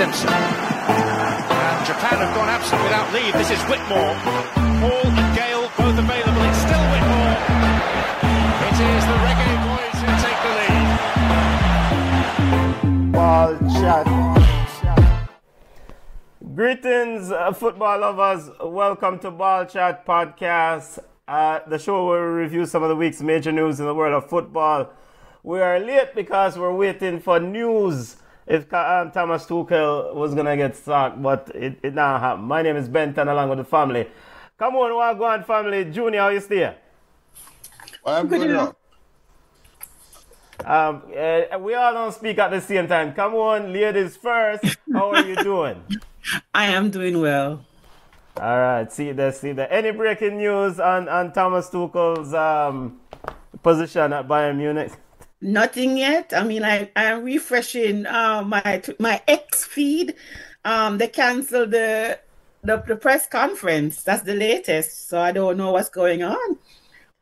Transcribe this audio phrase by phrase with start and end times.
[0.00, 0.32] Simpson.
[0.32, 3.34] And Japan have gone absent without leave.
[3.34, 4.14] This is Whitmore.
[4.80, 6.40] Hall and Gale both available.
[6.48, 7.36] It's still Whitmore.
[8.64, 10.88] It is the Reggae Boys who take the lead.
[13.12, 14.08] Ball chat.
[16.54, 18.48] Greetings, uh, football lovers.
[18.58, 20.98] Welcome to Ball Chat Podcast,
[21.28, 24.14] uh, the show where we review some of the week's major news in the world
[24.14, 24.94] of football.
[25.42, 28.16] We are late because we're waiting for news
[28.50, 32.48] if um, Thomas Tuchel was going to get sacked, but it, it now happened.
[32.48, 34.08] My name is Benton along with the family.
[34.58, 35.84] Come on, what go on, family?
[35.84, 36.74] Junior, how you stay?
[38.04, 38.74] I'm good enough.
[40.64, 43.14] Um, uh, we all don't speak at the same time.
[43.14, 44.76] Come on, ladies first.
[44.92, 45.82] How are you doing?
[46.54, 47.64] I am doing well.
[48.36, 49.72] All right, see there, see there.
[49.72, 52.98] Any breaking news on, on Thomas Tuchel's um,
[53.62, 54.92] position at Bayern Munich?
[55.42, 56.32] Nothing yet.
[56.36, 60.14] I mean, I I'm refreshing uh, my my X feed.
[60.64, 62.18] Um, they canceled the,
[62.62, 64.02] the the press conference.
[64.02, 65.08] That's the latest.
[65.08, 66.58] So I don't know what's going on.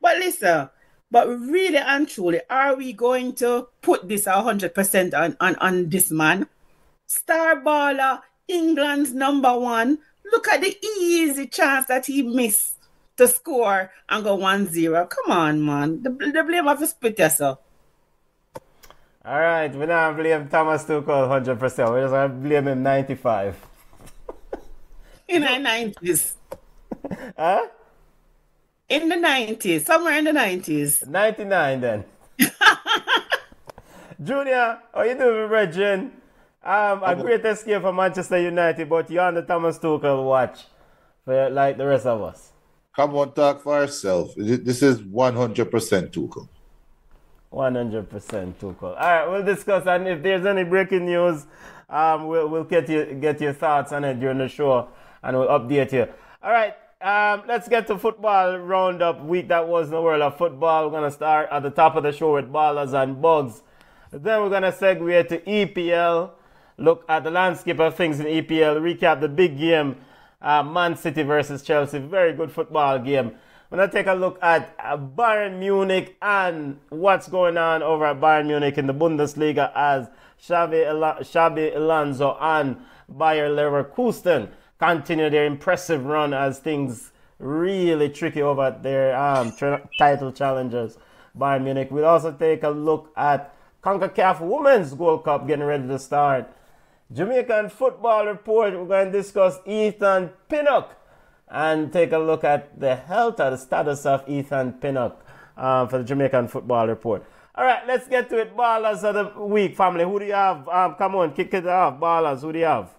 [0.01, 0.69] But listen,
[1.09, 5.89] but really and truly, are we going to put this hundred percent on on on
[5.89, 6.47] this man?
[7.05, 9.99] Star baller, England's number one.
[10.31, 12.75] Look at the easy chance that he missed
[13.17, 15.09] to score and go 1-0.
[15.09, 16.03] Come on, man.
[16.03, 17.59] The, the blame of his split yourself.
[19.25, 21.91] All right, we don't blame Thomas Tuchel 100%.
[21.91, 23.67] We're just have blame him 95.
[25.27, 26.33] In the 90s.
[27.37, 27.67] huh?
[28.87, 29.85] In the 90s.
[29.85, 31.05] Somewhere in the 90s.
[31.05, 32.05] 99 then.
[34.23, 36.11] Junior, how you doing, Regin?
[36.63, 40.61] Um, a great escape for Manchester United, but you're on the Thomas Tuchel watch,
[41.25, 42.53] for like the rest of us.
[42.95, 44.33] Come on, talk for yourself.
[44.37, 46.47] This is 100% Tuchel.
[47.51, 48.83] 100% Tuchel.
[48.83, 51.45] All right, we'll discuss, and if there's any breaking news,
[51.89, 54.89] um, we'll, we'll get you get your thoughts on it during the show,
[55.23, 56.07] and we'll update you.
[56.43, 60.37] All right, um, let's get to football roundup week that was in the world of
[60.37, 60.85] football.
[60.85, 63.63] We're gonna start at the top of the show with ballers and bugs.
[64.11, 66.31] Then we're gonna segue to EPL
[66.79, 69.97] look at the landscape of things in EPL, recap the big game,
[70.41, 71.99] uh, Man City versus Chelsea.
[71.99, 73.33] Very good football game.
[73.69, 78.03] We're going to take a look at uh, Bayern Munich and what's going on over
[78.05, 80.07] at Bayern Munich in the Bundesliga as
[80.41, 82.77] Xabi, Alonso and
[83.15, 90.31] Bayer Leverkusen continue their impressive run as things really tricky over their um, tra- title
[90.31, 90.97] challengers,
[91.37, 91.89] Bayern Munich.
[91.91, 93.53] We'll also take a look at
[93.83, 96.51] CONCACAF Women's Gold Cup getting ready to start.
[97.13, 100.95] Jamaican football report, we're going to discuss Ethan Pinnock
[101.49, 105.25] and take a look at the health or the status of Ethan Pinnock
[105.57, 107.25] um, for the Jamaican football report.
[107.55, 108.55] All right, let's get to it.
[108.55, 110.03] Ballers of the week, family.
[110.03, 110.67] Who do you have?
[110.69, 111.99] Um, come on, kick it off.
[111.99, 112.89] Ballers, who do you have?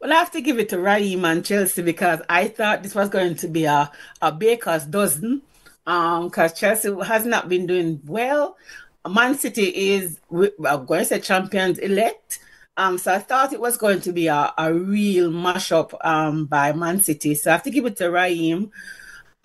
[0.00, 3.08] Well, I have to give it to Raheem and Chelsea because I thought this was
[3.08, 5.42] going to be a, a baker's dozen
[5.84, 8.56] because um, Chelsea has not been doing well.
[9.08, 12.40] Man City is, I'm going to say champions elect.
[12.78, 16.72] Um, so I thought it was going to be a, a real mashup um, by
[16.72, 17.34] Man City.
[17.34, 18.70] So I have to give it to Raheem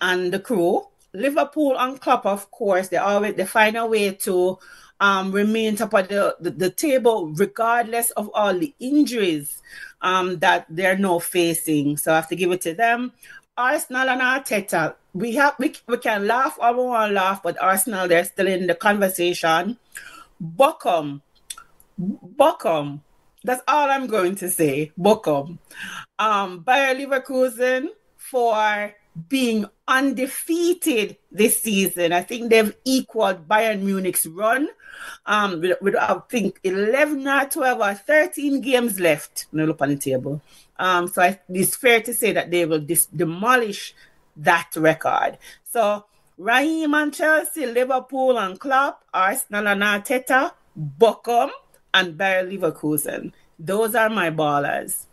[0.00, 0.86] and the crew.
[1.12, 4.58] Liverpool and Klopp, of course, they always they find a way to
[5.00, 9.60] um, remain top of the, the, the, table regardless of all the injuries
[10.00, 11.96] um, that they're now facing.
[11.96, 13.12] So I have to give it to them.
[13.56, 18.24] Arsenal and Arteta, we have we, we can laugh or we laugh, but Arsenal they're
[18.24, 19.76] still in the conversation.
[20.42, 21.20] Bochum,
[22.00, 23.00] Bochum,
[23.44, 24.90] that's all I'm going to say.
[24.96, 25.58] Welcome.
[26.18, 28.94] Um, Bayer Leverkusen for
[29.28, 32.12] being undefeated this season.
[32.12, 34.68] I think they've equaled Bayern Munich's run
[35.26, 39.46] um, with, with, I think 11 or 12 or 13 games left.
[39.52, 40.40] No look on the table.
[40.78, 43.94] Um, so I, it's fair to say that they will dis- demolish
[44.36, 45.38] that record.
[45.70, 46.06] So
[46.36, 50.52] Raheem and Chelsea, Liverpool and Klopp, Arsenal and Arteta,
[50.98, 51.50] Bochum,
[51.94, 53.32] and Bayer Leverkusen.
[53.58, 55.06] Those are my ballers.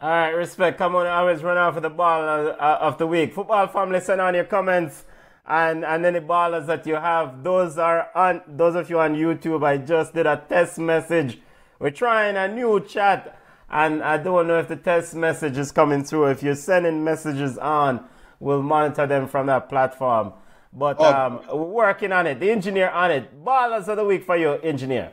[0.00, 0.78] All right, respect.
[0.78, 3.32] Come on, I always run out for the ball uh, of the week.
[3.32, 5.04] Football family, send on your comments
[5.46, 7.44] and and any ballers that you have.
[7.44, 9.64] Those are on those of you on YouTube.
[9.64, 11.38] I just did a test message.
[11.78, 13.38] We're trying a new chat,
[13.70, 16.26] and I don't know if the test message is coming through.
[16.26, 18.04] If you're sending messages on,
[18.40, 20.32] we'll monitor them from that platform.
[20.72, 21.04] But oh.
[21.04, 22.40] um, we're working on it.
[22.40, 23.44] The engineer on it.
[23.44, 25.12] Ballers of the week for you, engineer.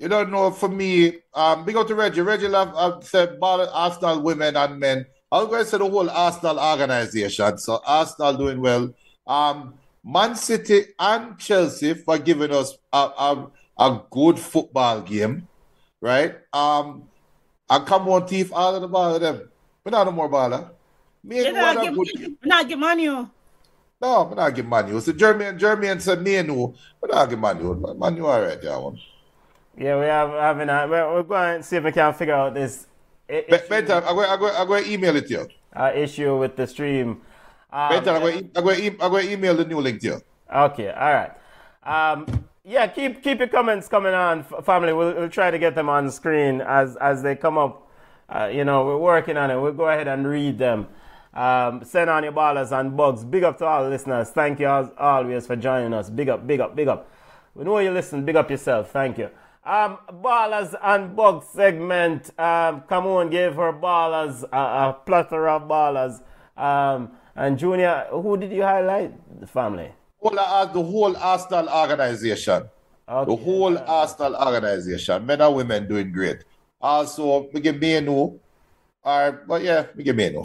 [0.00, 2.22] You don't know, for me, um, big up to Reggie.
[2.22, 5.04] Reggie love, I've said ball, Arsenal women and men.
[5.30, 7.58] I'm going to say the whole Arsenal organization.
[7.58, 8.94] So Arsenal doing well.
[9.26, 15.46] Um, Man City and Chelsea for giving us a, a, a good football game.
[16.00, 16.36] right?
[16.54, 17.04] Um,
[17.68, 19.50] and come on, thief all of the ball of them.
[19.84, 20.70] But not no more baller.
[21.22, 22.36] Me You and not give, good.
[22.42, 23.06] not give money.
[23.06, 23.28] No,
[24.02, 24.98] I'm not give Manu.
[25.00, 27.74] So Jeremy, Jeremy and said me and who, but not give Manu.
[27.98, 28.98] Manu, all right, that one.
[29.80, 32.52] Yeah, we have having a, we're, we're going to see if we can figure out
[32.52, 32.86] this
[33.30, 35.48] i- Be- issue, Better, I'm going, I'm going, I'm going to email it to you.
[35.74, 37.22] uh, issue with the stream.
[37.72, 40.06] Um, Better, I'm going, to, I'm going, I'm going to email the new link to
[40.06, 40.20] you.
[40.54, 41.32] Okay, all right.
[41.82, 42.26] Um,
[42.64, 44.92] yeah, keep keep your comments coming on, family.
[44.92, 47.88] We'll, we'll try to get them on screen as as they come up.
[48.28, 49.58] Uh, you know, we're working on it.
[49.58, 50.86] We'll go ahead and read them.
[51.32, 53.24] Um, send on your ballers and bugs.
[53.24, 54.28] Big up to all the listeners.
[54.30, 56.10] Thank you as always for joining us.
[56.10, 57.08] Big up, big up, big up.
[57.54, 58.24] We know you listen.
[58.26, 58.90] Big up yourself.
[58.90, 59.30] Thank you.
[59.64, 62.30] Um, ballers and bugs segment.
[62.38, 66.20] Um, come on, give her ballers a, a plethora of ballers.
[66.56, 69.12] Um, and Junior, who did you highlight?
[69.40, 69.92] The family.
[70.18, 72.64] Whole, uh, the whole Arsenal organization.
[73.06, 73.42] The Okay.
[73.44, 76.44] whole Arsenal organization, men and women doing great.
[76.80, 78.38] Also, we give Mainoo,
[79.02, 80.44] or, but yeah, we give Mainoo.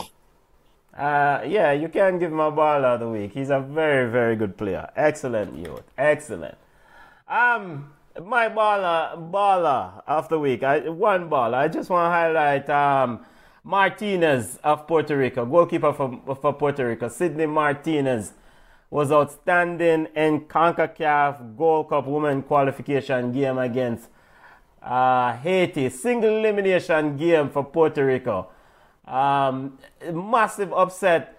[0.98, 3.34] Uh, yeah, you can give him a baller of the week.
[3.34, 4.90] He's a very, very good player.
[4.96, 5.84] Excellent youth.
[5.98, 6.58] Excellent.
[7.28, 7.92] Um,
[8.24, 10.64] my baller, baller of the week.
[10.64, 11.56] I, one baller.
[11.56, 13.26] I just want to highlight um,
[13.64, 17.08] Martinez of Puerto Rico, goalkeeper for, for Puerto Rico.
[17.10, 18.34] Sydney Martinez
[18.90, 24.08] was outstanding in CONCACAF Gold Cup Women Qualification game against
[24.82, 25.90] uh, Haiti.
[25.90, 28.48] Single elimination game for Puerto Rico.
[29.06, 29.78] Um,
[30.14, 31.35] massive upset.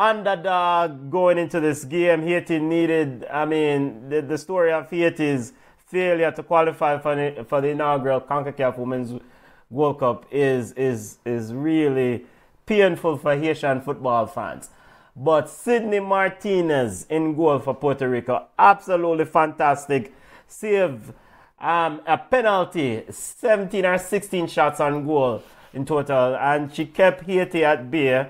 [0.00, 2.22] Underdog going into this game.
[2.22, 7.60] Haiti needed, I mean, the, the story of Haiti's failure to qualify for the, for
[7.60, 9.20] the inaugural CONCACAF Women's
[9.68, 12.24] World Cup is, is, is really
[12.64, 14.70] painful for Haitian football fans.
[15.14, 20.14] But Sydney Martinez in goal for Puerto Rico, absolutely fantastic.
[20.48, 21.12] Save
[21.60, 25.42] um, a penalty, 17 or 16 shots on goal
[25.74, 28.28] in total, and she kept Haiti at bay.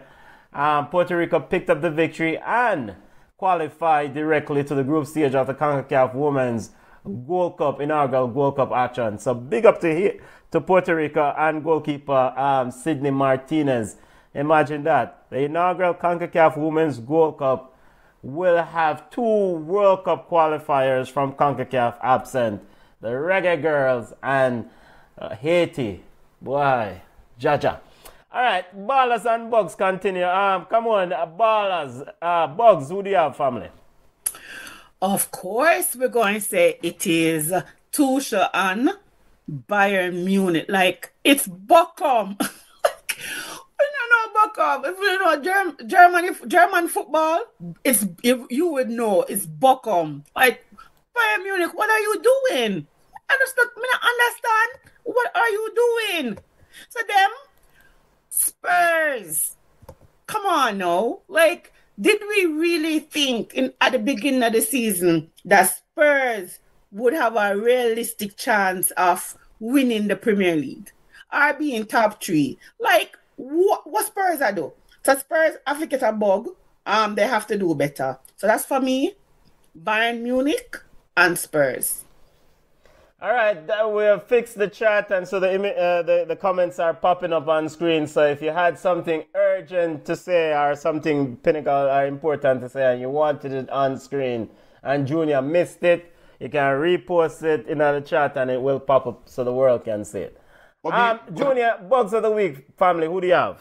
[0.53, 2.95] Um, Puerto Rico picked up the victory and
[3.37, 6.71] qualified directly to the group stage of the CONCACAF Women's
[7.27, 9.19] Gold Cup, inaugural Gold Cup action.
[9.19, 10.21] So big up to, he-
[10.51, 13.97] to Puerto Rico and goalkeeper um, Sydney Martinez.
[14.35, 15.25] Imagine that.
[15.31, 17.77] The inaugural CONCACAF Women's Gold Cup
[18.23, 22.63] will have two World Cup qualifiers from CONCACAF absent.
[23.01, 24.69] The Reggae Girls and
[25.17, 26.03] uh, Haiti.
[26.43, 27.01] Boy,
[27.41, 27.81] Jaja.
[28.33, 30.25] All right, ballers and bugs continue.
[30.25, 32.89] Um, come on, ballers, uh, bugs.
[32.89, 33.71] Who do you have, family?
[35.03, 37.53] Of course, we're going to say it is
[37.93, 38.91] Tuchel and
[39.51, 40.67] Bayern Munich.
[40.69, 42.39] Like, it's Bochum.
[42.41, 44.85] we don't know Bochum.
[44.85, 47.41] If you know Germ- Germany, German football,
[47.83, 50.23] it's if you would know it's Bochum.
[50.37, 50.65] Like,
[51.17, 52.87] Bayern Munich, what are you doing?
[53.29, 54.95] I don't, understand.
[55.03, 56.39] What are you doing?
[56.91, 57.31] So them
[58.31, 59.57] Spurs.
[60.27, 61.21] Come on now.
[61.29, 66.61] Like, did we really think in at the beginning of the season that Spurs
[66.93, 70.91] would have a realistic chance of winning the Premier League
[71.33, 72.59] or being top three?
[72.79, 74.73] Like, what, what Spurs are do?
[75.05, 76.49] So Spurs have to a bug.
[76.87, 78.19] Um, they have to do better.
[78.37, 79.15] So that's for me,
[79.79, 80.81] Bayern Munich
[81.17, 82.05] and Spurs.
[83.23, 83.59] All right,
[83.93, 87.49] we have fixed the chat, and so the, uh, the the comments are popping up
[87.49, 88.07] on screen.
[88.07, 92.93] So if you had something urgent to say or something pinnacle or important to say,
[92.93, 94.49] and you wanted it on screen,
[94.83, 99.07] and Junior missed it, you can repost it in the chat, and it will pop
[99.07, 100.41] up so the world can see it.
[100.83, 103.07] But Um, me- Junior, bugs of the week, family.
[103.07, 103.61] Who do you have?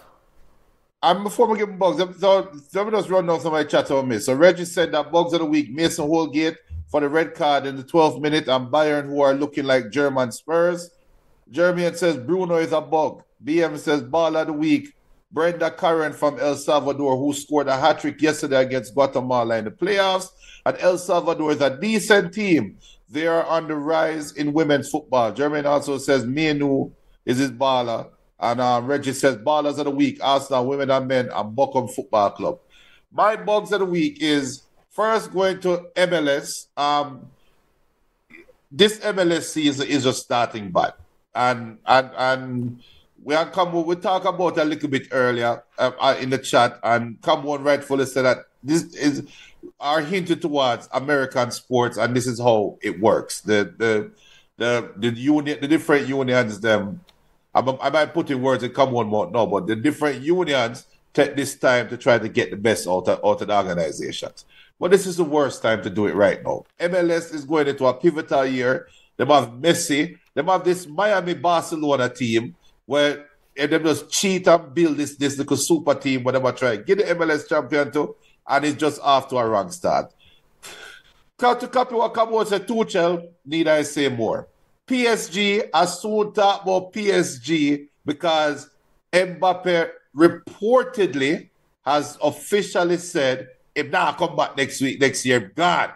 [1.03, 3.91] I'm before we give Bugs, so let me just run down some of my chat
[3.91, 4.19] on me.
[4.19, 6.55] So Reggie said that Bugs of the week, Mason Holgate
[6.89, 10.31] for the red card in the 12th minute, and Bayern who are looking like German
[10.31, 10.89] Spurs.
[11.49, 13.23] Jeremy says Bruno is a bug.
[13.43, 14.93] BM says ball of the week.
[15.31, 19.71] Brenda Cerén from El Salvador, who scored a hat trick yesterday against Guatemala in the
[19.71, 20.29] playoffs.
[20.65, 22.77] And El Salvador is a decent team.
[23.09, 25.31] They are on the rise in women's football.
[25.31, 26.91] Jeremy also says Mainoo
[27.25, 28.09] is his baller.
[28.39, 32.31] And uh, Reggie says ballers of the week, Arsenal, women and men, and Bochum Football
[32.31, 32.59] Club.
[33.11, 36.67] My bugs of the week is first going to MLS.
[36.77, 37.27] Um,
[38.71, 40.93] this MLS season is just starting bad,
[41.33, 42.83] and and and
[43.23, 46.79] we are come we talk about a little bit earlier uh, uh, in the chat,
[46.83, 49.23] and come on rightfully said that this is
[49.79, 53.41] are hinted towards American sports, and this is how it works.
[53.41, 54.11] The the
[54.57, 57.01] the the union, the different unions, them.
[57.55, 60.85] I, I might put in words and come on more no, but the different unions
[61.13, 64.45] take this time to try to get the best out of, out of the organizations.
[64.79, 66.63] But this is the worst time to do it right now.
[66.79, 68.87] MLS is going into a pivotal year.
[69.17, 70.17] They have Messi.
[70.33, 72.55] They have this Miami Barcelona team
[72.85, 73.19] where
[73.57, 76.77] eh, if they just cheat and build this this little super team, whatever try.
[76.77, 78.15] Get the MLS champion to,
[78.47, 80.13] and it's just to a wrong start.
[81.37, 84.47] To copy what Cabo said, Tuchel, need I say more?
[84.87, 88.69] PSG, I soon talk about PSG because
[89.13, 91.49] Mbappe reportedly
[91.85, 93.47] has officially said,
[93.79, 95.91] if not come back next week, next year, God.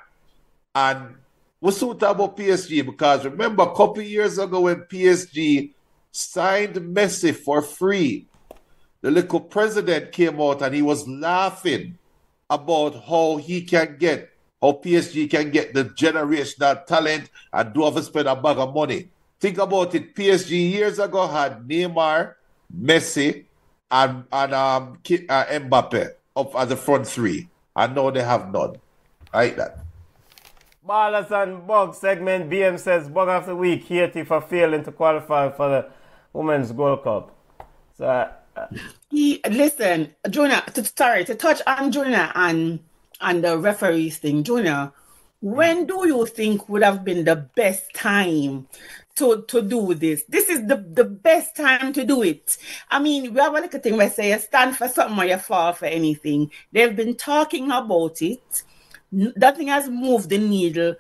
[0.73, 1.15] And
[1.61, 5.71] we soon talk about PSG because remember a couple years ago when PSG
[6.11, 8.27] signed Messi for free,
[9.01, 11.97] the little president came out and he was laughing
[12.49, 14.29] about how he can get,
[14.61, 18.73] how PSG can get the generational talent and do have to spend a bag of
[18.73, 19.09] money.
[19.39, 20.15] Think about it.
[20.15, 22.35] PSG years ago had Neymar,
[22.73, 23.45] Messi,
[23.91, 24.97] and, and um,
[25.29, 27.47] uh, Mbappe up as the front three.
[27.75, 28.75] And now they have none.
[29.33, 29.79] I like that.
[30.87, 32.49] Ballers and Bug segment.
[32.49, 35.89] BM says Bug of the Week, Haiti for failing to qualify for the
[36.33, 37.35] Women's Gold Cup.
[37.97, 38.67] So, uh,
[39.09, 42.79] he, listen, Jonah, to, sorry, to touch on Jonah and,
[43.21, 44.93] and the referees thing, Jonah,
[45.41, 48.67] when do you think would have been the best time
[49.15, 50.23] to to do this.
[50.27, 52.57] This is the, the best time to do it.
[52.89, 55.37] I mean, we have a little thing where say you stand for something or you
[55.37, 56.51] fall for anything.
[56.71, 58.63] They've been talking about it.
[59.11, 60.95] Nothing has moved the needle.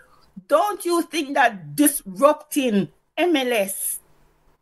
[0.47, 3.99] Don't you think that disrupting MLS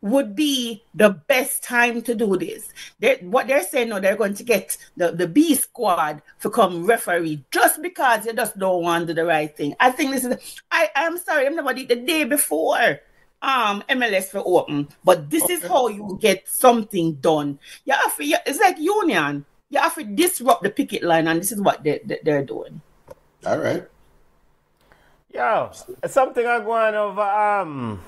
[0.02, 2.70] would be the best time to do this?
[3.00, 6.86] They're, what they're saying now, they're going to get the, the B squad to come
[6.86, 9.76] referee just because you just don't want to do the right thing.
[9.80, 13.00] I think this is, I, I'm sorry, I'm nobody the day before
[13.42, 15.54] um MLS for open, but this okay.
[15.54, 17.60] is how you get something done.
[17.86, 19.46] You have to, it's like union.
[19.70, 22.82] You have to disrupt the picket line, and this is what they, they, are doing.
[23.46, 23.88] All right.
[25.34, 25.72] Yo,
[26.08, 28.02] something I'm going over um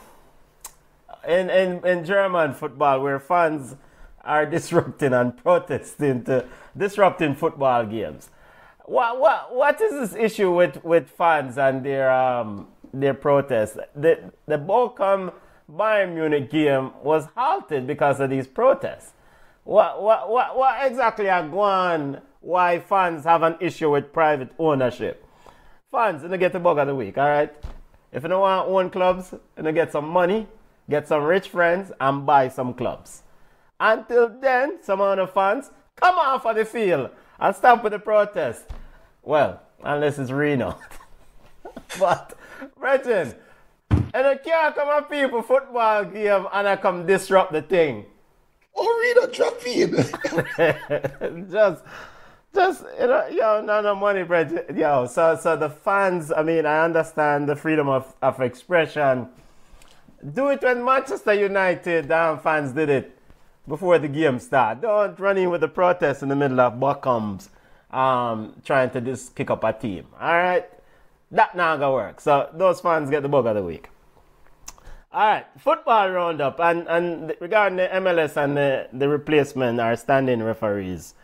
[1.28, 3.76] in, in in German football where fans
[4.24, 8.30] are disrupting and protesting to disrupting football games.
[8.86, 13.78] What what what is this issue with, with fans and their um their protest.
[13.96, 15.34] The, the Bochum
[15.70, 19.14] Bayern Munich game was halted because of these protests.
[19.64, 25.26] What, what, what, what exactly are going why fans have an issue with private ownership?
[25.92, 27.54] Fans, and get the bug of the week, all right?
[28.12, 30.48] If you don't want to own clubs, you get some money,
[30.90, 33.24] get some rich friends, and buy some clubs.
[33.80, 37.10] Until then, some of the fans come off of the field
[37.40, 38.66] and stop with the protest.
[39.22, 40.78] Well, unless it's Reno.
[42.00, 42.38] but
[42.84, 43.34] Brethren,
[43.90, 48.04] and I can't come a people football game and I come disrupt the thing.
[48.76, 51.48] Oh, Rita, drop in.
[51.50, 51.82] just,
[52.54, 54.76] just, you know, yo, no, no money, Brethren.
[54.76, 59.30] Yo, so, so the fans, I mean, I understand the freedom of, of expression.
[60.34, 63.18] Do it when Manchester United um, fans did it
[63.66, 64.82] before the game start.
[64.82, 67.48] Don't run in with the protest in the middle of Bochums
[67.92, 70.08] um, trying to just kick up a team.
[70.20, 70.73] All right?
[71.34, 72.22] That not gonna work.
[72.22, 73.90] So those fans get the bug of the week.
[75.12, 80.44] All right, football roundup and and regarding the MLS and the, the replacement or standing
[80.44, 81.16] referees,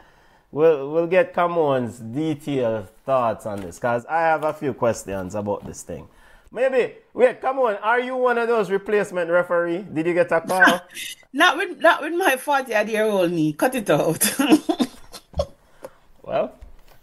[0.51, 5.65] we'll we'll get Camon's detailed thoughts on this because I have a few questions about
[5.65, 6.07] this thing.
[6.51, 9.85] Maybe wait, come on, are you one of those replacement referee?
[9.93, 10.81] Did you get a call?
[11.33, 13.53] not with not with my forty year old knee.
[13.53, 14.35] Cut it out.
[16.23, 16.55] well,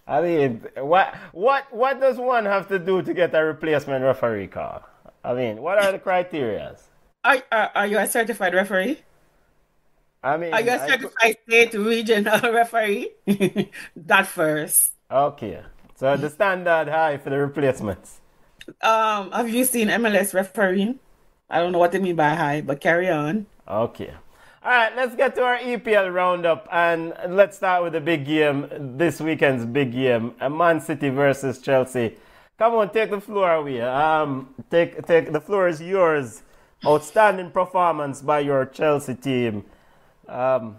[0.07, 4.47] I mean, what what what does one have to do to get a replacement referee
[4.47, 4.83] call?
[5.25, 6.77] I mean, what are the criteria?
[7.25, 9.01] Are, are, are you a certified referee?
[10.23, 13.11] I mean, are you a certified I, state regional referee?
[13.97, 14.93] that first.
[15.11, 15.63] Okay,
[15.97, 18.21] so the standard high for the replacements.
[18.83, 21.01] Um, have you seen MLS refereeing?
[21.51, 23.47] I don't know what they mean by high, but carry on.
[23.69, 24.15] Okay.
[24.67, 28.67] All right, let's get to our EPL roundup and let's start with the big game,
[28.99, 32.17] this weekend's big game, Man City versus Chelsea.
[32.59, 33.81] Come on, take the floor away.
[33.81, 36.43] Um, take, take the floor is yours.
[36.85, 39.65] Outstanding performance by your Chelsea team.
[40.27, 40.79] Um,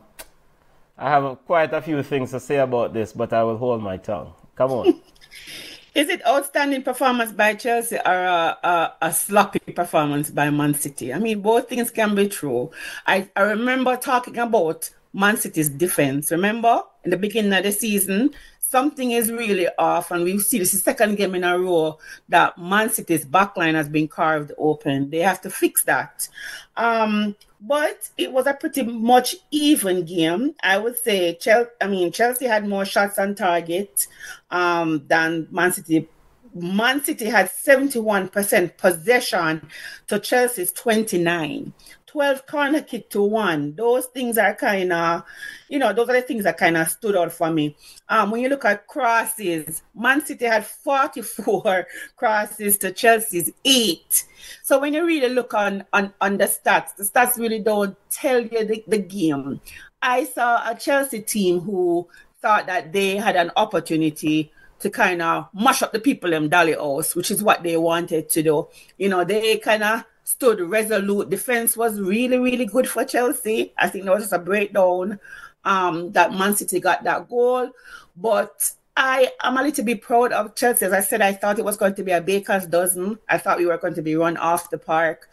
[0.97, 3.95] I have quite a few things to say about this, but I will hold my
[3.95, 4.33] tongue.
[4.57, 5.01] Come on.
[5.97, 11.11] Is it outstanding performance by Chelsea or a, a, a, sloppy performance by Man City?
[11.11, 12.69] I mean, both things can be true.
[13.07, 16.29] I, I remember talking about Man City's defense.
[16.29, 18.29] Remember in the beginning of the season,
[18.69, 21.97] something is really off, and we see this is second game in a row
[22.29, 25.09] that Man City's backline has been carved open.
[25.09, 26.27] They have to fix that.
[26.75, 30.53] Um, but it was a pretty much even game.
[30.61, 31.69] I would say Chelsea.
[31.81, 34.07] I mean, Chelsea had more shots on target
[34.51, 36.07] um, than Man City
[36.53, 39.69] Man City had 71% possession
[40.07, 41.73] to Chelsea's 29.
[42.07, 43.75] 12 corner kick to one.
[43.75, 45.23] Those things are kind of,
[45.69, 47.75] you know, those are the things that kind of stood out for me.
[48.09, 51.85] Um, when you look at crosses, Man City had 44
[52.15, 54.25] crosses to Chelsea's eight.
[54.63, 58.41] So when you really look on, on, on the stats, the stats really don't tell
[58.41, 59.59] you the, the game.
[60.01, 62.07] I saw a Chelsea team who
[62.41, 66.73] thought that they had an opportunity to kind of mash up the people in Dolly
[66.73, 68.67] House, which is what they wanted to do.
[68.97, 71.29] You know, they kind of stood resolute.
[71.29, 73.73] Defense was really, really good for Chelsea.
[73.77, 75.21] I think there was just a breakdown
[75.63, 77.71] um, that Man City got that goal.
[78.17, 80.85] But I am a little bit proud of Chelsea.
[80.85, 83.19] As I said, I thought it was going to be a baker's dozen.
[83.29, 85.29] I thought we were going to be run off the park.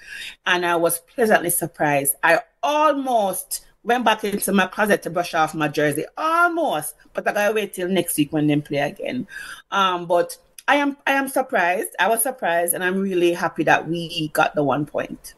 [0.46, 2.14] And I was pleasantly surprised.
[2.22, 6.04] I almost went back into my closet to brush off my jersey.
[6.16, 6.94] Almost.
[7.12, 9.26] But I gotta wait till next week when they play again.
[9.72, 11.90] Um, but I am I am surprised.
[11.98, 15.34] I was surprised, and I'm really happy that we got the one point.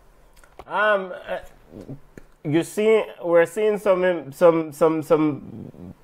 [0.67, 1.39] Um, uh,
[2.45, 5.95] you see, we're seeing some some some some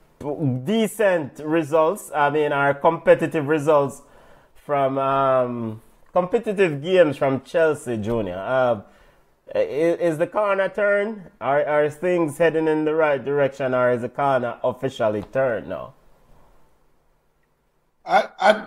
[0.65, 2.11] decent results.
[2.15, 4.03] I mean, our competitive results
[4.55, 8.39] from um, competitive games from Chelsea Junior.
[8.39, 8.83] Uh,
[9.55, 11.31] is, is, the corner turned?
[11.41, 15.95] Are are things heading in the right direction, or is the corner officially turned now?
[18.05, 18.67] I I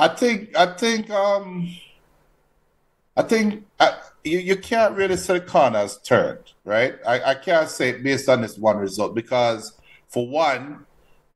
[0.00, 1.76] I think I think um
[3.14, 6.94] I think I, you you can't really say the corners turned, right?
[7.06, 9.74] I, I can't say based on this one result because
[10.08, 10.86] for one,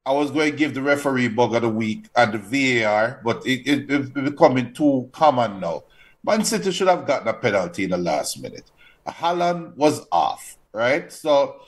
[0.07, 2.39] I was going to give the referee bug of the week and the
[2.83, 5.85] VAR, but it, it, it's becoming too common now.
[6.25, 8.71] Man City should have gotten a penalty in the last minute.
[9.07, 11.13] Haaland was off, right?
[11.13, 11.61] So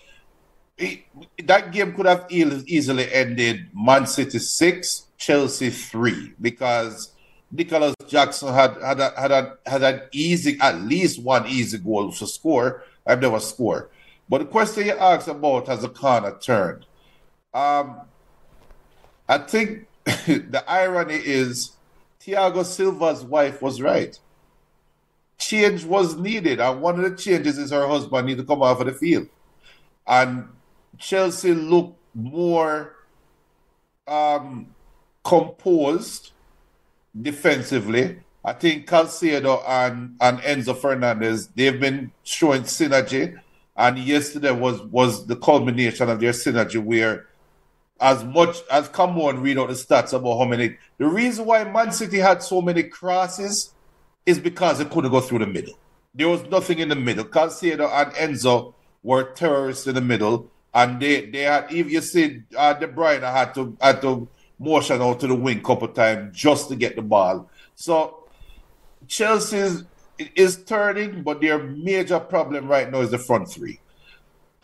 [0.79, 1.01] it,
[1.45, 7.13] that game could have easily ended Man City six, Chelsea three because
[7.51, 12.13] Nicholas Jackson had had a, had a, had an easy at least one easy goal
[12.13, 12.85] to score.
[13.05, 13.91] I've never scored.
[14.29, 16.87] But the question you asked about has a corner turned.
[17.53, 18.03] Um,
[19.29, 21.73] I think the irony is
[22.21, 24.17] Thiago Silva's wife was right.
[25.39, 28.81] Change was needed, and one of the changes is her husband need to come off
[28.81, 29.27] of the field.
[30.07, 30.51] And
[30.99, 32.95] Chelsea looked more
[34.07, 34.69] um,
[35.27, 36.31] composed
[37.21, 38.21] defensively.
[38.45, 43.37] I think Caicedo and, and Enzo Fernandez, they've been showing synergy.
[43.77, 47.27] And yesterday was was the culmination of their synergy where
[48.01, 51.63] as much as come on read out the stats about how many the reason why
[51.65, 53.75] Man City had so many crosses
[54.25, 55.75] is because they couldn't go through the middle.
[56.15, 57.25] There was nothing in the middle.
[57.25, 62.45] Caicedo and Enzo were terrorists in the middle, and they they had if you see
[62.57, 64.27] uh, De Bruyne had to had to
[64.59, 67.49] motion out to the wing couple times just to get the ball.
[67.75, 68.25] So
[69.07, 69.85] Chelsea is,
[70.35, 73.81] is turning, but their major problem right now is the front three.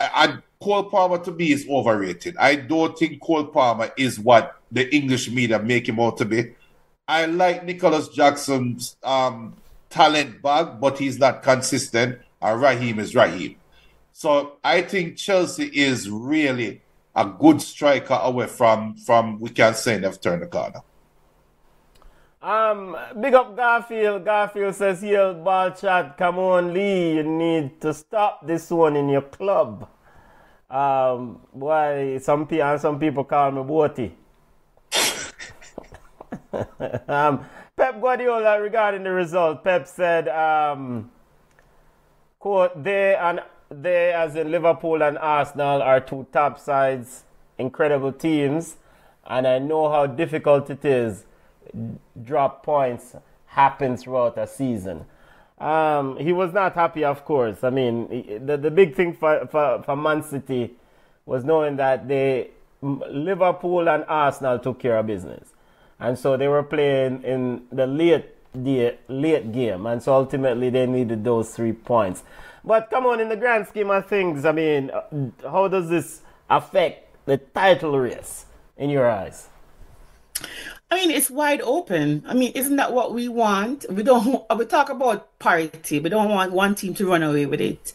[0.00, 2.36] And Cole Palmer to me is overrated.
[2.38, 6.54] I don't think Cole Palmer is what the English media make him out to be.
[7.06, 9.56] I like Nicholas Jackson's um,
[9.90, 12.18] talent bag, but he's not consistent.
[12.40, 13.56] And Raheem is Raheem.
[14.12, 16.80] So I think Chelsea is really
[17.14, 20.80] a good striker away from from we can say they've turned the corner.
[22.42, 24.24] Um, big up Garfield.
[24.24, 26.18] Garfield says here, ball chat.
[26.18, 27.14] Come on, Lee.
[27.14, 29.88] You need to stop this one in your club.
[30.68, 34.10] Um, why some people some people call me Boaty.
[37.08, 37.44] um,
[37.76, 39.62] Pep Guardiola regarding the result.
[39.62, 41.10] Pep said, um,
[42.38, 43.40] "quote They and
[43.72, 47.24] they, as in Liverpool and Arsenal, are two top sides,
[47.58, 48.76] incredible teams,
[49.26, 51.24] and I know how difficult it is.
[52.22, 55.04] Drop points happen throughout a season.
[55.58, 57.62] Um, he was not happy, of course.
[57.62, 60.72] I mean, the, the big thing for, for, for Man City
[61.24, 62.50] was knowing that they
[62.82, 65.50] Liverpool and Arsenal took care of business,
[66.00, 70.84] and so they were playing in the late the late game, and so ultimately they
[70.86, 72.24] needed those three points.
[72.64, 76.20] But come on, in the grand scheme of things, I mean, uh, how does this
[76.48, 78.46] affect the title race
[78.76, 79.48] in your eyes?
[80.90, 82.22] I mean, it's wide open.
[82.26, 83.86] I mean, isn't that what we want?
[83.90, 84.44] We don't.
[84.56, 85.98] We talk about parity.
[85.98, 87.92] We don't want one team to run away with it.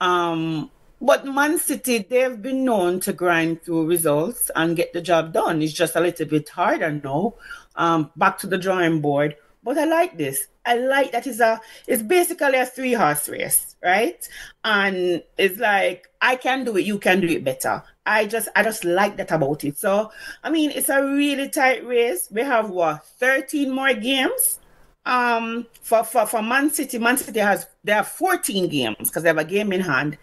[0.00, 5.32] Um, but Man City, they've been known to grind through results and get the job
[5.32, 5.60] done.
[5.60, 7.34] It's just a little bit harder now.
[7.74, 10.46] Um, back to the drawing board but I like this.
[10.64, 14.26] I like that it's a it's basically a three horse race, right?
[14.64, 17.82] And it's like I can do it, you can do it better.
[18.06, 19.76] I just I just like that about it.
[19.76, 20.12] So
[20.44, 22.28] I mean it's a really tight race.
[22.30, 24.60] We have what 13 more games.
[25.04, 29.30] Um for for, for Man City, Man City has there are 14 games because they
[29.30, 30.16] have a game in hand.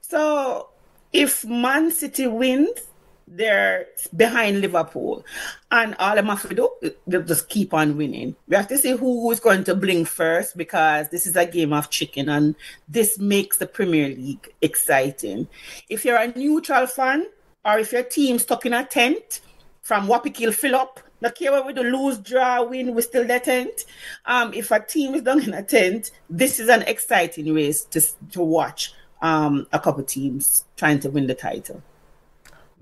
[0.00, 0.70] So
[1.12, 2.87] if Man City wins,
[3.30, 3.86] they're
[4.16, 5.24] behind Liverpool.
[5.70, 6.70] And all them have to do,
[7.06, 8.36] they just keep on winning.
[8.46, 11.72] We have to see who is going to blink first because this is a game
[11.72, 12.54] of chicken and
[12.88, 15.48] this makes the Premier League exciting.
[15.88, 17.26] If you're a neutral fan
[17.64, 19.40] or if your team stuck in a tent
[19.82, 23.84] from Wapikil fill up, not care whether we lose, draw, win, we still the tent.
[24.24, 28.00] Um, if a team is down in a tent, this is an exciting race to,
[28.30, 31.82] to watch um, a couple teams trying to win the title.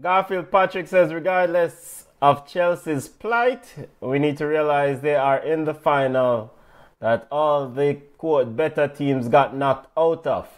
[0.01, 5.75] Garfield Patrick says, regardless of Chelsea's plight, we need to realize they are in the
[5.75, 6.53] final
[7.01, 10.49] that all the quote better teams got knocked out of.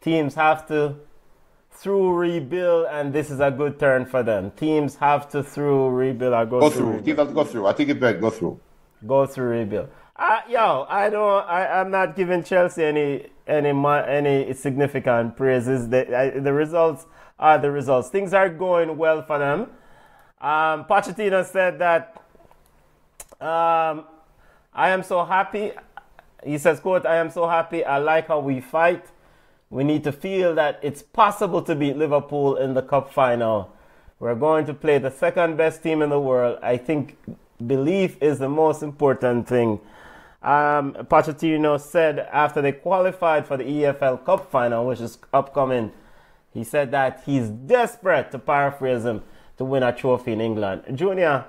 [0.00, 0.96] Teams have to
[1.70, 4.50] through rebuild, and this is a good turn for them.
[4.52, 6.92] Teams have to through rebuild or go, go through.
[6.92, 7.02] through.
[7.02, 7.66] Teams have to go through.
[7.66, 8.60] I think it better go through.
[9.06, 9.88] Go through rebuild.
[10.16, 11.44] Uh, yo, I don't.
[11.46, 15.88] I, I'm not giving Chelsea any any any significant praises.
[15.88, 17.04] The I, the results
[17.38, 18.08] are the results.
[18.08, 19.62] Things are going well for them.
[20.40, 22.22] Um, Pochettino said that
[23.40, 24.04] um,
[24.72, 25.72] I am so happy.
[26.44, 27.84] He says, "quote I am so happy.
[27.84, 29.04] I like how we fight.
[29.70, 33.72] We need to feel that it's possible to beat Liverpool in the cup final.
[34.20, 36.58] We're going to play the second best team in the world.
[36.62, 37.16] I think
[37.66, 39.80] belief is the most important thing."
[40.42, 45.90] Um, Pochettino said after they qualified for the EFL Cup final, which is upcoming
[46.54, 49.22] he said that he's desperate, to paraphrase him,
[49.58, 50.84] to win a trophy in England.
[50.94, 51.44] Junior,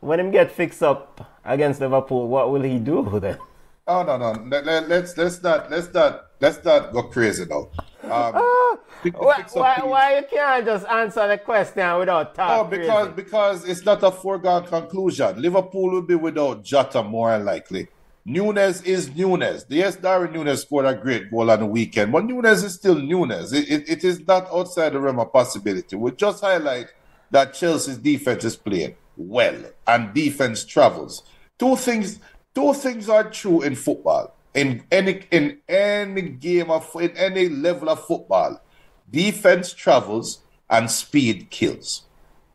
[0.00, 3.38] when him get fixed up against Liverpool, what will he do then?
[3.84, 7.68] Oh no no let, us let's, let's not let's not let's not go crazy now.
[8.04, 8.34] Um,
[9.14, 12.66] why, why, why, you can't just answer the question without talking?
[12.66, 13.12] Oh, because crazy?
[13.16, 15.40] because it's not a foregone conclusion.
[15.42, 17.88] Liverpool will be without Jota more likely.
[18.24, 19.66] Nunez is Nunez.
[19.68, 23.52] Yes, Darwin Nunez scored a great goal on the weekend, but Nunez is still Nunez.
[23.52, 25.96] It, it, it is not outside the realm of possibility.
[25.96, 26.86] We just highlight
[27.30, 29.56] that Chelsea's defense is playing well
[29.86, 31.24] and defense travels.
[31.58, 32.20] Two things,
[32.54, 34.36] two things are true in football.
[34.54, 38.60] In any in any game of in any level of football,
[39.10, 42.02] defense travels and speed kills.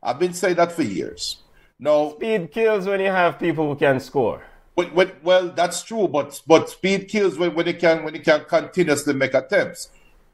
[0.01, 1.37] I've been saying that for years.
[1.79, 4.43] No, speed kills when you have people who can score.
[4.77, 8.45] When, well, that's true, but but speed kills when, when it can when it can
[8.45, 9.89] continuously make attempts.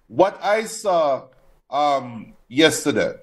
[0.09, 1.27] What I saw
[1.69, 3.13] um, yesterday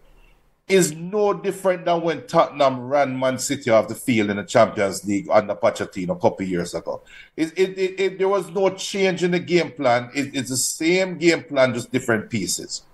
[0.67, 5.05] is no different than when Tottenham ran Man City off the field in the Champions
[5.05, 7.03] League under Pochettino a couple years ago.
[7.37, 10.11] It, it, it, there was no change in the game plan.
[10.15, 12.85] it's the same game plan, just different pieces.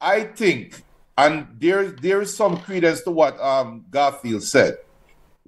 [0.00, 0.82] I think,
[1.18, 4.78] and there there is some credence to what um, Garfield said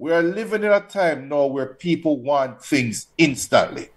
[0.01, 3.89] we are living in a time now where people want things instantly.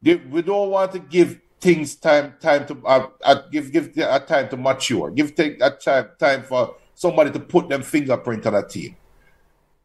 [0.00, 4.20] They, we don't want to give things time time to uh, uh, give give a
[4.20, 5.10] time to mature.
[5.10, 8.94] Give take a time time for somebody to put them fingerprint on a team.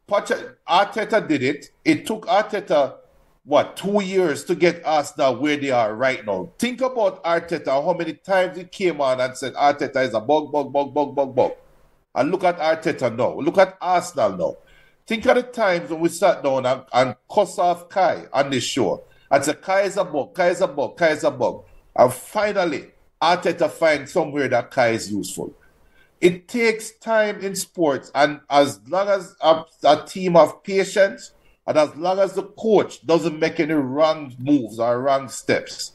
[0.08, 1.70] Arteta did it.
[1.84, 2.98] It took Arteta
[3.44, 4.84] what two years to get
[5.18, 6.52] now where they are right now.
[6.56, 7.84] Think about Arteta.
[7.84, 11.16] How many times he came on and said Arteta is a bug, bug, bug, bug,
[11.16, 11.52] bug, bug.
[12.14, 13.40] And look at Arteta now.
[13.40, 14.56] Look at Arsenal now.
[15.06, 18.64] Think of the times when we sat down and, and cuss off Kai on this
[18.64, 21.64] show and say, Kai is a bug, Kai is a bug, Kai is a bug.
[21.96, 25.54] And finally, Arteta finds somewhere that Kai is useful.
[26.20, 31.32] It takes time in sports, and as long as a, a team of patience
[31.66, 35.92] and as long as the coach doesn't make any wrong moves or wrong steps,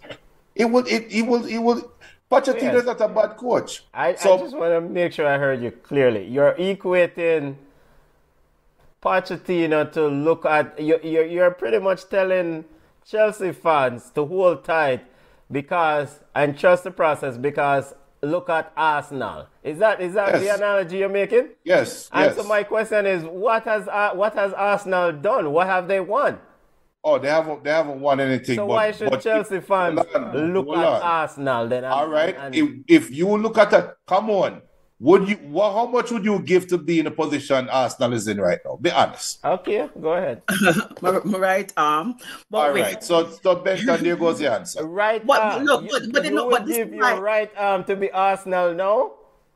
[0.53, 1.91] it will it, it will it will
[2.29, 2.75] Pochettino yes.
[2.79, 3.85] is not a bad coach.
[3.93, 6.27] I, so, I just want to make sure I heard you clearly.
[6.27, 7.55] You're equating
[9.07, 12.65] Pochettino to look at you're, you're pretty much telling
[13.05, 15.05] Chelsea fans to hold tight
[15.49, 19.47] because and trust the process because look at Arsenal.
[19.63, 20.41] Is that is that yes.
[20.41, 21.49] the analogy you're making?
[21.63, 22.09] Yes.
[22.11, 22.35] And yes.
[22.35, 25.53] so my question is, what has uh, what has Arsenal done?
[25.53, 26.39] What have they won?
[27.01, 28.57] Oh, they haven't they haven't won anything.
[28.57, 29.99] So but, why should Chelsea fans
[30.33, 31.01] look at on.
[31.01, 31.85] Arsenal then?
[31.85, 32.35] And, All right.
[32.37, 34.61] And, if, if you look at it, come on.
[34.99, 35.39] Would you?
[35.43, 38.57] Well, how much would you give to be in a position Arsenal is in right
[38.65, 38.77] now?
[38.77, 39.45] Be honest.
[39.45, 40.41] Okay, go ahead.
[41.01, 42.15] my, my, right arm.
[42.49, 42.81] But All wait.
[42.81, 43.03] right.
[43.03, 44.87] So, so Benton, there goes the answer.
[44.97, 45.65] Right but, arm.
[45.65, 48.73] No, but, but, you, no, you but would give your right arm to be Arsenal,
[48.73, 49.13] no?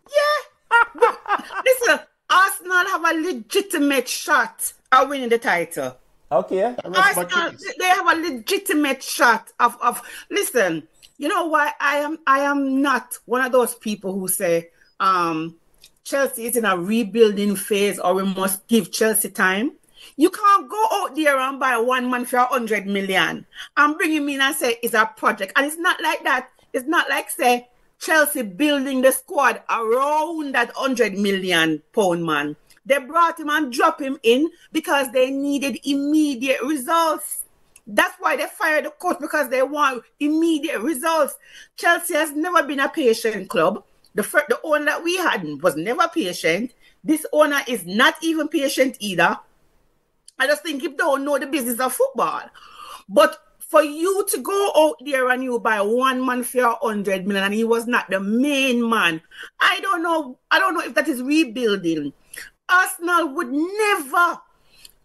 [0.07, 0.91] Yeah.
[1.65, 1.99] Listen,
[2.29, 5.97] Arsenal have a legitimate shot at winning the title.
[6.31, 6.75] Okay.
[6.85, 12.39] Arsenal, they have a legitimate shot of, of listen, you know why I am I
[12.39, 14.70] am not one of those people who say
[15.01, 15.55] um
[16.03, 19.73] Chelsea is in a rebuilding phase or we must give Chelsea time.
[20.17, 23.45] You can't go out there and buy one man for a hundred million
[23.77, 25.53] and bring him in and say it's a project.
[25.55, 26.49] And it's not like that.
[26.73, 27.67] It's not like say
[27.99, 32.55] Chelsea building the squad around that hundred million pound man.
[32.85, 37.43] They brought him and dropped him in because they needed immediate results.
[37.85, 41.35] That's why they fired the coach because they want immediate results.
[41.77, 43.83] Chelsea has never been a patient club.
[44.15, 46.73] The first, the owner that we had was never patient.
[47.03, 49.39] This owner is not even patient either.
[50.37, 52.41] I just think you don't know the business of football.
[53.07, 57.25] But for you to go out there and you buy one man for a hundred
[57.25, 59.21] million and he was not the main man,
[59.59, 60.39] I don't know.
[60.51, 62.11] I don't know if that is rebuilding.
[62.67, 64.41] Arsenal would never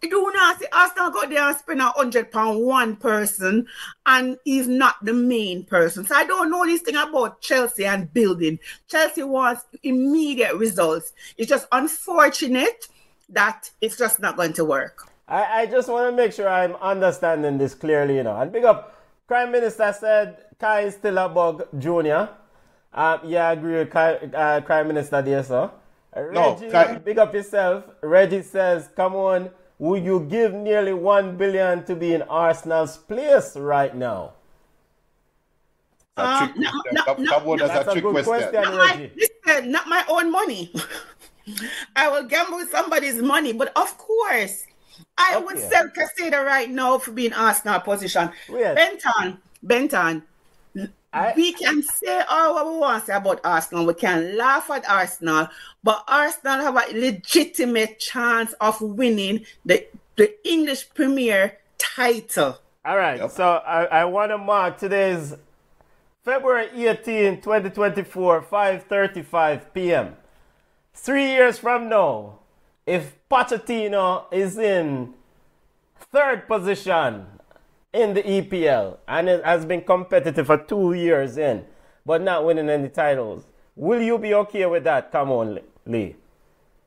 [0.01, 3.67] do not see Arsenal go there and spend a hundred pound one person
[4.05, 6.05] and he's not the main person.
[6.05, 8.59] So I don't know this thing about Chelsea and building.
[8.87, 11.13] Chelsea wants immediate results.
[11.37, 12.87] It's just unfortunate
[13.29, 15.07] that it's just not going to work.
[15.27, 18.39] I, I just want to make sure I'm understanding this clearly, you know.
[18.39, 18.95] And big up,
[19.27, 22.29] Prime Minister said Kai is still a bug, Junior.
[22.93, 25.69] Um, yeah, I agree with Kai, uh, Prime Minister there, sir.
[26.15, 26.97] Reggie, no, Kai...
[26.99, 27.83] big up yourself.
[28.01, 33.55] Reggie says, come on, would you give nearly one billion to be in Arsenal's place
[33.55, 34.33] right now?
[36.17, 38.49] Um, no, no, that, no, that that's a, a good question.
[38.49, 40.73] question not, my, listen, not my own money.
[41.95, 44.65] I will gamble with somebody's money, but of course,
[45.17, 45.45] I okay.
[45.45, 48.31] would sell Caicedo right now for being Arsenal position.
[48.49, 48.75] Weird.
[48.75, 50.23] Benton, Benton,
[51.17, 53.85] I, we can say all what we want to say about Arsenal.
[53.85, 55.47] We can laugh at Arsenal,
[55.83, 62.59] but Arsenal have a legitimate chance of winning the, the English Premier title.
[62.85, 63.19] All right.
[63.19, 63.31] Yep.
[63.31, 65.35] So I, I want to mark today's
[66.23, 70.15] February 18, 2024, 5.35 p.m.
[70.93, 72.39] Three years from now,
[72.85, 75.13] if Pochettino is in
[76.11, 77.25] third position
[77.93, 81.65] in the EPL and it has been competitive for two years in,
[82.05, 83.45] but not winning any titles.
[83.75, 85.11] Will you be okay with that?
[85.11, 86.15] Come on, Lee.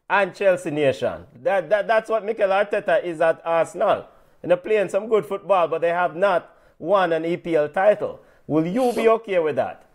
[0.08, 1.26] And Chelsea Nation.
[1.42, 4.06] That, that, that's what Mikel Arteta is at Arsenal.
[4.42, 8.20] And they're playing some good football, but they have not won an EPL title.
[8.46, 9.86] Will you be okay with that?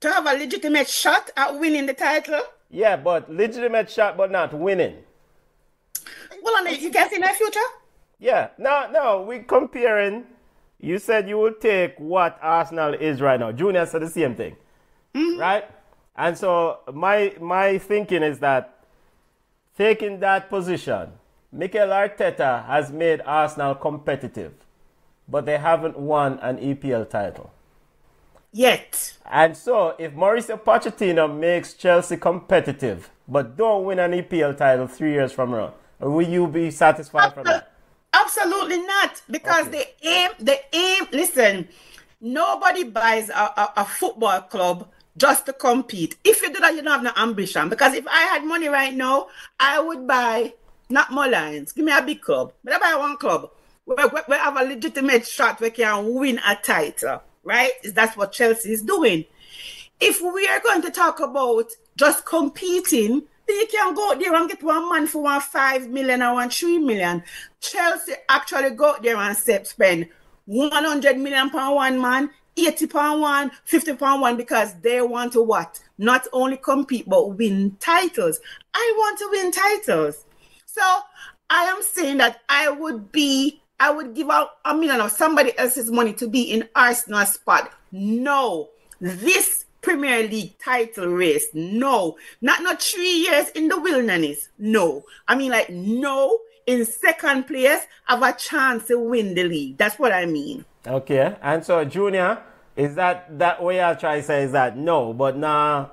[0.00, 2.40] To have a legitimate shot at winning the title?
[2.70, 4.96] Yeah, but legitimate shot, but not winning.
[6.42, 7.60] Well, you can see in the future?
[8.18, 10.24] Yeah, no, no, we're comparing.
[10.80, 13.52] You said you would take what Arsenal is right now.
[13.52, 14.56] Junior said the same thing,
[15.14, 15.40] mm-hmm.
[15.40, 15.64] right?
[16.16, 18.84] And so my my thinking is that
[19.76, 21.12] taking that position,
[21.52, 24.52] Mikel Arteta has made Arsenal competitive,
[25.28, 27.50] but they haven't won an EPL title
[28.56, 29.18] yet.
[29.26, 35.12] And so, if Mauricio Pochettino makes Chelsea competitive, but don't win an EPL title three
[35.12, 37.72] years from now, will you be satisfied from that?
[38.20, 39.92] Absolutely not, because okay.
[40.00, 41.06] the aim, the aim.
[41.12, 41.68] Listen,
[42.20, 46.16] nobody buys a, a, a, football club just to compete.
[46.24, 47.68] If you do that, you don't have no ambition.
[47.68, 49.28] Because if I had money right now,
[49.60, 50.54] I would buy
[50.88, 51.72] not more Lions.
[51.72, 53.50] Give me a big club, but I buy one club
[53.84, 57.22] where we have a legitimate shot we can win a title.
[57.44, 57.72] Right?
[57.84, 59.24] That's what Chelsea is doing.
[60.00, 64.62] If we are going to talk about just competing you can go there and get
[64.62, 67.22] one man for one five million or one three million.
[67.60, 70.08] Chelsea actually go there and spend
[70.46, 75.42] 100 million pound one man, 80 pound one, 50 pound one because they want to
[75.42, 75.80] what?
[75.98, 78.40] Not only compete but win titles.
[78.74, 80.24] I want to win titles.
[80.66, 80.82] So
[81.50, 85.56] I am saying that I would be, I would give out a million of somebody
[85.58, 87.70] else's money to be in Arsenal spot.
[87.92, 91.46] No, this Premier League title race.
[91.54, 94.48] No, not not three years in the wilderness.
[94.58, 99.76] No, I mean like no in second place have a chance to win the league.
[99.76, 100.64] That's what I mean.
[100.84, 102.42] Okay, and so Junior,
[102.74, 105.90] is that that way I'll try to say is that no, but nah,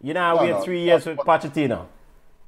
[0.00, 1.88] you know no, we no, three years no, with Pochettino.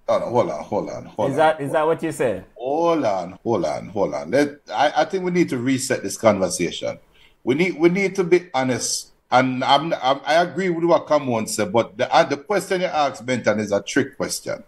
[0.08, 1.38] Oh no, hold on, hold on, hold is on.
[1.38, 2.44] That is that what you say?
[2.54, 4.30] Hold on, hold on, hold on.
[4.30, 7.00] Let, I, I think we need to reset this conversation.
[7.42, 11.48] We need we need to be honest and I'm, I'm, i agree with what Cameron
[11.48, 14.62] said, but the, uh, the question you asked, Benton, is a trick question.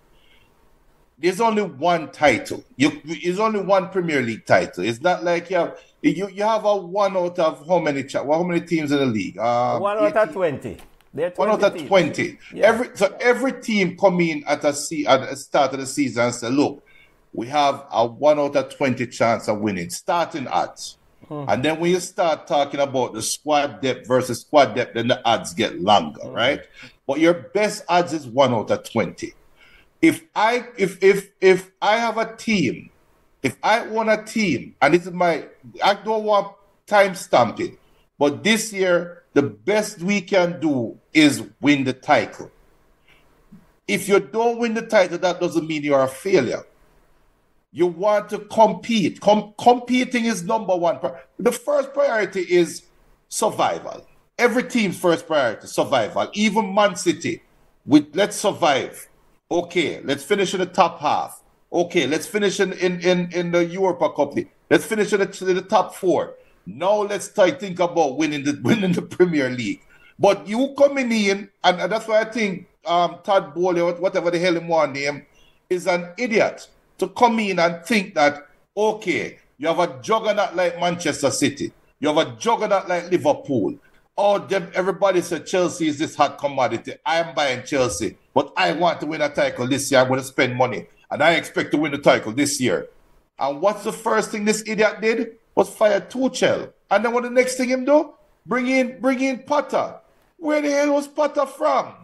[1.19, 2.65] There's only one title.
[2.77, 4.85] You, there's only one Premier League title.
[4.85, 8.43] It's not like you have you, you have a one out of how many how
[8.43, 9.39] many teams in the league?
[9.39, 10.77] Um, one out of twenty.
[11.13, 12.39] One out of twenty.
[12.53, 12.67] Yeah.
[12.67, 14.69] Every so every team come in at a
[15.09, 16.85] at the start of the season and say, look,
[17.33, 20.47] we have a one out of 20 chance of winning, starting
[21.31, 25.21] And then when you start talking about the squad depth versus squad depth, then the
[25.29, 26.61] odds get longer, right?
[27.07, 29.33] But your best odds is one out of 20.
[30.03, 32.91] If I if if if I have a team,
[33.43, 35.47] if I own a team, and this is my
[35.83, 36.55] I don't want
[36.87, 37.79] time stamping,
[38.19, 42.51] but this year the best we can do is win the title.
[43.89, 46.65] If you don't win the title, that doesn't mean you're a failure.
[47.77, 49.21] You want to compete.
[49.21, 50.99] Com- competing is number one.
[51.39, 52.85] The first priority is
[53.29, 54.07] survival.
[54.39, 56.31] Every team's first priority, survival.
[56.33, 57.43] Even Man City,
[57.85, 59.07] with let's survive.
[59.51, 61.43] Okay, let's finish in the top half.
[61.71, 64.33] Okay, let's finish in in in, in the Europa Cup.
[64.71, 66.33] Let's finish in the, in the top four.
[66.65, 69.83] Now let's think about winning the winning the Premier League.
[70.19, 74.39] But you coming in, and, and that's why I think um, Todd Boehly, whatever the
[74.39, 75.27] hell him want name,
[75.69, 80.79] is an idiot to come in and think that okay, you have a juggernaut like
[80.79, 83.75] Manchester City, you have a juggernaut like Liverpool.
[84.19, 86.95] Oh, them everybody said Chelsea is this hot commodity.
[87.05, 90.01] I am buying Chelsea, but I want to win a title this year.
[90.01, 92.89] I'm going to spend money, and I expect to win the title this year.
[93.39, 95.37] And what's the first thing this idiot did?
[95.55, 96.73] Was fire Tuchel.
[96.91, 98.13] And then what the next thing him do?
[98.47, 99.97] Bring in, bring in Potter.
[100.39, 101.95] Where the hell was Potter from?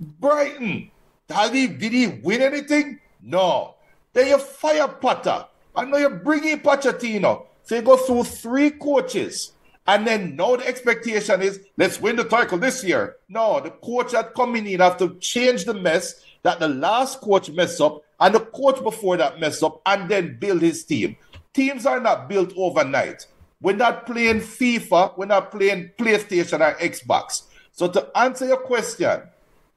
[0.00, 0.90] Brighton.
[1.28, 3.00] Did he, did he win anything?
[3.22, 3.75] No.
[4.16, 5.44] Then you fire Potter.
[5.76, 7.44] And now you bring in Pochettino.
[7.64, 9.52] So you go through three coaches.
[9.86, 13.16] And then now the expectation is let's win the title this year.
[13.28, 17.50] No, the coach that coming in have to change the mess that the last coach
[17.50, 21.14] messed up and the coach before that messed up and then build his team.
[21.52, 23.26] Teams are not built overnight.
[23.60, 27.42] We're not playing FIFA, we're not playing PlayStation or Xbox.
[27.70, 29.24] So to answer your question,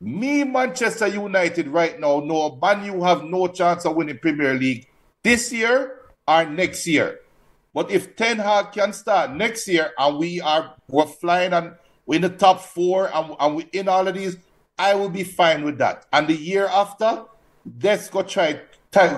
[0.01, 4.87] me, Manchester United, right now, no, Man U have no chance of winning Premier League
[5.23, 7.19] this year or next year.
[7.73, 11.73] But if Ten Hag can start next year and we are we're flying and
[12.05, 14.37] we're in the top four and, and we in all of these,
[14.77, 16.05] I will be fine with that.
[16.11, 17.25] And the year after,
[17.81, 18.61] let's go try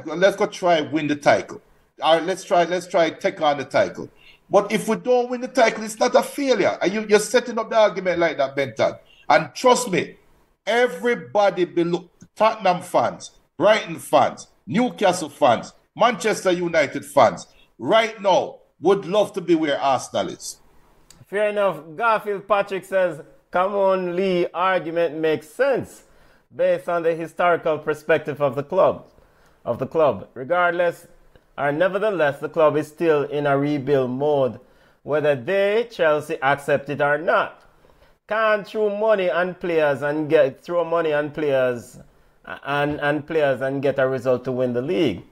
[0.06, 1.62] let's go try win the title.
[2.02, 4.10] All right, let's try let's try take on the title.
[4.50, 6.78] But if we don't win the title, it's not a failure.
[6.82, 8.96] And you, you're setting up the argument like that, Benton.
[9.30, 10.18] And trust me,
[10.66, 17.48] everybody below Tottenham fans, Brighton fans, Newcastle fans, Manchester United fans,
[17.78, 20.58] right now would love to be where Arsenal is.
[21.28, 21.82] Fair enough.
[21.96, 23.22] Garfield Patrick says,
[23.52, 26.04] come on, Lee, argument makes sense
[26.54, 29.08] based on the historical perspective of the club.
[29.64, 30.28] Of the club.
[30.34, 31.08] Regardless,
[31.58, 34.60] or nevertheless, the club is still in a rebuild mode,
[35.04, 37.64] whether they, Chelsea, accept it or not.
[38.32, 42.00] Can't throw money on players and get throw money on players
[42.64, 45.24] and, and players and get a result to win the league.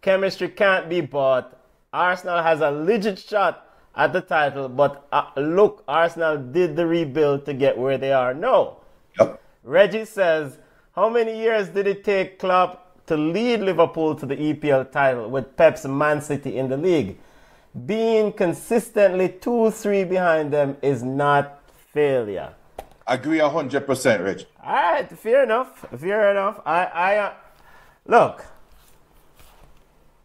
[0.00, 1.54] Chemistry can't be bought.
[1.92, 7.44] Arsenal has a legit shot at the title, but uh, look, Arsenal did the rebuild
[7.44, 8.78] to get where they are No.
[9.20, 9.38] Yep.
[9.62, 10.56] Reggie says,
[10.94, 15.58] How many years did it take Klopp to lead Liverpool to the EPL title with
[15.58, 17.18] Pep's Man City in the league?
[17.84, 21.55] Being consistently 2 3 behind them is not
[21.96, 22.52] failure.
[23.06, 24.46] Agree 100%, Rich.
[24.62, 25.86] All right, fair enough.
[25.96, 26.60] Fair enough.
[26.66, 27.32] I, I, uh,
[28.06, 28.44] look.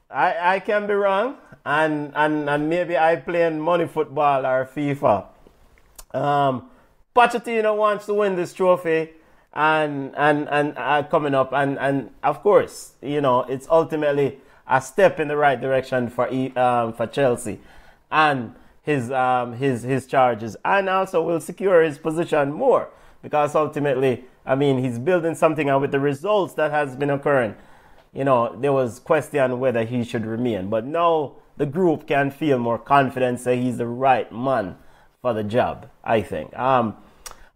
[0.09, 5.27] I, I can be wrong, and, and, and maybe I playing money football or FIFA.
[6.13, 6.69] Um,
[7.15, 9.11] Pochettino wants to win this trophy,
[9.53, 14.81] and and and uh, coming up, and and of course, you know, it's ultimately a
[14.81, 17.59] step in the right direction for um, for Chelsea,
[18.09, 22.89] and his um, his his charges, and also will secure his position more
[23.21, 27.55] because ultimately, I mean, he's building something, and with the results that has been occurring,
[28.13, 32.57] you know, there was question whether he should remain, but now the group can feel
[32.57, 34.75] more confident, say he's the right man
[35.21, 35.87] for the job.
[36.03, 36.57] I think.
[36.57, 36.97] Um,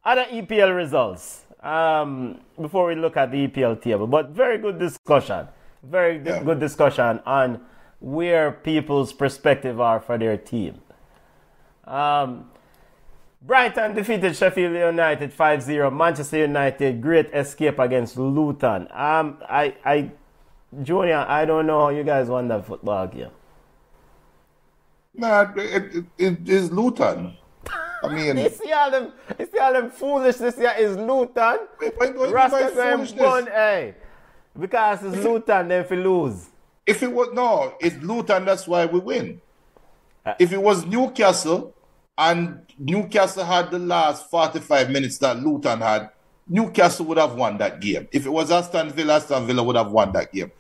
[0.04, 5.48] other EPL results um, before we look at the EPL table, but very good discussion.
[5.82, 6.44] Very Yeah.
[6.44, 7.62] good discussion on
[8.00, 10.76] where people's perspective are for their team.
[11.88, 12.50] Um,
[13.42, 15.96] Brighton defeated Sheffield United 5-0.
[15.96, 18.88] Manchester United great escape against Luton.
[18.92, 20.12] Um, I, I,
[20.82, 23.30] Junior, I don't know how you guys won that football game.
[25.14, 27.38] Nah, it, it, it is Luton.
[28.04, 31.60] I mean, You see all them, you see all them foolishness here is Luton.
[32.02, 33.96] Rasta going bun, hey.
[34.60, 36.48] Because it's Luton, then if you lose.
[36.86, 38.46] if it was no, it's Luton.
[38.46, 39.42] That's why we win.
[40.26, 41.75] Uh, If it was Newcastle
[42.18, 46.10] and Newcastle had the last forty-five minutes that Luton had,
[46.48, 48.08] Newcastle would have won that game.
[48.12, 50.52] If it was Aston Villa, Aston Villa would have won that game.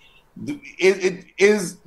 [0.47, 1.77] it, it is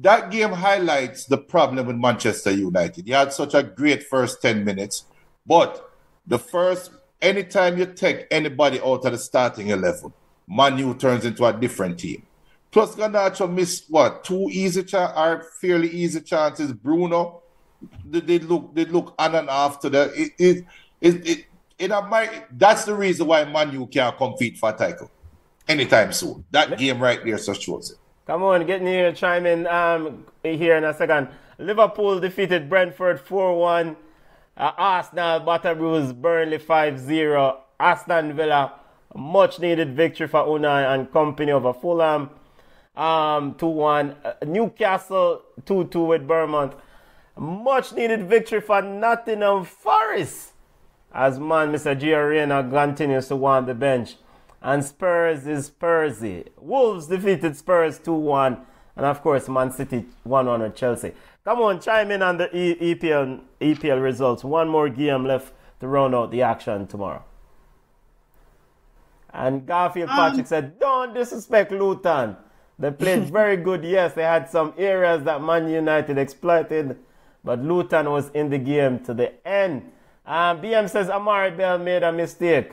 [0.00, 3.06] that game highlights the problem with Manchester United.
[3.06, 5.04] You had such a great first 10 minutes,
[5.46, 5.90] but
[6.26, 10.12] the first, anytime you take anybody out of the starting 11,
[10.46, 12.22] Manu turns into a different team.
[12.70, 16.72] Plus, Garnacho missed what two easy are fairly easy chances.
[16.72, 17.42] Bruno,
[18.04, 20.64] they, look they look on and off to the it it
[21.00, 21.46] it, it,
[21.78, 25.10] it that's the reason why Manu can't compete for a title
[25.68, 26.44] anytime soon.
[26.50, 27.98] That game right there so shows it.
[28.26, 31.28] Come on, get near, chime in um, here in a second.
[31.58, 33.96] Liverpool defeated Brentford 4 1.
[34.56, 37.60] Uh, Arsenal battle Burnley 5 0.
[37.78, 38.74] Aston Villa,
[39.14, 42.30] much needed victory for Unai and company over Fulham
[42.96, 44.16] um, 2 1.
[44.24, 46.74] Uh, Newcastle 2 2 with Bournemouth.
[47.40, 50.52] Much needed victory for Nottingham Forest.
[51.10, 51.98] As man, Mr.
[51.98, 54.16] Gio continues to want the bench.
[54.60, 56.48] And Spurs is Spursy.
[56.58, 58.58] Wolves defeated Spurs 2 1.
[58.94, 61.12] And of course, Man City 1 1 with Chelsea.
[61.42, 64.44] Come on, chime in on the EPL, EPL results.
[64.44, 67.24] One more game left to round out the action tomorrow.
[69.32, 72.36] And Garfield um, Patrick said, Don't disrespect Luton.
[72.78, 73.82] They played very good.
[73.82, 76.98] Yes, they had some areas that Man United exploited,
[77.44, 79.90] but Luton was in the game to the end.
[80.26, 82.72] Um, BM says Amari'i Bell made a mistake.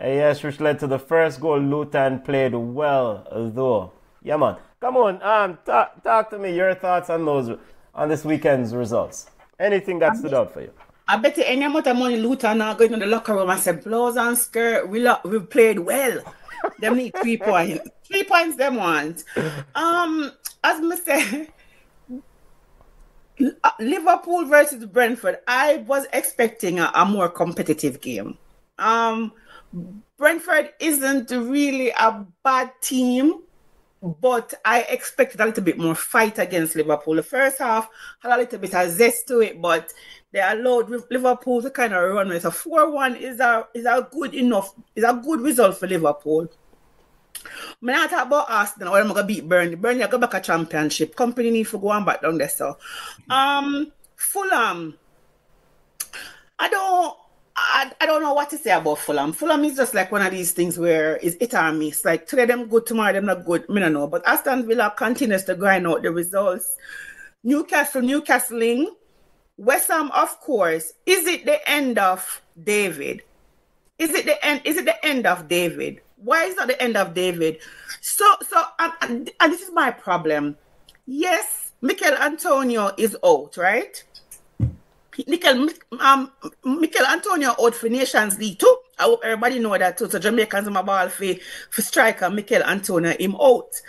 [0.00, 1.58] Uh, yes, which led to the first goal.
[1.58, 3.92] Luton played well, though.
[4.22, 4.56] Yeah, man.
[4.80, 6.56] Come on, um, talk, talk to me.
[6.56, 7.56] Your thoughts on those
[7.94, 9.30] on this weekend's results.
[9.58, 10.72] Anything that stood out for you?
[11.06, 13.60] I bet you any amount of money Luton are going to the locker room and
[13.60, 16.22] say, blows and skirt, we, lo- we played well
[16.78, 17.88] them need three points.
[18.04, 19.24] Three points them want.
[19.74, 21.48] Um, as I said,
[23.80, 25.38] Liverpool versus Brentford.
[25.46, 28.38] I was expecting a, a more competitive game.
[28.78, 29.32] Um,
[30.18, 33.42] Brentford isn't really a bad team,
[34.02, 37.14] but I expected a little bit more fight against Liverpool.
[37.14, 37.88] The first half
[38.20, 39.92] had a little bit of zest to it, but
[40.32, 44.34] they allowed Liverpool to kind of run with a four-one is a is a good
[44.34, 46.48] enough is a good result for Liverpool.
[47.80, 49.76] I'm not talk about Arsenal or I'm gonna beat Burnley.
[49.76, 51.16] Burnley I go back a championship.
[51.16, 52.48] Company need to go on back down there.
[52.48, 52.76] So
[53.30, 54.98] um Fulham.
[56.58, 57.16] I don't
[57.54, 59.32] I, I don't know what to say about Fulham.
[59.32, 62.04] Fulham is just like one of these things where it's it or miss.
[62.04, 63.66] Like today them good, tomorrow them not good.
[63.70, 64.06] I don't know.
[64.06, 66.76] But Aston Villa continues to grind out the results.
[67.44, 68.86] Newcastle, Newcastling,
[69.56, 70.92] West Ham, of course.
[71.04, 73.22] Is it the end of David?
[73.98, 74.62] Is it the end?
[74.64, 76.00] Is it the end of David?
[76.22, 77.58] Why is not the end of David?
[78.00, 80.56] So, so, and, and this is my problem.
[81.06, 84.02] Yes, Michail Antonio is out, right?
[85.26, 85.68] Michael,
[86.00, 86.32] um,
[86.64, 88.78] Michail Antonio out for Nations League too.
[88.98, 90.08] I hope everybody know that too.
[90.08, 91.34] So Jamaicans are my ball for,
[91.70, 93.80] for striker Michail Antonio him out.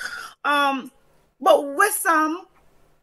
[0.44, 0.92] Um,
[1.40, 2.42] but West Ham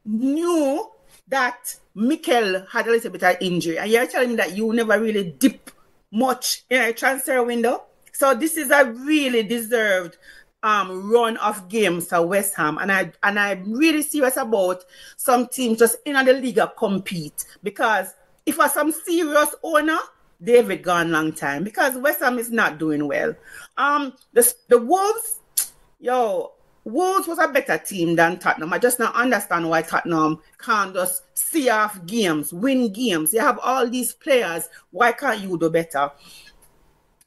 [0.04, 0.90] knew
[1.28, 5.00] that Michail had a little bit of injury, and you're telling me that you never
[5.00, 5.70] really dip
[6.10, 7.84] much in a transfer window.
[8.20, 10.18] So this is a really deserved
[10.62, 14.84] um, run of games for West Ham, and I and I'm really serious about
[15.16, 18.12] some teams just in the league compete because
[18.44, 19.96] if for some serious owner,
[20.42, 23.34] David gone long time because West Ham is not doing well.
[23.78, 25.40] Um, the the Wolves,
[25.98, 26.52] yo,
[26.84, 28.74] Wolves was a better team than Tottenham.
[28.74, 33.32] I just not understand why Tottenham can't just see off games, win games.
[33.32, 34.68] You have all these players.
[34.90, 36.10] Why can't you do better?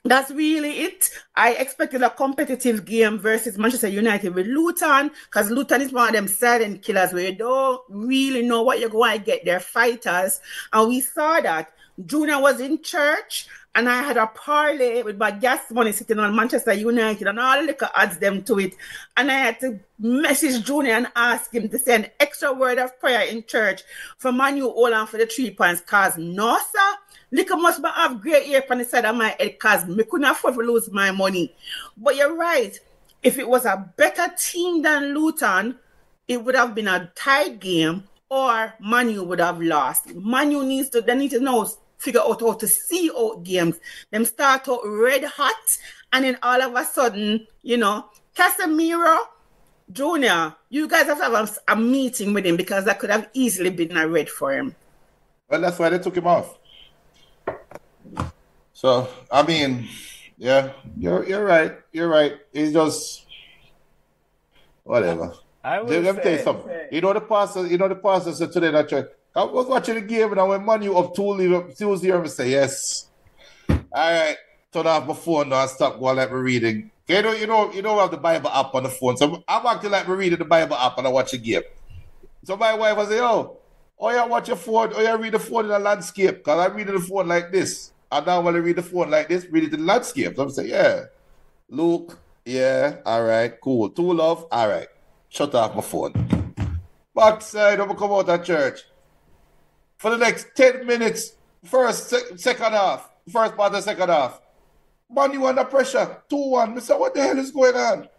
[0.06, 1.10] That's really it.
[1.34, 6.14] I expected a competitive game versus Manchester United with Luton because Luton is one of
[6.14, 9.46] them silent killers where you don't really know what you're going to get.
[9.46, 10.42] They're fighters.
[10.74, 11.72] And we saw that.
[12.06, 16.36] Junior was in church and I had a parlay with my gas money sitting on
[16.36, 18.76] Manchester United and all the adds them to it.
[19.18, 23.22] And I had to message Junior and ask him to send extra word of prayer
[23.22, 23.84] in church
[24.18, 26.98] for Manu Olan for the three points cause no sir
[27.34, 30.54] Liquor must have great ear on the side of my head because me couldn't afford
[30.54, 31.56] to lose my money.
[31.98, 32.80] But you're right.
[33.24, 35.80] If it was a better team than Luton,
[36.28, 40.14] it would have been a tight game or Manu would have lost.
[40.14, 41.68] Manu needs to they need to know
[42.04, 43.80] figure out how to see out games.
[44.12, 45.78] Them start out red hot
[46.12, 49.18] and then all of a sudden, you know, Casemiro,
[49.92, 53.30] Junior, you guys have to have a, a meeting with him because that could have
[53.34, 54.76] easily been a red for him.
[55.50, 56.58] Well, that's why they took him off.
[58.74, 59.88] So I mean,
[60.38, 61.78] yeah, you're you're right.
[61.92, 62.34] You're right.
[62.52, 63.26] It's just
[64.84, 65.34] whatever.
[65.64, 66.72] I would Let me tell you something.
[66.92, 67.68] You know the pastor.
[67.68, 69.10] You know the pastor said today that church.
[69.36, 72.24] I was watching the game and I went, man, you up two two zero.
[72.24, 73.08] I say yes.
[73.68, 74.38] All right.
[74.72, 76.92] Turn off my phone now and stop while I'm reading.
[77.08, 79.18] You know, you know, you we have the Bible app on the phone.
[79.18, 81.64] So I'm acting like we're reading the Bible app and I watch a game.
[82.44, 83.58] So my wife was say, "Oh,
[84.00, 84.92] oh yeah, watch your phone.
[84.96, 87.92] Oh yeah, read the phone in the landscape." Because I read the phone like this.
[88.12, 90.36] And now want to read the phone like this, read it in the landscape.
[90.36, 91.06] So I'm saying, "Yeah,
[91.70, 93.90] Luke, yeah, all right, cool.
[93.90, 94.88] Two love, all right.
[95.30, 96.14] Shut off my phone."
[97.16, 98.82] Backside, I'm gonna come out of church
[100.04, 101.38] for the next ten minutes.
[101.64, 104.42] First, sec- second half, first part of second half.
[105.10, 106.22] Man, you under pressure.
[106.30, 106.76] 2 1.
[106.76, 108.10] Mister, what the hell is going on?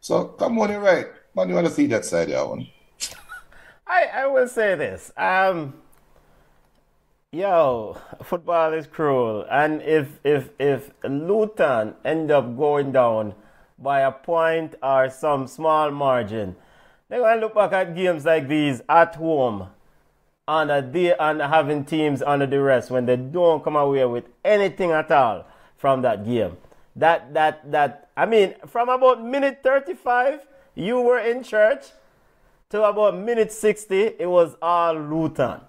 [0.00, 1.06] So come on, you're right.
[1.34, 2.68] Man, you want to see that side, yeah, one.
[3.88, 5.10] I, I will say this.
[5.16, 5.74] Um,
[7.32, 13.34] yo, football is cruel, and if if if Luton end up going down
[13.80, 16.54] by a point or some small margin,
[17.08, 19.70] they're gonna look back at games like these at home
[20.48, 24.24] on a day and having teams under the rest when they don't come away with
[24.44, 25.44] anything at all
[25.76, 26.56] from that game.
[26.94, 31.84] That that that I mean, from about minute 35, you were in church
[32.70, 35.60] to about minute 60, it was all Luton.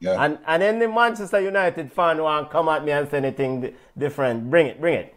[0.00, 0.22] Yeah.
[0.24, 3.74] And and then the Manchester United fan want come at me and say anything di-
[3.98, 4.50] different.
[4.50, 5.14] Bring it, bring it.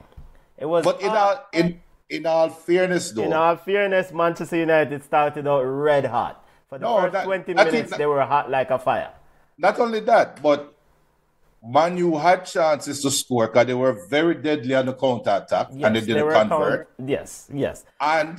[0.57, 4.57] It was but in all- all in in all fairness though, in all fairness, Manchester
[4.57, 6.44] United started out red hot.
[6.69, 9.11] For the No, first that- 20 that is- minutes, they were hot like a fire.
[9.57, 10.73] not only that, but
[11.63, 15.95] Manu had chances to score because they were very deadly on the counter attack and
[15.95, 16.89] they didn't were convert.
[16.97, 17.85] count- yes, yes.
[17.99, 18.37] And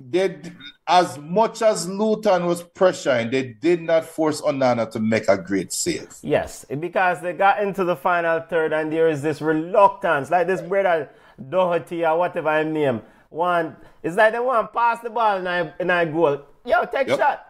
[0.00, 0.40] they,
[0.86, 5.72] as much as Luton was pressuring, they did not force Onana to make a great
[5.72, 6.08] save.
[6.22, 10.62] Yes, because they got into the final third and there is this reluctance, like this
[10.62, 11.10] brother
[11.50, 13.02] Doherty or whatever I name.
[13.28, 16.42] One, it's like they want to pass the ball and I, and I goal.
[16.66, 17.18] Yo, take Yep.
[17.18, 17.46] shot.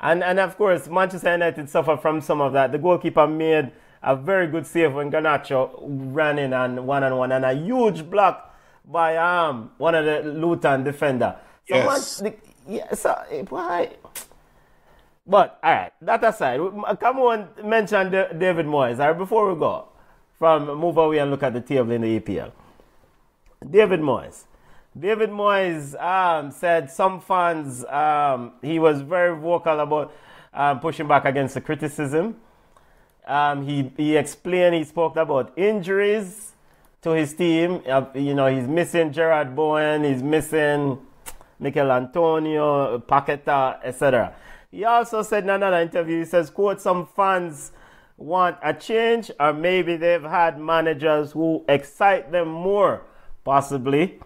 [0.00, 2.72] And and of course, Manchester United suffered from some of that.
[2.72, 3.70] The goalkeeper made
[4.02, 5.70] a very good save when Garnacho
[6.12, 8.52] ran in and one on one, and a huge block
[8.84, 11.36] by um one of the Luton defender.
[11.68, 12.20] So Yes.
[12.20, 12.32] Man-
[12.66, 13.90] the, yeah, so eh, why?
[15.24, 16.58] But all right, that aside,
[16.98, 18.98] come on, mention Da- David Moyes.
[18.98, 19.84] All right, before we go,
[20.36, 22.50] from move away and look at the table in the EPL.
[23.70, 24.46] David Moyes.
[24.98, 30.12] David Moyes um, said some fans, um, he was very vocal about
[30.52, 32.36] um, pushing back against the criticism.
[33.26, 36.52] Um, he, he explained, he spoke about injuries
[37.00, 37.82] to his team.
[37.88, 40.98] Uh, you know, he's missing Jarrod Bowen, he's missing
[41.58, 44.34] Michail Antonio, Paqueta, etc.
[44.70, 47.72] He also said in another interview, he says, quote, some fans
[48.18, 53.06] want a change or maybe they've had managers who excite them more,
[53.42, 54.20] possibly.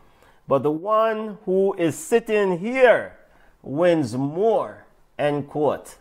[0.48, 3.16] But the one who is sitting here
[3.62, 4.86] wins more,
[5.18, 5.96] end quote.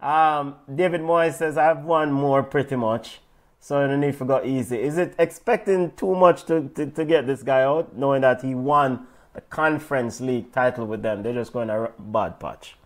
[0.00, 3.20] Um, David Moyes says, I've won more pretty much.
[3.58, 4.80] So the need for go easy.
[4.80, 8.54] Is it expecting too much to, to, to get this guy out, knowing that he
[8.54, 11.22] won the conference league title with them?
[11.22, 12.76] They're just going a bad patch.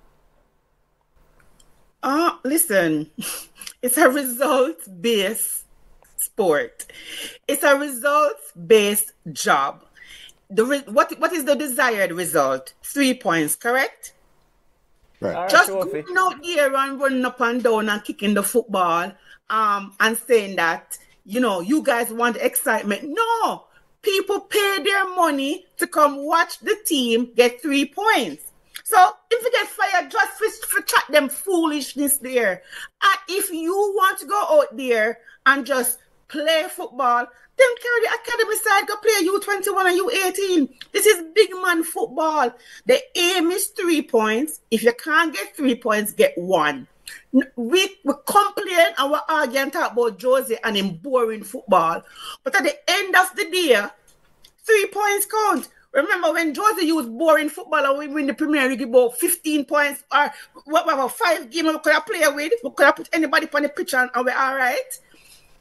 [2.02, 3.10] Uh, listen,
[3.82, 5.64] it's a results based
[6.16, 6.86] sport.
[7.46, 9.83] It's a results based job.
[10.50, 12.74] The re- what what is the desired result?
[12.82, 14.12] Three points, correct?
[15.20, 15.34] Right.
[15.34, 16.02] All right, Just Trophy.
[16.02, 19.12] going out there and running up and down and kicking the football,
[19.50, 23.02] um, and saying that you know you guys want excitement.
[23.04, 23.64] No,
[24.02, 28.50] people pay their money to come watch the team get three points.
[28.84, 28.98] So
[29.30, 32.62] if you get fired, just for, for chat them foolishness there.
[33.02, 37.26] And if you want to go out there and just play football,
[37.56, 40.92] then carry the academy side, go play U21 and U18.
[40.92, 42.52] This is big man football.
[42.86, 44.60] The aim is three points.
[44.70, 46.88] If you can't get three points, get one.
[47.32, 47.46] We,
[48.04, 52.02] we complain and talk about Josie and him boring football.
[52.42, 53.82] But at the end of the day,
[54.64, 55.68] three points count.
[55.92, 60.02] Remember when Josie used boring football and we win the Premier League about 15 points
[60.12, 60.32] or
[60.64, 63.68] whatever, five games we could have played with, we could have put anybody on the
[63.68, 64.98] pitch and, and we're all right.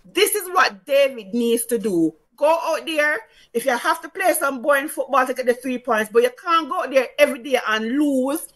[0.05, 2.13] This is what David needs to do.
[2.35, 3.19] Go out there.
[3.53, 6.31] If you have to play some boring football to get the three points, but you
[6.43, 8.47] can't go out there every day and lose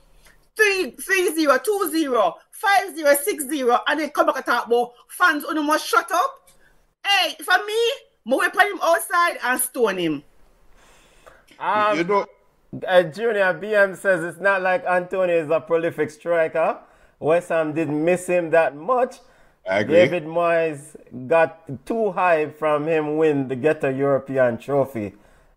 [0.56, 4.68] 3 3 0, 2 0, 5 0, 6 0, and then come back and talk
[4.68, 6.50] about fans on must shut up.
[7.06, 10.24] Hey, for me, I whip on him outside and stone him.
[11.60, 12.26] Um, you know,
[12.86, 16.80] Uh, Junior BM says it's not like Antonio is a prolific striker.
[17.20, 19.18] West Ham didn't miss him that much.
[19.70, 19.96] I agree.
[19.96, 20.96] David Moyes
[21.28, 25.14] got too high from him win the Get a European Trophy,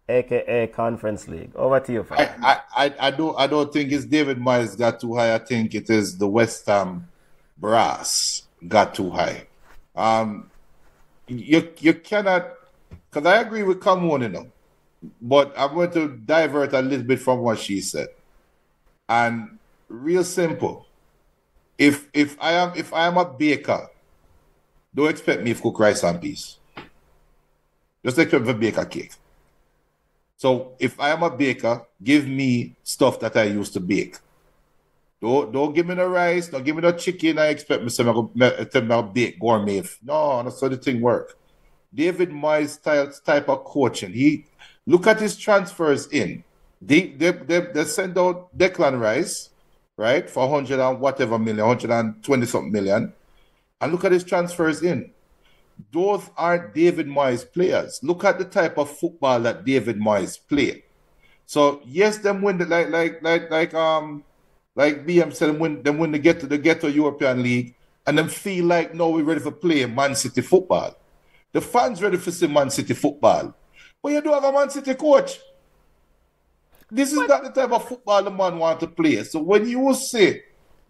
[0.09, 1.55] aka Conference League.
[1.55, 2.31] Over to you, I, Frank.
[2.43, 5.35] I, I, I don't I don't think it's David Moyes got too high.
[5.35, 7.09] I think it is the West Ham
[7.59, 9.47] brass got too high.
[9.95, 10.51] Um,
[11.29, 12.51] you you cannot
[13.11, 14.47] because I agree with Camone, you know.
[15.21, 18.09] but I'm going to divert a little bit from what she said.
[19.09, 19.59] And
[19.89, 20.87] real simple.
[21.79, 23.89] If if I am if I am a baker,
[24.95, 26.59] don't expect me to cook rice and peas.
[28.05, 29.12] Just expect me to bake a cake.
[30.36, 34.16] So if I am a baker, give me stuff that I used to bake.
[35.20, 37.38] Don't don't give me the rice, don't give me the chicken.
[37.38, 39.82] I expect me to me bake gourmet.
[40.03, 41.36] No, that's how the thing work.
[41.93, 44.12] David Moyes style type of coaching.
[44.12, 44.47] He
[44.86, 46.43] look at his transfers in.
[46.80, 49.51] They they they, they send out Declan Rice,
[49.99, 53.12] right, for hundred and whatever million, hundred and twenty something million,
[53.81, 55.12] and look at his transfers in
[55.93, 58.01] those aren't David Moyes players.
[58.03, 60.85] Look at the type of football that David Moyes play.
[61.47, 64.24] So yes, them win the like like like like um
[64.76, 67.74] like BM said them win them when they get to the get to European League
[68.07, 70.97] and then feel like no we're ready for play Man City football.
[71.53, 73.55] The fans ready for see Man City football.
[74.03, 75.41] But you don't have a Man City coach.
[76.91, 77.28] This is what?
[77.28, 79.22] not the type of football the man want to play.
[79.24, 80.43] So when you say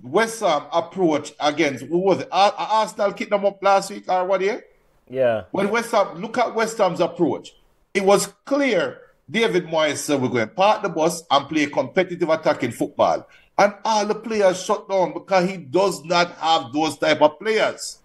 [0.03, 2.28] West Ham approach against who was it?
[2.32, 4.64] Arsenal kicked them up last week or what here?
[5.09, 5.44] Yeah.
[5.51, 7.55] When West Ham, look at West Ham's approach.
[7.92, 8.98] It was clear
[9.30, 13.26] David Moyes said we're going to park the bus and play competitive attacking football.
[13.59, 17.98] And all the players shut down because he does not have those type of players.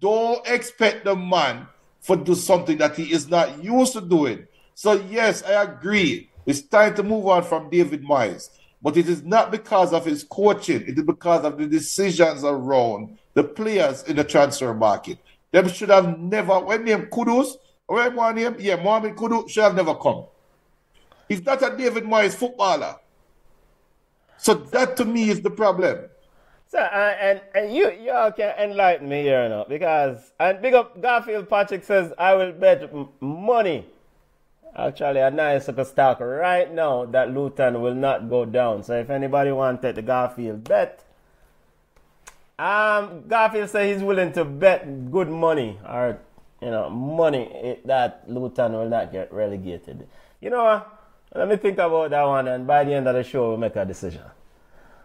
[0.00, 1.66] Don't expect the man
[2.00, 4.46] for do something that he is not used to doing.
[4.74, 6.30] So yes, I agree.
[6.46, 8.48] It's time to move on from David Moyes.
[8.80, 10.82] But it is not because of his coaching.
[10.82, 15.18] It is because of the decisions around the players in the transfer market.
[15.50, 17.56] Them should have never, when name Kudus,
[17.88, 18.56] or what name?
[18.58, 20.26] Yeah, Mohamed Kudus should have never come.
[21.28, 22.96] He's not a David Moyes footballer.
[24.36, 26.08] So that to me is the problem.
[26.68, 30.74] So uh, and and you you all can enlighten me here now because and big
[30.74, 33.86] up Garfield Patrick says I will bet money.
[34.78, 38.84] Actually, a nice stock right now that Luton will not go down.
[38.84, 41.04] So if anybody wanted the Garfield bet,
[42.60, 46.20] um, Garfield said he's willing to bet good money or
[46.62, 50.06] you know money that Luton will not get relegated.
[50.40, 50.84] You know?
[51.34, 53.76] Let me think about that one, and by the end of the show, we'll make
[53.76, 54.22] a decision.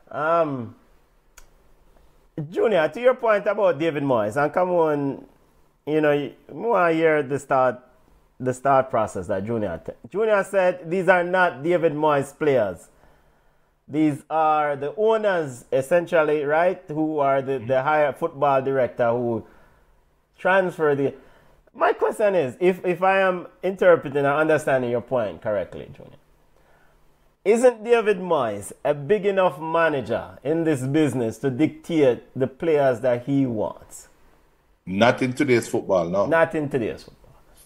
[0.09, 0.75] Um,
[2.49, 5.25] Junior, to your point about David Moyes, and come on,
[5.85, 7.81] you know, more here hear the start,
[8.39, 9.81] the start process that Junior.
[9.85, 12.87] T- Junior said these are not David Moyes players.
[13.87, 16.81] These are the owners, essentially, right?
[16.87, 19.45] Who are the, the higher football director who
[20.37, 21.13] transfer the.
[21.75, 26.17] My question is if, if I am interpreting and understanding your point correctly, Junior,
[27.43, 33.25] isn't David Moyes a big enough manager in this business to dictate the players that
[33.25, 34.07] he wants?
[34.85, 36.25] Not in today's football, no.
[36.25, 37.22] Not in today's football.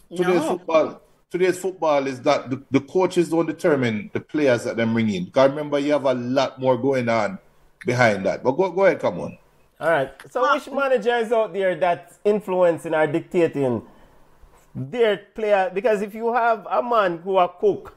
[0.09, 0.57] Today's no.
[0.57, 5.09] football today's football is that the, the coaches don't determine the players that they bring
[5.09, 5.25] in.
[5.25, 7.39] Because remember, you have a lot more going on
[7.85, 8.43] behind that.
[8.43, 9.37] But go, go ahead, come on.
[9.79, 10.11] All right.
[10.31, 13.83] So, which managers out there that's influencing or dictating
[14.73, 15.69] their player?
[15.73, 17.95] Because if you have a man who a cook,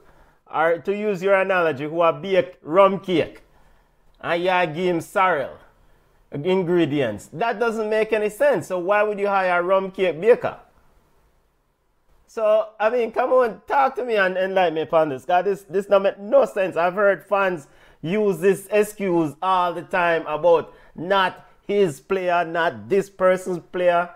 [0.53, 3.43] or to use your analogy, who a bake rum cake,
[4.21, 5.57] and you give him sorrel
[6.33, 8.67] ingredients, that doesn't make any sense.
[8.67, 10.59] So, why would you hire a rum cake baker?
[12.31, 15.25] So I mean, come on, talk to me and enlighten me upon this.
[15.25, 16.77] God, this this not make no sense.
[16.77, 17.67] I've heard fans
[18.03, 24.11] use this excuse all the time about not his player, not this person's player.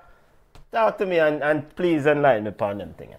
[0.70, 3.16] Talk to me and, and please enlighten me upon them thing.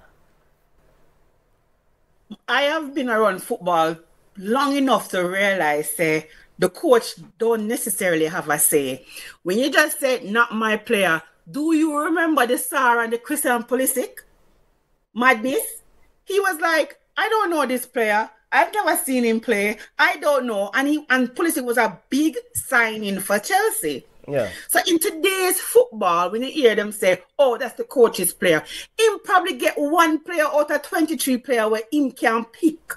[2.48, 3.98] I have been around football
[4.38, 9.06] long enough to realize say the coach don't necessarily have a say.
[9.43, 11.22] When you just say not my player,
[11.52, 14.22] do you remember the Sarri and the Christian Pulisic?
[15.16, 15.82] Madness.
[16.26, 18.30] He was like, I don't know this player.
[18.51, 19.78] I've never seen him play.
[19.97, 20.70] I don't know.
[20.74, 24.05] And he and Pulisic was a big signing for Chelsea.
[24.28, 24.49] Yeah.
[24.68, 28.63] So in today's football, when you hear them say, "Oh, that's the coach's player,"
[28.97, 32.93] him probably get one player out of twenty-three player where him can pick.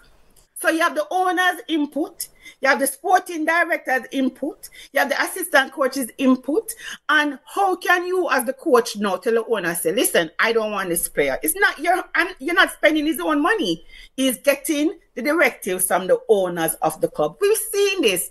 [0.61, 2.29] So you have the owner's input,
[2.61, 6.73] you have the sporting director's input, you have the assistant coach's input,
[7.09, 10.73] and how can you, as the coach, now tell the owner, say, "Listen, I don't
[10.73, 13.85] want this player." It's not your, and you're not spending his own money.
[14.17, 17.37] He's getting the directives from the owners of the club.
[17.41, 18.31] We've seen this.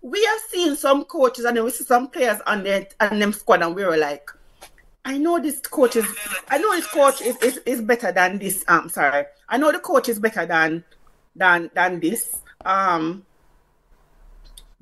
[0.00, 3.32] We have seen some coaches, and then we see some players on their on them
[3.32, 4.30] squad, and we were like.
[5.04, 6.06] I know this coach is
[6.48, 8.64] I know this coach is, is, is better than this.
[8.68, 9.24] I'm um, sorry.
[9.48, 10.84] I know the coach is better than
[11.34, 12.36] than than this.
[12.64, 13.24] Um,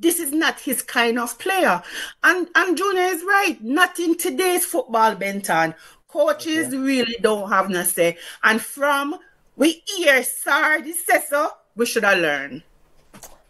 [0.00, 1.82] this is not his kind of player.
[2.24, 3.58] And and Junior is right.
[3.62, 5.74] Not in today's football, Benton.
[6.08, 6.76] Coaches okay.
[6.76, 8.16] really don't have no say.
[8.42, 9.14] And from
[9.56, 11.50] We hear sir, this says so.
[11.76, 12.62] We should have learned.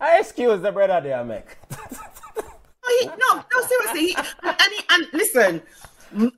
[0.01, 1.45] I excuse the brother there, Mick.
[3.01, 4.07] he, no, no, seriously.
[4.07, 5.63] He, and, he, and listen,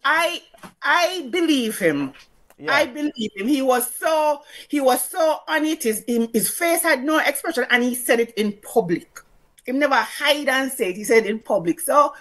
[0.05, 0.43] I
[0.83, 2.13] I believe him.
[2.59, 2.73] Yeah.
[2.75, 3.49] I believe him.
[3.49, 5.85] He was so he was so on it.
[5.85, 9.22] His his face had no expression, and he said it in public.
[9.65, 10.97] He never hide and say it.
[10.97, 11.81] He said in public.
[11.81, 12.15] So,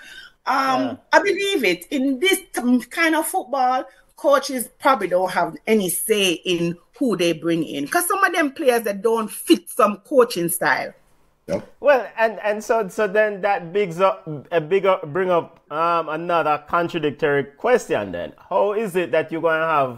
[0.46, 0.96] um, yeah.
[1.14, 1.86] I believe it.
[1.92, 2.40] In this
[2.90, 3.86] kind of football,
[4.16, 8.52] coaches probably don't have any say in who they bring in because some of them
[8.52, 10.94] players that don't fit some coaching style.
[11.48, 11.76] Yep.
[11.80, 16.64] Well, and and so so then that bigs up a bigger bring up um, another
[16.68, 18.12] contradictory question.
[18.12, 19.98] Then, how is it that you're going to have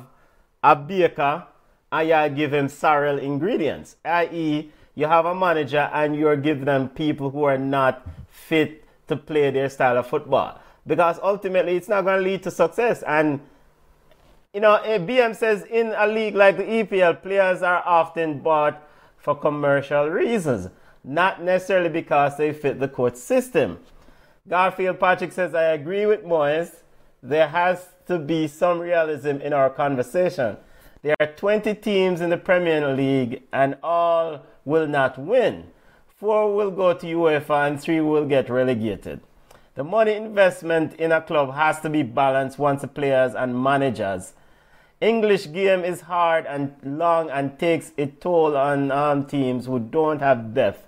[0.64, 1.46] a baker
[1.92, 6.90] and you give him sorrel ingredients, i.e., you have a manager and you're giving them
[6.90, 12.04] people who are not fit to play their style of football because ultimately it's not
[12.04, 13.40] going to lead to success and
[14.54, 18.88] you know, eh, BM says in a league like the EPL, players are often bought
[19.18, 20.70] for commercial reasons
[21.04, 23.80] not necessarily because they fit the coach system.
[24.48, 26.76] Garfield Patrick says, I agree with Moyes.
[27.22, 30.58] There has to be some realism in our conversation.
[31.02, 35.66] There are 20 teams in the Premier League and all will not win.
[36.08, 39.22] Four will go to UEFA and three will get relegated.
[39.76, 44.34] The money investment in a club has to be balanced once the players and managers.
[45.02, 50.22] English game is hard and long and takes a toll on um, teams who don't
[50.22, 50.88] have depth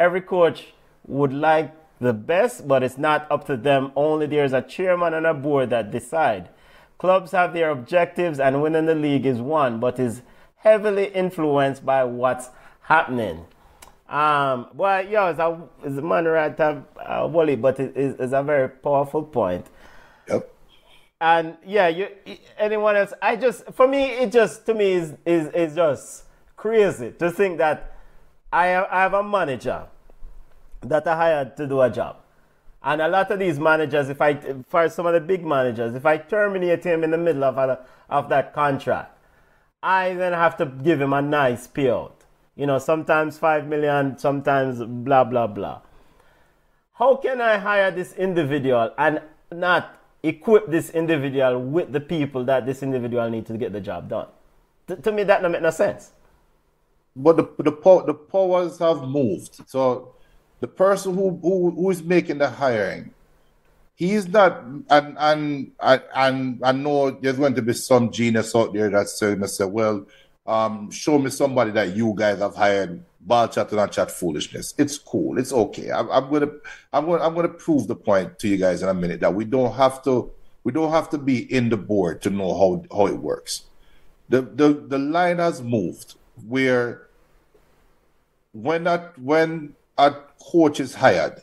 [0.00, 0.68] Every coach
[1.06, 3.92] would like the best, but it's not up to them.
[3.94, 6.48] Only there's a chairman and a board that decide.
[6.96, 10.22] Clubs have their objectives, and winning the league is one, but is
[10.56, 12.48] heavily influenced by what's
[12.90, 13.46] happening.
[14.08, 18.16] Um, well, yeah, it's a, it's a man right to uh, Wally, but it is
[18.18, 19.66] it's a very powerful point.
[20.28, 20.52] Yep.
[21.20, 22.08] And yeah, you
[22.58, 23.12] anyone else?
[23.22, 26.24] I just for me, it just to me is is is just
[26.56, 27.96] crazy to think that
[28.52, 29.86] I have, I have a manager
[30.80, 32.16] that I hired to do a job.
[32.82, 34.34] And a lot of these managers, if I,
[34.66, 37.84] for some of the big managers, if I terminate him in the middle of, a,
[38.08, 39.18] of that contract,
[39.82, 42.19] I then have to give him a nice payout.
[42.60, 45.80] You know, sometimes 5 million, sometimes blah, blah, blah.
[46.92, 52.66] How can I hire this individual and not equip this individual with the people that
[52.66, 54.26] this individual needs to get the job done?
[54.86, 56.10] T- to me, that doesn't make no sense
[57.16, 57.72] but the the,
[58.06, 59.68] the powers have moved.
[59.68, 60.14] So
[60.60, 63.12] the person who, who who is making the hiring,
[63.94, 68.90] he's not and and and I know there's going to be some genius out there
[68.90, 70.06] that's saying, say, well,
[70.50, 73.04] um, show me somebody that you guys have hired.
[73.22, 74.74] Ball chat and chat foolishness.
[74.78, 75.38] It's cool.
[75.38, 75.90] It's okay.
[75.92, 76.50] I'm, I'm gonna
[76.92, 79.44] I'm gonna I'm gonna prove the point to you guys in a minute that we
[79.44, 80.32] don't have to
[80.64, 83.64] we don't have to be in the board to know how how it works.
[84.30, 86.14] The the the line has moved
[86.48, 87.08] where
[88.52, 90.14] when that when a
[90.50, 91.42] coach is hired,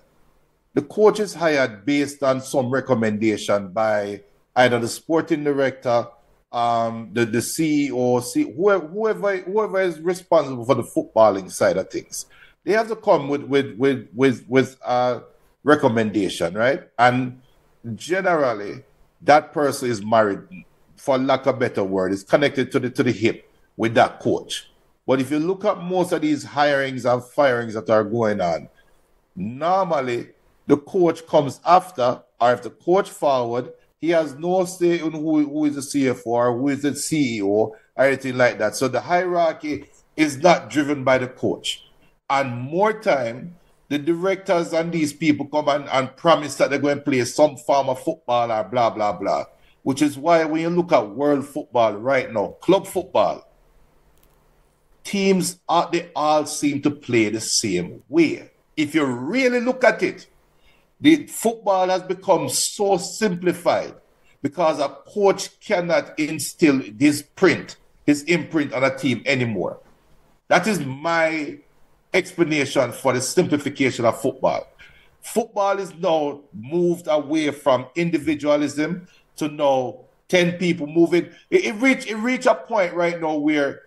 [0.74, 4.24] the coach is hired based on some recommendation by
[4.56, 6.08] either the sporting director,
[6.58, 11.92] um, the, the CEO, see, whoever, whoever whoever is responsible for the footballing side of
[11.92, 12.26] things.
[12.64, 15.22] They have to come with with with with with a
[15.64, 16.82] recommendation, right?
[16.98, 17.42] And
[17.94, 18.84] generally,
[19.22, 20.40] that person is married,
[20.96, 23.48] for lack of a better word, is connected to the to the hip
[23.78, 24.72] with that coach.
[25.06, 28.68] But if you look at most of these hirings and firings that are going on,
[29.36, 30.30] normally
[30.66, 35.44] the coach comes after, or if the coach forward, he has no say in who,
[35.46, 38.76] who is the CFO or who is the CEO or anything like that.
[38.76, 39.86] So the hierarchy
[40.16, 41.84] is not driven by the coach.
[42.30, 43.56] And more time,
[43.90, 47.56] the directors and these people come and, and promise that they're going to play some
[47.58, 49.46] form of football or blah, blah, blah.
[49.84, 53.50] Which is why when you look at world football right now, club football,
[55.04, 58.52] teams are, they all seem to play the same way.
[58.76, 60.28] If you really look at it,
[61.00, 63.94] the football has become so simplified
[64.42, 69.80] because a coach cannot instill his print, his imprint on a team anymore.
[70.48, 71.60] That is my
[72.14, 74.68] explanation for the simplification of football.
[75.22, 81.30] Football is now moved away from individualism to now 10 people moving.
[81.50, 83.84] It, it reach it reach a point right now where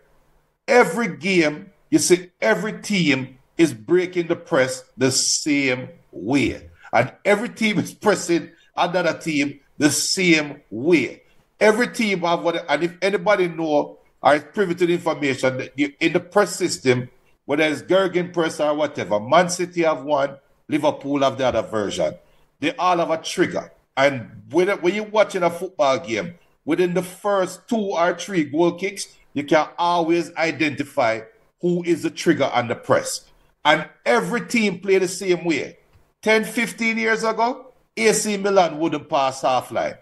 [0.68, 6.69] every game, you see, every team is breaking the press the same way.
[6.92, 11.22] And every team is pressing another team the same way.
[11.58, 16.12] Every team have what, and if anybody know or is privy to the information in
[16.12, 17.08] the press system,
[17.44, 20.36] whether it's Gegenpress or whatever, Man City have one,
[20.68, 22.14] Liverpool have the other version.
[22.60, 23.72] They all have a trigger.
[23.96, 26.34] And when, you're watching a football game,
[26.64, 31.20] within the first two or three goal kicks, you can always identify
[31.60, 33.26] who is the trigger on the press.
[33.64, 35.78] And every team play the same way.
[36.22, 39.94] 10, 15 years ago, AC Milan wouldn't pass half line.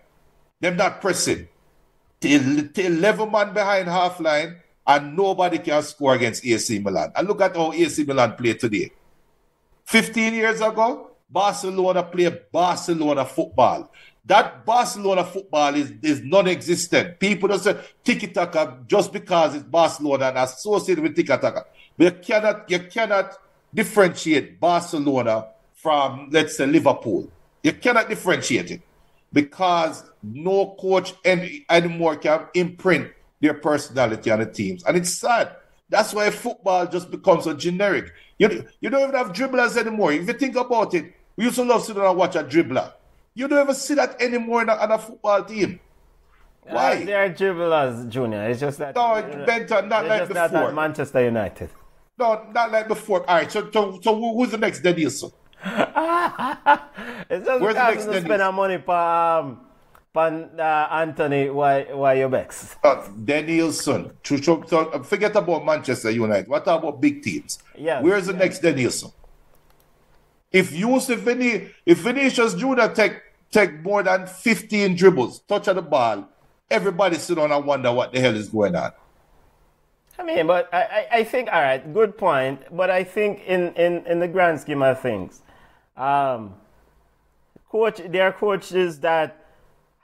[0.60, 1.48] Them not pressing.
[2.20, 4.56] Till, till 11 man behind half line,
[4.86, 7.12] and nobody can score against AC Milan.
[7.14, 8.90] And look at how AC Milan play today.
[9.84, 13.90] 15 years ago, Barcelona play Barcelona football.
[14.24, 17.18] That Barcelona football is, is non-existent.
[17.20, 21.64] People don't say tiki-taka just because it's Barcelona and associated with tiki-taka.
[21.96, 23.38] But you cannot, you cannot
[23.72, 25.48] differentiate Barcelona
[25.78, 27.30] from, let's say, Liverpool.
[27.62, 28.82] You cannot differentiate it
[29.32, 33.10] because no coach any, anymore can imprint
[33.40, 34.84] their personality on the teams.
[34.84, 35.54] And it's sad.
[35.88, 38.12] That's why football just becomes so generic.
[38.38, 40.12] You, you don't even have dribblers anymore.
[40.12, 42.92] If you think about it, we used to love sitting and watch a dribbler.
[43.34, 45.80] You don't ever see that anymore in a, in a football team.
[46.62, 47.02] Why?
[47.02, 48.48] Uh, they are dribblers, Junior.
[48.50, 48.94] It's just that.
[48.96, 50.50] No, Benton, not like just before.
[50.50, 51.70] Not Manchester United.
[52.18, 53.28] No, not like before.
[53.30, 55.32] All right, so, so, so who's the next Denilson?
[55.64, 59.60] It's just Where's the because next to spend our money for, um,
[60.12, 60.22] for
[60.58, 62.24] uh, Antony why you.
[62.24, 64.12] Uh, Denilson.
[64.24, 66.48] So, so forget about Manchester United.
[66.48, 67.58] What about big teams?
[67.76, 69.12] Yes, Where's the next Denilson?
[70.50, 75.82] If Yusuf Vini, if Vinicius Junior take take more than 15 dribbles, touch of the
[75.82, 76.28] ball,
[76.70, 78.92] everybody sit down and wonder what the hell is going on.
[80.18, 82.62] I mean, but I, I, I think all right, good point.
[82.76, 85.42] But I think in, in, in the grand scheme of things,
[85.98, 86.54] um,
[87.70, 89.44] coach there are coaches that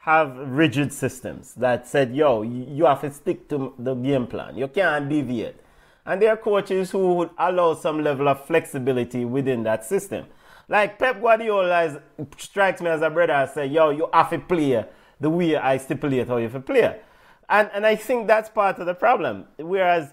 [0.00, 4.54] have rigid systems that said, yo, you, have to stick to the game plan.
[4.54, 5.56] You can't deviate.
[6.04, 10.26] And there are coaches who would allow some level of flexibility within that system.
[10.68, 11.96] Like Pep Guardiola is,
[12.36, 14.84] strikes me as a brother and say, yo, you have to play
[15.18, 17.00] the way I stipulate how you have to play.
[17.48, 19.46] And, and I think that's part of the problem.
[19.56, 20.12] Whereas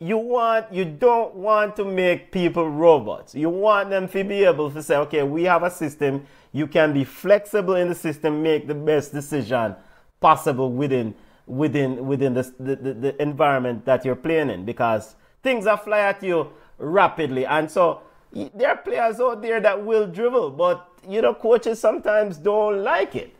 [0.00, 3.34] you want you don't want to make people robots.
[3.34, 6.24] You want them to be able to say, okay, we have a system.
[6.52, 9.74] You can be flexible in the system, make the best decision
[10.20, 11.14] possible within
[11.46, 16.22] within within the, the, the, environment that you're playing in because things are fly at
[16.22, 17.44] you rapidly.
[17.46, 22.36] And so there are players out there that will dribble, but you know, coaches sometimes
[22.36, 23.34] don't like it.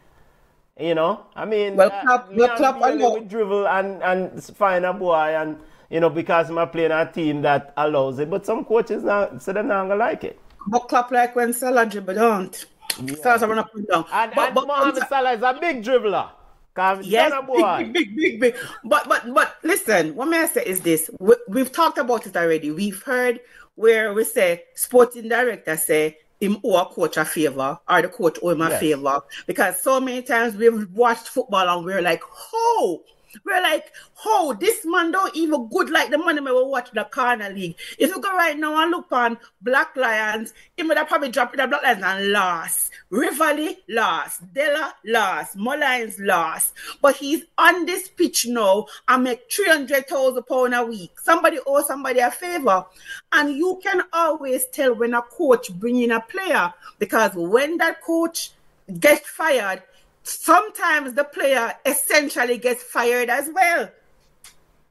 [0.80, 4.44] You know, I mean, Well, uh, Klopp- well, Leon Klopp Bailey allow- dribble and and
[4.44, 5.59] find a boy and
[5.91, 8.30] you know because I'm playing a team that allows it.
[8.30, 10.39] But some coaches now say they're not gonna like it.
[10.66, 12.66] But clap like when Salah dribble, don't.
[13.22, 14.05] Salah run up and down.
[14.12, 16.30] And, but, and but, Mohamed Salah is a big dribbler.
[17.03, 17.78] Yes, not a boy.
[17.78, 18.57] big, big, big, big.
[18.84, 22.36] But but but listen, what may I say is this: we, we've talked about it
[22.36, 22.70] already.
[22.70, 23.41] We've heard
[23.74, 28.39] where we say sporting director say him owe a coach a favor or the coach
[28.43, 32.22] owe him a favor because so many times we've watched football and we're like,
[32.53, 33.03] oh.
[33.45, 33.93] We're like,
[34.24, 37.76] oh, this man don't even good like the money we were watching the corner league.
[37.99, 41.57] If you go right now and look on Black Lions, he would have probably dropped
[41.57, 42.91] the Black Lions and lost.
[43.11, 44.53] Rivoli lost.
[44.53, 45.57] Della lost.
[45.57, 46.74] Mullines lost.
[47.01, 51.18] But he's on this pitch now and make 300,000 pounds a week.
[51.20, 52.85] Somebody owe somebody a favor.
[53.33, 58.03] And you can always tell when a coach bring in a player because when that
[58.03, 58.53] coach
[59.01, 59.83] gets fired,
[60.29, 63.91] sometimes the player essentially gets fired as well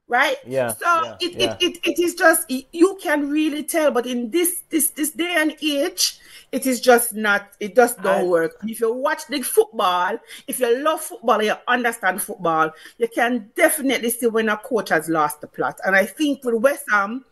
[0.07, 0.37] right?
[0.45, 1.57] Yeah, so yeah, it, yeah.
[1.59, 5.35] It, it it is just you can really tell but in this this this day
[5.37, 6.19] and age
[6.51, 8.53] it is just not it just don't I- work.
[8.63, 10.17] If you watch the football
[10.47, 15.09] if you love football you understand football you can definitely see when a coach has
[15.09, 15.79] lost the plot.
[15.85, 17.25] And i think with west ham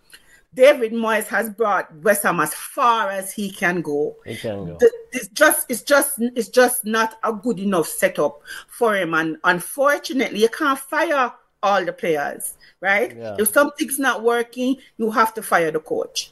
[0.56, 4.78] david moyes has brought west ham as far as he can go He can go.
[4.78, 9.38] th- it's just it's just it's just not a good enough setup for him and
[9.44, 11.32] unfortunately you can't fire
[11.64, 13.36] all the players right Yeah.
[13.40, 16.32] if something's not working you have to fire the coach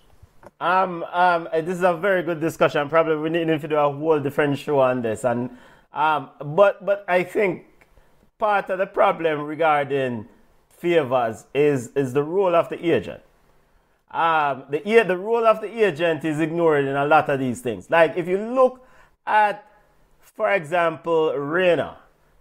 [0.59, 2.89] Um, um, uh, this is a very good discussion.
[2.89, 5.23] Probably we need to do a whole different show on this.
[5.31, 5.49] And
[6.03, 6.21] um,
[6.59, 7.51] but but I think
[8.43, 10.27] part of the problem regarding
[10.69, 13.21] favors is is the role of the agent.
[14.13, 17.61] Um, the a- the role of the agent is ignored in a lot of these
[17.61, 17.89] things.
[17.89, 18.85] Like if you look
[19.25, 19.65] at,
[20.21, 21.97] for example, Reyna,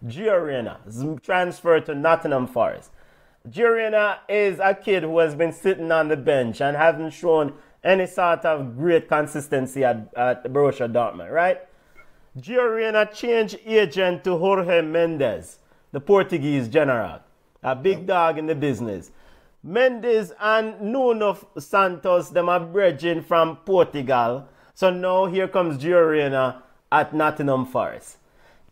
[0.07, 0.81] Gio Reyna,
[1.23, 2.91] transferred to Nottingham Forest.
[3.49, 7.55] Gio Reyna is a kid who has been sitting on the bench and hasn't shown
[7.83, 11.61] any sort of great consistency at, at Borussia Dortmund, right?
[12.39, 15.59] Gio changed agent to Jorge Mendes,
[15.91, 17.21] the Portuguese general,
[17.63, 19.11] a big dog in the business.
[19.63, 24.49] Mendes and Nuno Santos, them are bridging from Portugal.
[24.75, 28.17] So now here comes Gio Reyna at Nottingham Forest.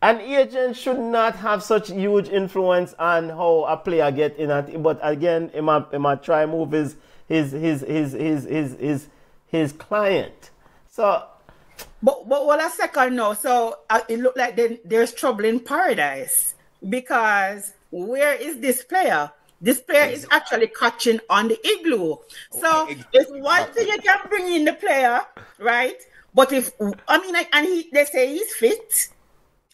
[0.01, 4.81] An agent should not have such huge influence on how a player get in it.
[4.81, 6.95] But again, he might, he might try move his
[7.27, 9.07] his his his his his his,
[9.47, 10.49] his client.
[10.89, 11.23] So
[12.01, 13.33] But but what a second now.
[13.33, 16.55] So uh, it looked like then there's trouble in paradise
[16.87, 19.31] because where is this player?
[19.61, 22.15] This player is actually catching on the igloo.
[22.15, 22.23] Oh,
[22.59, 25.21] so Okay, it's one thing you can bring in the player,
[25.59, 25.97] right?
[26.33, 26.71] But if
[27.07, 29.09] I mean, and he they say he's fit,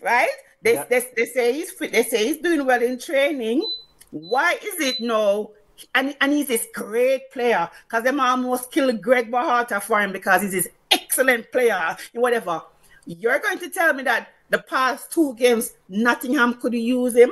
[0.02, 0.30] right?
[0.62, 0.86] They, Yeah.
[0.90, 1.92] they, they say he's fit.
[1.94, 3.70] They say he's doing well in training.
[4.12, 5.52] Why is it no?
[5.94, 10.42] And, and he's this great player because them almost killed Greg Berhalter for him because
[10.42, 12.62] he's this excellent player whatever.
[13.06, 17.32] You're going to tell me that the past two games Nottingham could use him.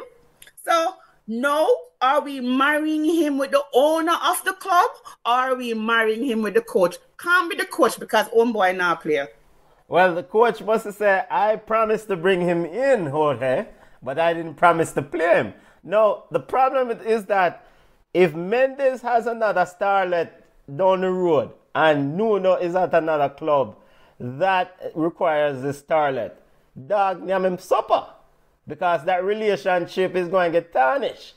[0.64, 0.94] So
[1.28, 1.76] no,
[2.06, 4.92] are we marrying him with the owner of the club
[5.26, 6.98] or are we marrying him with the coach?
[7.18, 9.28] Can't be the coach because homeboy now player.
[9.88, 13.66] Well, the coach must have said, I promised to bring him in, Jorge,
[14.04, 15.54] but I didn't promise to play him.
[15.84, 17.66] No, the problem is that
[18.14, 20.30] if Mendes has another starlet
[20.76, 23.78] down the road and Nuno is at another club,
[24.20, 26.34] that requires the starlet.
[26.88, 28.06] Dog, name him supper
[28.68, 31.34] because that relationship is going to get tarnished.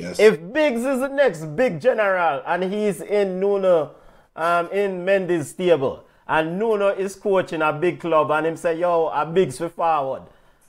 [0.00, 0.18] Yes.
[0.18, 3.92] If Biggs is the next big general and he's in Nuno,
[4.34, 9.08] um, in Mendes' stable, and Nuno is coaching a big club and him say, yo,
[9.08, 10.22] a Biggs for forward,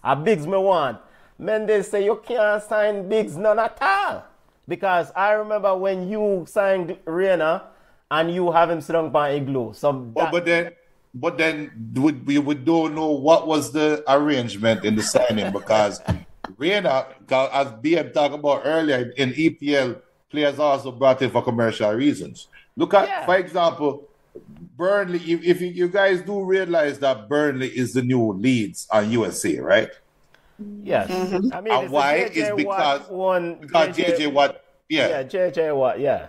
[0.04, 1.00] a Biggs me want.
[1.38, 4.26] Mendes say, you can't sign Biggs none at all.
[4.68, 7.64] Because I remember when you signed Reyna
[8.10, 9.74] and you have him down by igloo.
[9.74, 10.72] So Oh, but then,
[11.14, 16.00] but then we, we, we don't know what was the arrangement in the signing because
[16.62, 20.00] Reyna, as BM talked about earlier in EPL,
[20.30, 22.48] players also brought in for commercial reasons.
[22.78, 23.26] Look at, Yeah.
[23.26, 24.08] for example,
[24.78, 25.20] Burnley.
[25.20, 29.60] If, if you, you guys do realize that Burnley is the new Leeds on USA,
[29.60, 29.90] right?
[30.84, 31.10] yes.
[31.10, 31.54] Mm-hmm.
[31.54, 36.28] I mean, And it's why is because one, because JJ Watt, yeah, JJ Watt, yeah.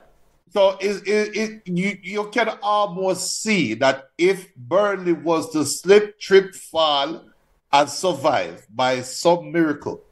[0.51, 6.19] So is it, it you you can almost see that if Burnley was to slip,
[6.19, 7.23] trip, fall,
[7.73, 10.03] and survive by some miracle,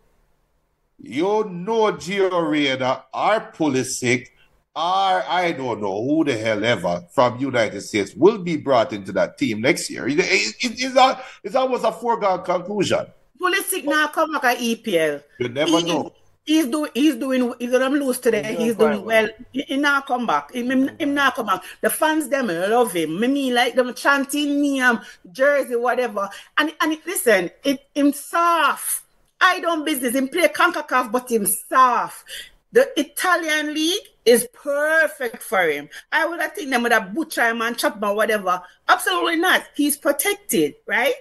[1.03, 4.29] you know Gio Reyna or Pulisic
[4.77, 9.11] or I don't know who the hell ever from United States will be brought into
[9.13, 10.07] that team next year.
[10.09, 13.07] It- it- it's, a, it's almost a foregone conclusion.
[13.41, 15.23] Pulisic now come back at EPL.
[15.39, 16.13] You never He- know.
[16.45, 16.91] He's doing.
[16.95, 17.53] He's doing.
[17.61, 18.43] He's gonna lose today.
[18.43, 19.23] He's doing He's doing well.
[19.25, 19.29] well.
[19.53, 20.51] He, he now come back.
[20.53, 21.63] He, him, him now come back.
[21.81, 23.21] The fans them love him.
[23.21, 26.29] Me mean like them chanting me um jersey whatever.
[26.59, 29.00] And and it, listen, it him soft.
[29.41, 30.15] I don't business.
[30.15, 32.25] Him play Concacaf, but himself.
[32.73, 35.89] The Italian league is perfect for him.
[36.13, 38.63] I would have think them with a butcher him and chop him or whatever.
[38.89, 39.65] Absolutely not.
[39.75, 41.15] He's protected, right?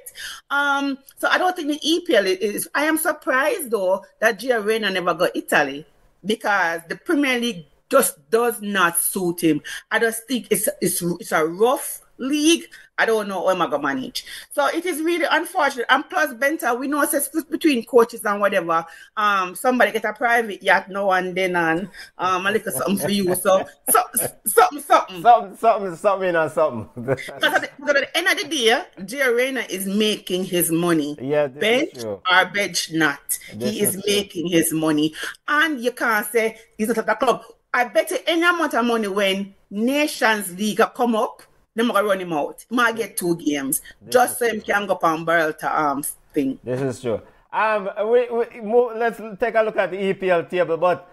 [0.52, 2.70] Um, so I don't think the EPL is.
[2.76, 5.88] I am surprised though that Gio Reyna never got Italy
[6.24, 9.62] because the Premier League just does not suit him.
[9.90, 12.66] I just think it's it's it's a rough league.
[12.98, 14.26] I don't know how am I gonna manage.
[14.52, 15.86] So it is really unfortunate.
[15.90, 18.86] And plus, Benta, we know it's a split between coaches and whatever.
[19.16, 23.10] Um, somebody get a private yacht now and then, and um, a little something for
[23.10, 23.34] you.
[23.36, 24.00] So, so
[24.46, 25.22] something, something.
[25.22, 26.90] Something, something, something, or something.
[27.16, 31.18] Because at, the- at the end of the day, Gio Reyna is making his money.
[31.22, 32.22] Yeah, bench or
[32.54, 33.20] bench not.
[33.56, 35.14] This he is, is making his money.
[35.48, 37.44] And you can't say he's not at the club.
[37.74, 41.44] I bet you any amount of money when Nations League come up,
[41.80, 42.66] they're gonna run him out.
[42.70, 43.82] He might get two games.
[44.10, 46.60] just so him can go up and barrel to arms thing.
[46.64, 47.22] This is true.
[47.52, 50.78] Um, we, we, mo- let's take a look at the EPL table.
[50.78, 51.10] But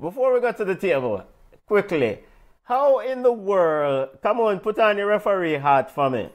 [0.00, 1.24] before we go to the table,
[1.66, 2.20] quickly,
[2.64, 4.10] how in the world?
[4.22, 6.28] Come on, put on your referee hat for me.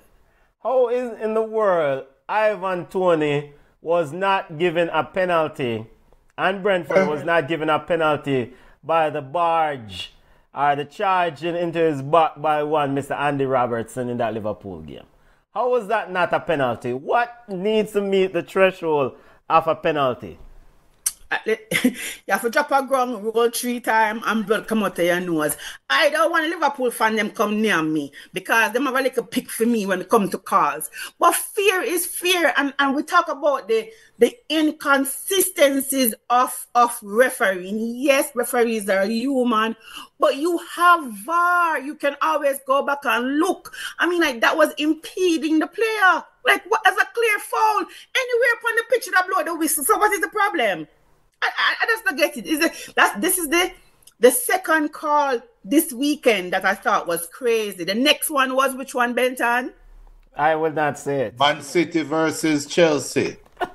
[0.62, 5.86] How is in the world Ivan Toney was not given a penalty,
[6.38, 8.54] and Brentford was not given a penalty
[8.84, 10.14] by the barge
[10.58, 13.16] or the charging into his back by one Mr.
[13.16, 15.06] Andy Robertson in that Liverpool game?
[15.54, 16.94] How was that not a penalty?
[16.94, 19.16] What needs to meet the threshold
[19.48, 20.40] of a penalty?
[22.28, 25.20] You have to drop a ground, roll three times, and blood come out of your
[25.20, 25.56] nose.
[25.90, 29.24] I don't want a Liverpool fan them come near me because them have a little
[29.24, 30.90] pick for me when it comes to calls.
[31.20, 37.96] But fear is fear, and, and we talk about the the inconsistencies of of refereeing.
[37.96, 39.76] Yes, referees are human,
[40.20, 41.80] but you have VAR.
[41.80, 43.74] You can always go back and look.
[44.00, 46.24] I mean, like that was impeding the player.
[46.46, 49.84] Like what as a clear foul anywhere upon the pitch that blow the whistle.
[49.84, 50.88] So what is the problem?
[51.42, 52.46] I, I, I just don't get it.
[52.46, 53.72] Is it that's this is the
[54.20, 57.84] the second call this weekend that I thought was crazy.
[57.84, 59.74] The next one was which one, Benton?
[60.36, 61.40] I will not say it.
[61.40, 63.38] Man City versus Chelsea.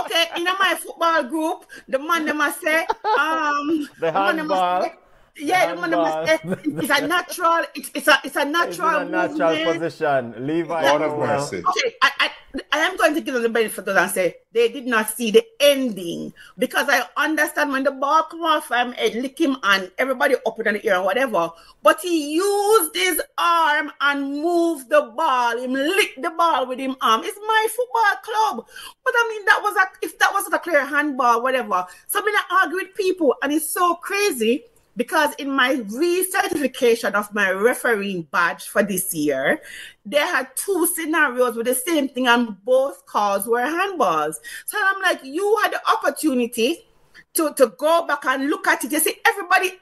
[0.00, 4.90] Okay, in my football group, the man them must say, um, The man them handball.
[5.36, 8.44] Say- yeah, the man them must say, it's a natural, it's, it's a, it's a
[8.44, 9.00] natural.
[9.00, 9.80] It's a natural movement.
[9.80, 10.46] position.
[10.46, 10.82] Levi.
[10.90, 11.26] Lord of Crowell.
[11.26, 11.58] mercy.
[11.58, 12.30] Okay, I, I,
[12.70, 14.86] I am going to give them the benefit of the doubt and say they did
[14.86, 19.40] not see the ending because I understand when the ball come off him, it lick
[19.40, 21.50] him and everybody up in the air and whatever.
[21.82, 25.56] But he used his arm and moved the ball.
[25.58, 27.22] Him lick the ball with him arm.
[27.24, 28.66] It's my football club.
[29.04, 31.86] But I mean, that was a if that wasn't a clear handball, whatever.
[32.06, 34.64] So I mean, I argue with people, and it's so crazy
[34.96, 39.60] because in my recertification of my refereeing badge for this year,
[40.04, 44.34] they had two scenarios with the same thing, and both calls were handballs.
[44.66, 46.86] So I'm like, you had the opportunity
[47.34, 48.92] to, to go back and look at it.
[48.92, 49.72] You see, everybody,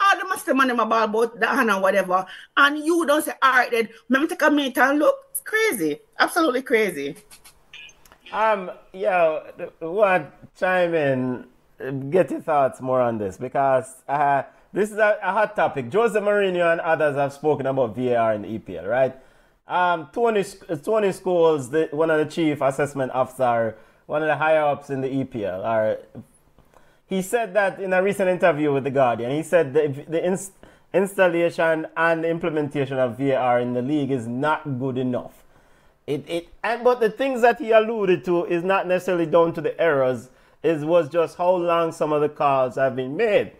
[0.00, 3.32] all the master man them about about the hand and whatever, and you don't say,
[3.42, 5.16] all right, then let me take a minute and look.
[5.30, 7.16] It's crazy, absolutely crazy.
[8.32, 11.46] Um, yeah, to chime in,
[12.10, 14.42] get your thoughts more on this because uh,
[14.72, 15.92] this is a, a hot topic.
[15.92, 19.16] Jose Mourinho and others have spoken about VAR in the EPL, right?
[19.66, 20.44] Um, Tony,
[20.82, 25.00] Tony Scholes, the, one of the chief assessment officer, one of the higher ups in
[25.00, 25.98] the EPL, are,
[27.06, 29.30] he said that in a recent interview with The Guardian.
[29.30, 30.52] He said the, the ins-
[30.92, 35.44] installation and implementation of VAR in the league is not good enough.
[36.06, 39.60] It, it and but the things that he alluded to is not necessarily down to
[39.60, 40.30] the errors.
[40.62, 43.52] It was just how long some of the calls have been made.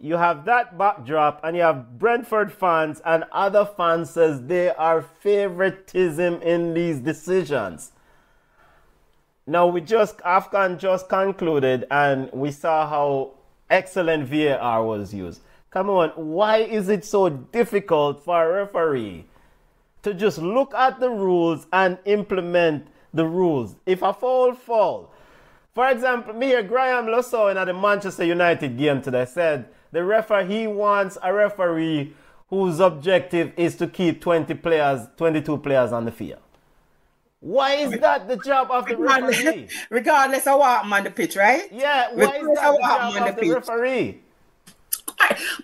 [0.00, 5.02] You have that backdrop, and you have Brentford fans and other fans says they are
[5.02, 7.92] favoritism in these decisions.
[9.46, 13.34] Now we just AFCON just concluded, and we saw how
[13.68, 15.42] excellent VAR was used.
[15.70, 19.26] Come on, why is it so difficult for a referee?
[20.02, 23.76] to just look at the rules and implement the rules.
[23.86, 25.12] If a foul fall,
[25.74, 30.04] for example, me here, Graham Lasso in at the Manchester United game today said the
[30.04, 32.14] referee he wants a referee
[32.48, 36.40] whose objective is to keep 20 players, 22 players on the field.
[37.40, 39.36] Why is that the job of the referee?
[39.36, 41.72] Regardless, regardless of what I'm on the pitch, right?
[41.72, 44.20] Yeah, why is that the job on of the the referee?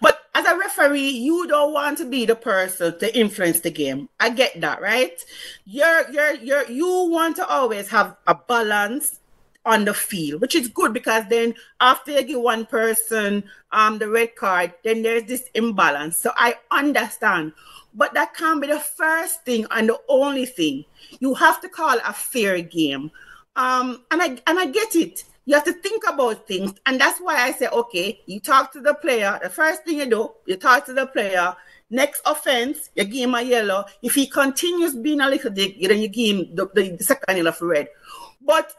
[0.01, 4.09] But as a referee, you don't want to be the person to influence the game.
[4.18, 5.18] I get that, right?
[5.66, 9.20] You're you're you're you want to always have a balance
[9.66, 14.08] on the field, which is good because then after you give one person um the
[14.08, 16.16] red card, then there's this imbalance.
[16.16, 17.52] So I understand.
[17.92, 20.84] But that can't be the first thing and the only thing.
[21.18, 23.10] You have to call a fair game.
[23.56, 25.24] Um and I and I get it.
[25.48, 28.80] You have to think about things, and that's why I say, okay, you talk to
[28.80, 29.38] the player.
[29.40, 31.54] The first thing you do, you talk to the player.
[31.88, 33.84] Next offense, you give him a yellow.
[34.02, 37.52] If he continues being a little dick, then you give him the, the, second yellow
[37.52, 37.88] for red.
[38.40, 38.72] But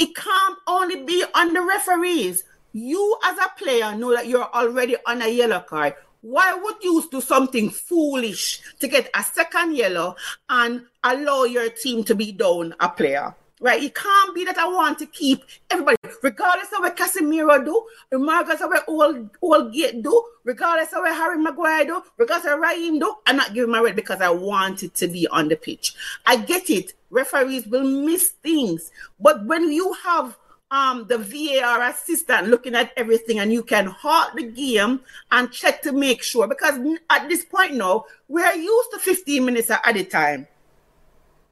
[0.00, 2.44] it can't only be on the referees.
[2.72, 5.94] You as a player know that you're already on a yellow card.
[6.22, 10.16] Why would you do something foolish to get a second yellow
[10.48, 13.34] and allow your team to be down a player?
[13.62, 13.82] Right?
[13.82, 18.62] It can't be that I want to keep everybody, regardless of what Casemiro do, regardless
[18.62, 22.70] of what old old Gate do, regardless of what Harry Maguire do, regardless of what
[22.70, 25.56] Raheem do, I'm not giving my red because I want it to be on the
[25.56, 25.94] pitch.
[26.24, 26.94] I get it.
[27.10, 30.36] Referees will miss things, but when you have
[30.70, 35.00] um, the VAR assistant looking at everything and you can halt the game
[35.32, 36.78] and check to make sure because
[37.10, 40.46] at this point now we're used to 15 minutes at a time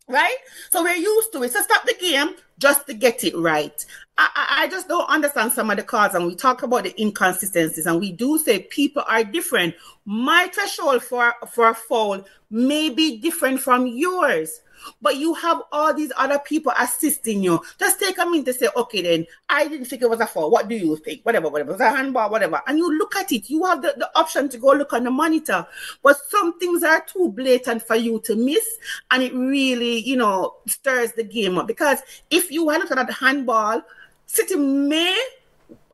[0.09, 0.37] right?
[0.71, 1.53] So we're used to it.
[1.53, 3.85] So stop the game just to get it right.
[4.17, 7.87] I, I, just don't understand some of the cards, and we talk about the inconsistencies,
[7.87, 9.77] and we do say people are different.
[10.07, 14.61] My threshold for for a foul may be different from yours.
[15.01, 17.61] But you have all these other people assisting you.
[17.79, 20.51] Just take a minute to say, okay, then I didn't think it was a foul.
[20.51, 21.23] What do you think?
[21.25, 21.73] Whatever, whatever.
[21.73, 22.61] Was a handball, whatever.
[22.67, 23.49] And you look at it.
[23.51, 25.67] You have the, the option to go look on the monitor.
[26.03, 28.67] But some things are too blatant for you to miss.
[29.11, 31.67] And it really, you know, stirs the game up.
[31.67, 31.99] Because
[32.31, 33.83] if you had looked at the handball,
[34.27, 35.19] City may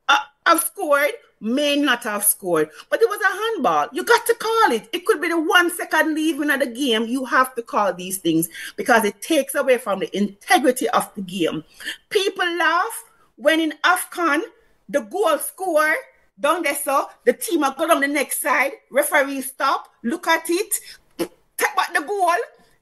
[0.09, 1.13] uh, have scored,
[1.45, 3.89] may not have scored, but it was a handball.
[3.93, 4.89] You got to call it.
[4.93, 7.05] It could be the one second leaving of the game.
[7.05, 11.23] You have to call these things because it takes away from the integrity of the
[11.23, 11.63] game.
[12.09, 13.05] People laugh
[13.37, 14.41] when in AFCON,
[14.89, 15.95] the goal score,
[16.41, 20.45] down there, so the team are go on the next side, referee stop, look at
[20.49, 20.75] it,
[21.19, 22.35] take back the goal.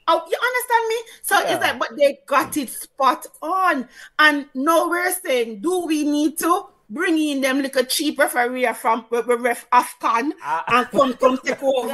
[0.08, 0.96] Oh, you understand me?
[1.22, 1.54] So Yeah.
[1.54, 3.88] it's like, but they got it spot on.
[4.18, 9.06] And now we're saying, do we need to bring them like a cheap referee from
[9.10, 10.64] ref Afcon Ah.
[10.68, 11.88] and come come take over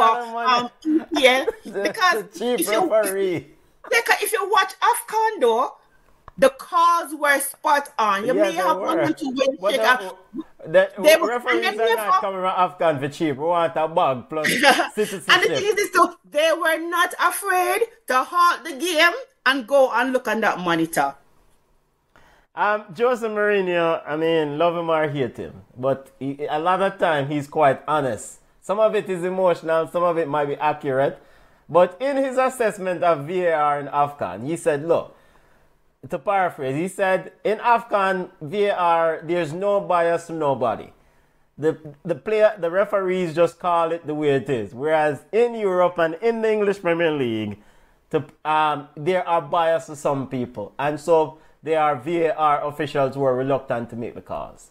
[1.12, 1.46] Yeah, um?
[1.64, 3.46] The, because chief if you, referee.
[3.88, 5.74] because if you watch Afcon though,
[6.36, 8.26] the calls were spot on.
[8.26, 10.00] You Yeah, may have or two win But check.
[10.00, 13.36] the, the They were- referees are not coming from Afcon for cheap.
[13.36, 17.82] We want a bag plus and the thing is this too, they were not afraid
[18.08, 19.14] to halt the game
[19.46, 21.14] and go and look on that monitor.
[22.58, 26.98] Um, Jose Mourinho, I mean, love him or hate him, but he, a lot of
[26.98, 28.40] time he's quite honest.
[28.60, 31.22] Some of it is emotional, some of it might be accurate.
[31.68, 35.16] But in his assessment of VAR in AFCON, he said, look,
[36.10, 40.92] to paraphrase, he said, in AFCON VAR, there's no bias to nobody.
[41.58, 44.74] The, the player, the referees just call it the way it is.
[44.74, 47.62] Whereas in Europe and in the English Premier League,
[48.10, 50.72] to, um, there are bias to some people.
[50.76, 54.70] And so there are VAR officials who are reluctant to make the calls.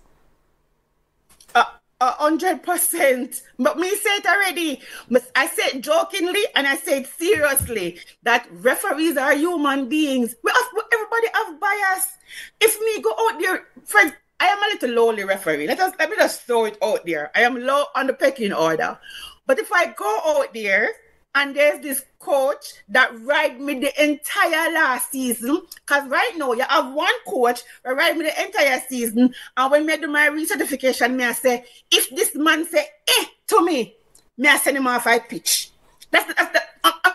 [2.00, 3.42] A hundred percent.
[3.58, 4.82] But me say it already.
[5.36, 10.36] I said jokingly and I said seriously that referees are human beings.
[10.44, 12.18] We have, everybody have bias.
[12.62, 15.66] If me go out there, friends, I am a little lowly referee.
[15.66, 17.32] Let us let me just throw it out there.
[17.34, 19.00] I am low on the pecking order.
[19.48, 20.92] But if I go out there
[21.36, 25.62] and there's this coach that ride me the entire last season.
[25.86, 29.34] Cause right now you have one coach that ride me the entire season.
[29.56, 33.64] And when me do my recertification, me I say, if this man say eh to
[33.64, 33.96] me,
[34.38, 35.72] me I send him off I pitch.
[36.10, 36.64] That's the, that's the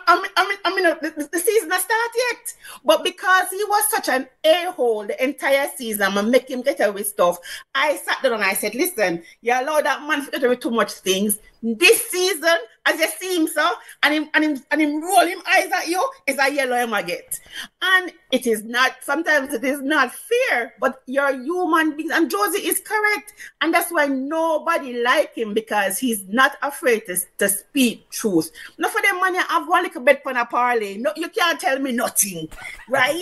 [0.07, 2.55] I, mean, I mean, I mean, uh, the, the season not start yet.
[2.85, 6.91] But because he was such an a-hole the entire season, and make him get away
[6.91, 7.39] with stuff,
[7.75, 10.71] I sat down and I said, listen, you allow that man to get away too
[10.71, 11.39] much things.
[11.65, 13.71] This season, as you see him, so,
[14.03, 16.93] and him, and him, and him roll him eyes at you, is a yellow him
[16.93, 17.39] I get.
[17.81, 22.11] And it is not, sometimes it is not fair, but you're human beings.
[22.13, 23.35] And Josie is correct.
[23.61, 28.51] And that's why nobody like him because he's not afraid to, to speak truth.
[28.79, 30.97] Not for them man, you have one little bit on a parlay.
[30.97, 32.49] No, you can't tell me nothing,
[32.89, 33.21] right?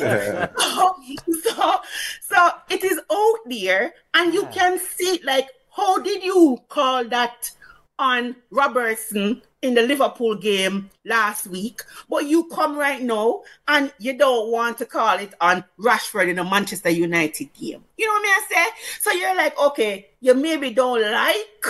[0.59, 0.97] so,
[1.43, 1.81] so,
[2.23, 7.51] so it is out there, and you can see like how did you call that
[7.99, 14.17] on Robertson in the Liverpool game last week, but you come right now and you
[14.17, 17.85] don't want to call it on Rashford in the Manchester United game.
[17.99, 18.67] You know what I say?
[19.01, 21.67] So you're like, okay, you maybe don't like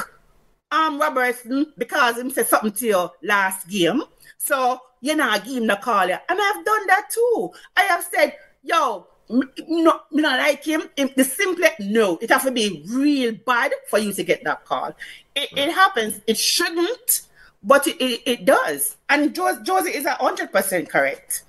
[0.72, 4.02] um Robertson because him said something to you last game.
[4.42, 6.10] So you not give him the call.
[6.10, 7.50] And I've done that too.
[7.76, 10.84] I have said, yo, m- no, me not like him.
[10.96, 14.64] If the simple no, it has to be real bad for you to get that
[14.64, 14.96] call.
[15.36, 16.20] It, it happens.
[16.26, 17.22] It shouldn't,
[17.62, 18.96] but it, it, it does.
[19.10, 21.42] And Jos- Josie is hundred percent correct.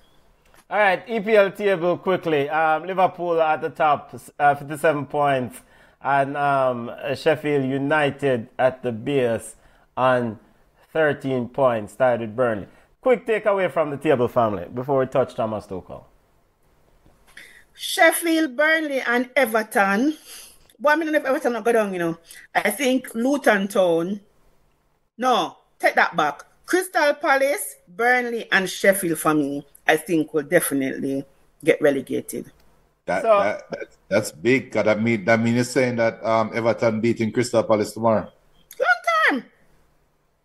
[0.68, 2.48] All right, EPL table quickly.
[2.50, 5.60] Um, Liverpool at the top, uh, 57 points,
[6.00, 9.56] and um, Sheffield United at the base
[9.96, 10.38] on
[10.92, 12.68] 13 points, tied with Burnley.
[13.02, 16.04] Quick takeaway from the table family before we touch Thomas Tuchel.
[17.74, 20.16] Sheffield, Burnley, and Everton.
[20.80, 22.18] Well, I mean, if Everton not go down, you know.
[22.54, 24.20] I think Luton Town.
[25.18, 26.44] No, take that back.
[26.64, 31.24] Crystal Palace, Burnley, and Sheffield for me, I think will definitely
[31.64, 32.52] get relegated.
[33.06, 34.70] That, So- that, that that's big.
[34.70, 38.30] 'cause that mean that mean you're saying that um, Everton beating Crystal Palace tomorrow.
[38.78, 39.44] Long time.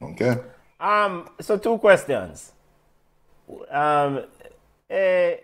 [0.02, 0.42] Okay.
[0.80, 2.52] Um, so two questions.
[3.70, 4.26] Um,
[4.90, 5.38] eh,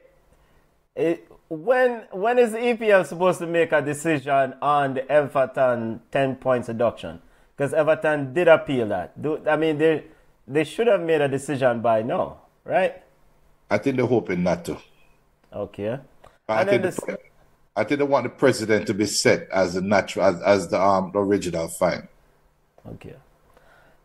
[0.96, 1.18] eh,
[1.50, 6.68] when when is the EPL supposed to make a decision on the Everton ten points
[6.68, 7.22] deduction?
[7.56, 9.20] Because Everton did appeal that.
[9.22, 10.06] Do, I mean they
[10.48, 13.02] they should have made a decision by now, right?
[13.70, 14.78] I think they're hoping not to.
[15.54, 16.00] Okay.
[16.48, 17.18] I think, the,
[17.76, 20.82] I think they want the president to be set as the natural as, as the
[20.82, 22.08] um the original fine.
[22.94, 23.16] Okay.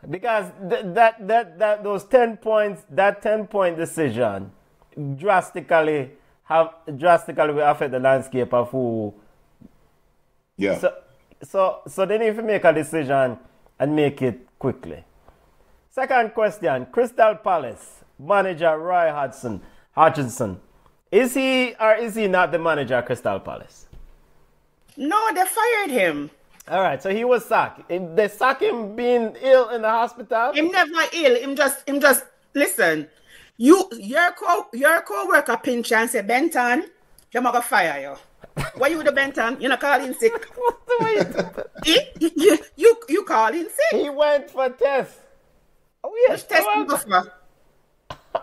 [0.09, 4.53] Because th- that, that, that, those 10 points, that 10 point decision
[5.17, 6.11] drastically
[6.45, 9.15] have, drastically will affect the landscape of who.
[10.57, 10.79] Yeah.
[10.79, 10.95] So,
[11.43, 13.39] so, so they need to make a decision
[13.79, 15.05] and make it quickly.
[15.91, 19.61] Second question Crystal Palace manager Roy hudson
[19.93, 20.61] Hodgson.
[21.11, 23.87] Is he or is he not the manager of Crystal Palace?
[24.97, 26.31] No, they fired him.
[26.71, 27.89] All right, so he was sacked.
[27.89, 30.53] They sack him being ill in the hospital.
[30.53, 31.37] Him never ill.
[31.37, 32.25] Him just him just
[32.55, 33.09] listen.
[33.57, 36.85] You your co your co-worker pinch and say Benton,
[37.33, 38.63] them gonna fire you.
[38.77, 39.61] Why you with the Benton?
[39.61, 40.33] You not calling sick.
[40.57, 41.15] What the way
[41.87, 42.31] you- Eh?
[42.37, 44.01] you, you you calling sick.
[44.01, 45.19] He went for test.
[46.05, 46.45] Oh yes.
[46.45, 47.33] Test oh, him for.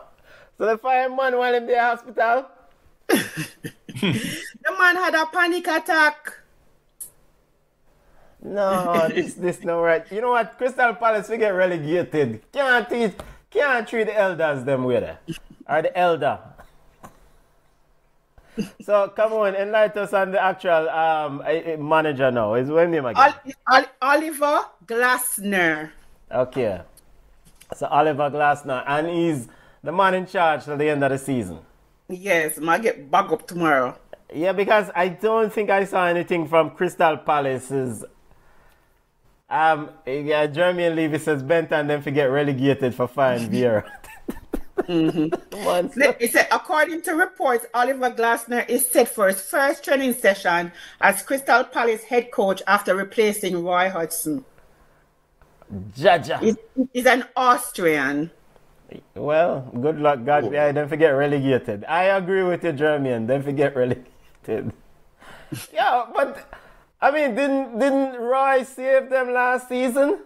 [0.57, 2.45] So they fire him man while in the hospital.
[3.07, 6.33] The man had a panic attack.
[8.45, 10.05] No, this this no right.
[10.11, 10.57] You know what?
[10.57, 12.43] Crystal Palace we get relegated.
[12.53, 13.13] Can't teach,
[13.49, 15.19] can't treat the elders them way there.
[15.67, 16.39] Or the elder.
[18.81, 21.41] so come on, enlighten us on the actual um,
[21.79, 22.53] manager now.
[22.53, 23.33] Is what name again?
[23.99, 25.89] Oliver Glasner.
[26.31, 26.81] Okay.
[27.75, 29.47] So Oliver Glasner, and he's
[29.83, 31.59] the man in charge till the end of the season.
[32.07, 33.97] Yes, might get back up tomorrow.
[34.31, 38.05] Yeah, because I don't think I saw anything from Crystal Palace's.
[39.55, 43.89] Um, yeah, Jermaine Levy says Benton then forget relegated for fine Vieira.
[44.79, 46.01] mm-hmm.
[46.19, 51.21] it said, according to reports, Oliver Glasner is set for his first training session as
[51.21, 54.43] Crystal Palace head coach after replacing Roy Hodgson.
[55.97, 56.41] Jaja.
[56.41, 56.57] He's,
[56.91, 58.31] he's an Austrian.
[59.15, 60.51] Well, good luck, God.
[60.51, 61.85] Yeah, don't forget relegated.
[61.85, 63.25] I agree with you, Jermaine.
[63.25, 64.73] Don't forget relegated.
[65.73, 66.45] yeah, but
[67.01, 70.19] I mean, didn't didn't Roy save them last season?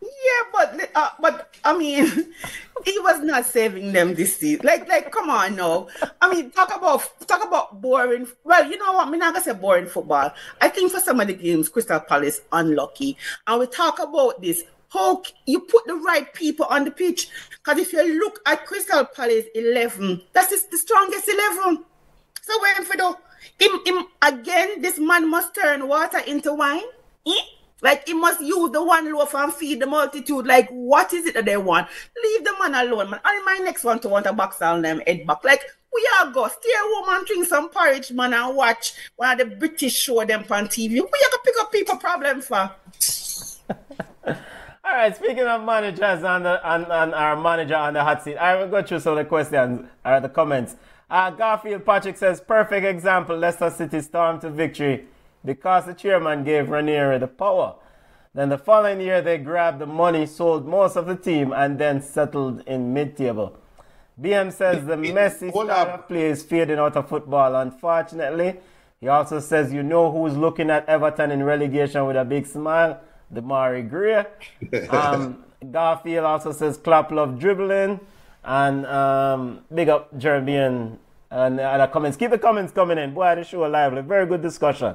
[0.00, 2.06] Yeah, but uh, but I mean,
[2.84, 4.64] he was not saving them this season.
[4.64, 5.88] Like like, come on, no.
[6.20, 8.26] I mean, talk about talk about boring.
[8.44, 9.08] Well, you know what?
[9.08, 10.32] I'm not gonna say boring football.
[10.60, 13.16] I think for some of the games, Crystal Palace unlucky,
[13.46, 14.62] and we talk about this
[14.94, 17.28] how you put the right people on the pitch.
[17.50, 21.84] Because if you look at Crystal Palace 11, that's the strongest 11.
[22.42, 23.16] So when for the
[23.58, 26.82] him, him again, this man must turn water into wine.
[27.26, 27.32] Eh?
[27.82, 30.46] Like he must use the one loaf and feed the multitude.
[30.46, 31.88] Like, what is it that they want?
[32.22, 33.20] Leave the man alone, man.
[33.24, 35.44] And my next one to want a box on them head back.
[35.44, 35.62] Like,
[35.92, 39.56] we are go stay home and drink some porridge, man, and watch one of the
[39.56, 40.92] British show them on TV.
[40.92, 42.70] We are gonna pick up people problem for.
[44.84, 48.36] All right, speaking of managers and, the, and, and our manager on the hot seat,
[48.36, 50.76] I will go through some of the questions or the comments.
[51.14, 55.04] Uh, Garfield Patrick says, perfect example, Leicester City stormed to victory
[55.44, 57.76] because the chairman gave Ranieri the power.
[58.34, 62.02] Then the following year, they grabbed the money, sold most of the team, and then
[62.02, 63.56] settled in mid-table.
[64.20, 68.56] BM says the messy style of play is fading out of football, unfortunately.
[69.00, 72.98] He also says, you know who's looking at Everton in relegation with a big smile?
[73.32, 74.26] Demarai Gray.
[74.90, 78.00] Um, Garfield also says Klopp love dribbling.
[78.42, 80.98] And um, big up Jeremy and,
[81.34, 82.16] and other comments.
[82.16, 83.12] Keep the comments coming in.
[83.12, 84.02] Boy, the show lively.
[84.02, 84.94] Very good discussion.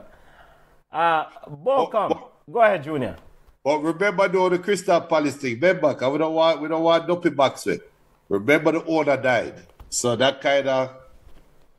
[0.92, 2.12] Uh, Bochum.
[2.16, 3.18] Oh, Go ahead, Junior.
[3.64, 5.56] But remember though the Crystal Palace thing.
[5.60, 7.82] Remember, we don't want we don't want Duppy backs with.
[8.30, 9.68] Remember the owner died.
[9.90, 10.92] So that kind of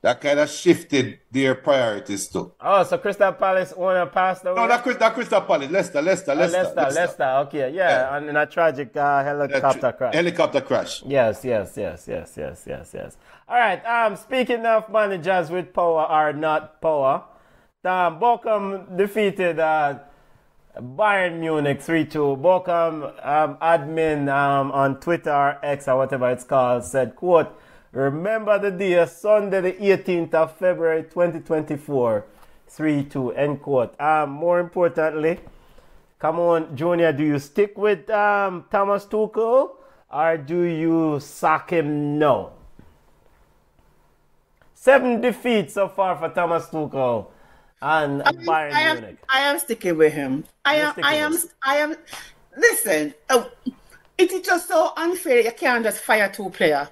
[0.02, 2.52] that kind of shifted their priorities too.
[2.60, 4.54] Oh, so Crystal Palace owner passed away?
[4.54, 6.58] No, that, that Crystal Palace, Leicester, Leicester, Leicester.
[6.58, 8.16] Uh, Leicester, Leicester, Leicester, okay, yeah, yeah.
[8.16, 10.14] and in a tragic uh, helicopter crash.
[10.14, 11.02] Helicopter crash.
[11.04, 13.16] Yes, yes, yes, yes, yes, yes, yes.
[13.46, 17.24] All right, um, speaking of managers with power or not power,
[17.84, 19.98] um, Bochum defeated uh,
[20.78, 22.40] Bayern Munich 3-2.
[22.40, 27.54] Bochum um, admin um, on Twitter, X or whatever it's called, said, quote,
[27.92, 32.24] Remember the day, Sunday, the 18th of February 2024.
[32.70, 34.00] 3 2, end quote.
[34.00, 35.40] Um, more importantly,
[36.20, 39.72] come on, Junior, do you stick with um, Thomas Tuchel
[40.08, 42.52] or do you sack him now?
[44.74, 47.26] Seven defeats so far for Thomas Tuchel
[47.82, 49.18] and I Bayern I am, Munich.
[49.28, 50.44] I am sticking with him.
[50.64, 51.96] I am, I am, I am.
[52.56, 53.44] Listen, uh,
[54.16, 55.40] it is just so unfair.
[55.40, 56.88] You can't just fire two players.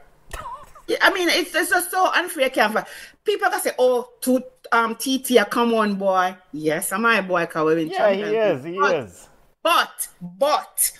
[1.02, 2.50] I mean, it's, it's just so unfair.
[2.50, 2.86] Can't
[3.24, 4.42] people can say, "Oh, to
[4.72, 7.46] um TT, come on, boy." Yes, am I boy?
[7.46, 8.64] Can yeah, he is.
[8.64, 9.28] He but, is.
[9.62, 10.92] But but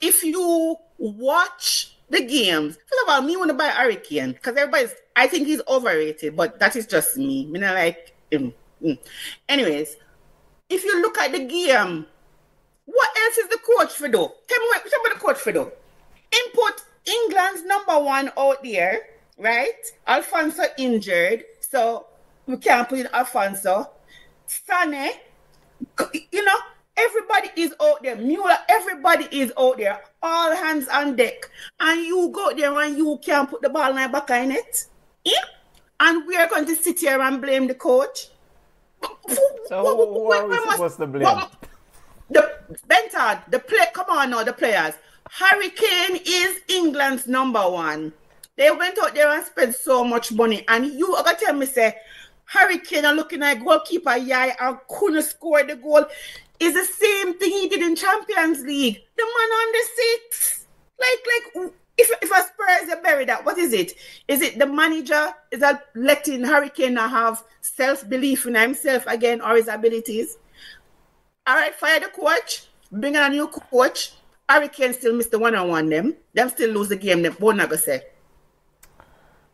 [0.00, 4.94] if you watch the games, first of all, me want to buy Hurricane because everybody's.
[5.14, 7.46] I think he's overrated, but that is just me.
[7.46, 8.54] I mean, I like him.
[8.82, 8.98] Mm.
[9.48, 9.96] Anyways,
[10.68, 12.06] if you look at the game,
[12.86, 14.18] what else is the coach for do?
[14.18, 15.70] Tell me what, tell me the coach for do.
[16.30, 19.00] Input England's number one out there
[19.38, 19.80] right?
[20.06, 22.06] Alphonso injured, so
[22.46, 23.90] we can't put in Alphonso.
[24.46, 25.10] Sane,
[26.32, 26.56] you know,
[26.96, 28.16] everybody is out there.
[28.16, 30.00] Mueller, everybody is out there.
[30.22, 31.50] All hands on deck.
[31.78, 34.86] And you go there and you can't put the ball in back in it.
[35.24, 35.34] Yeah?
[36.00, 38.28] And we are going to sit here and blame the coach.
[39.68, 41.42] So who, are we supposed to blame?
[42.30, 42.58] The
[42.88, 43.86] Bentard, the play.
[43.94, 44.94] Come on now, the players.
[45.30, 48.12] Hurricane is England's number one.
[48.58, 50.64] They went out there and spent so much money.
[50.66, 51.94] And you are gonna tell me, say,
[52.46, 56.04] Harry Kane are looking at goalkeeper yeah and couldn't score the goal.
[56.58, 59.00] Is the same thing he did in Champions League.
[59.16, 60.66] The man on the six.
[60.98, 63.92] Like, like if if a Spurs are bury that, what is it?
[64.26, 65.32] Is it the manager?
[65.52, 70.36] Is that letting Hurricane have self-belief in himself again or his abilities?
[71.46, 74.14] All right, fire the coach, bring in a new coach.
[74.48, 76.16] Hurricane still miss the one-on-one them.
[76.34, 77.34] Them still lose the game, them.
[77.34, 78.02] What not say?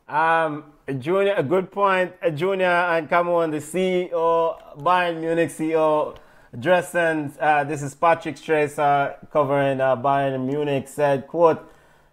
[0.08, 0.64] Um,
[0.98, 2.12] Junior, a good point.
[2.34, 6.16] Junior and come on, the CEO, Bayern Munich CEO,
[6.54, 7.34] Dreesen.
[7.40, 10.88] Uh, this is Patrick Strasser covering uh, Bayern Munich.
[10.88, 11.70] Said, "quote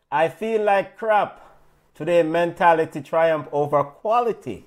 [0.10, 1.42] I feel like crap
[1.94, 2.24] today.
[2.24, 4.66] Mentality triumph over quality.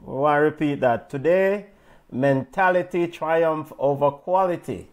[0.00, 1.66] We want to repeat that today.
[2.12, 4.90] Mentality triumph over quality.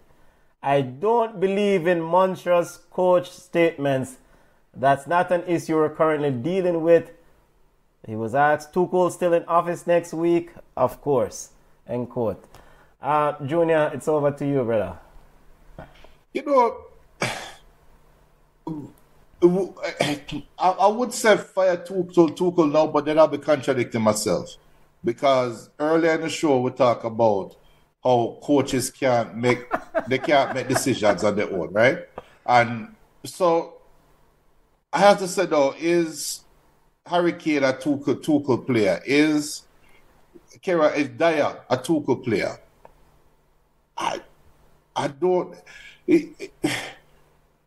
[0.63, 4.17] I don't believe in monstrous coach statements.
[4.73, 7.11] That's not an issue we're currently dealing with."
[8.05, 10.51] He was asked, Tuchel still in office next week?
[10.75, 11.49] Of course.
[11.87, 12.43] End quote.
[13.01, 14.97] Uh, Junior, it's over to you, brother.
[16.33, 16.77] You know,
[20.59, 24.55] I, would say fire Tuchel, Tuchel now, but then I'll be contradicting myself.
[25.03, 27.55] Because earlier in the show, we talk about
[28.03, 29.65] how coaches can't make
[30.07, 31.99] they can't make decisions on their own, right?
[32.45, 33.81] And so
[34.93, 36.41] I have to say though, is
[37.05, 39.01] Harry Kane a Tuchel, Tuchel player?
[39.05, 39.63] Is
[40.61, 42.57] Kara is Dier a Tuchel player?
[43.97, 44.21] I
[44.95, 45.55] I don't.
[46.07, 46.51] It,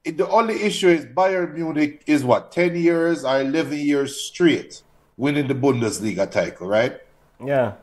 [0.04, 4.82] it, the only issue is Bayern Munich is what ten years or eleven years straight
[5.16, 7.00] winning the Bundesliga title, right?
[7.44, 7.74] Yeah.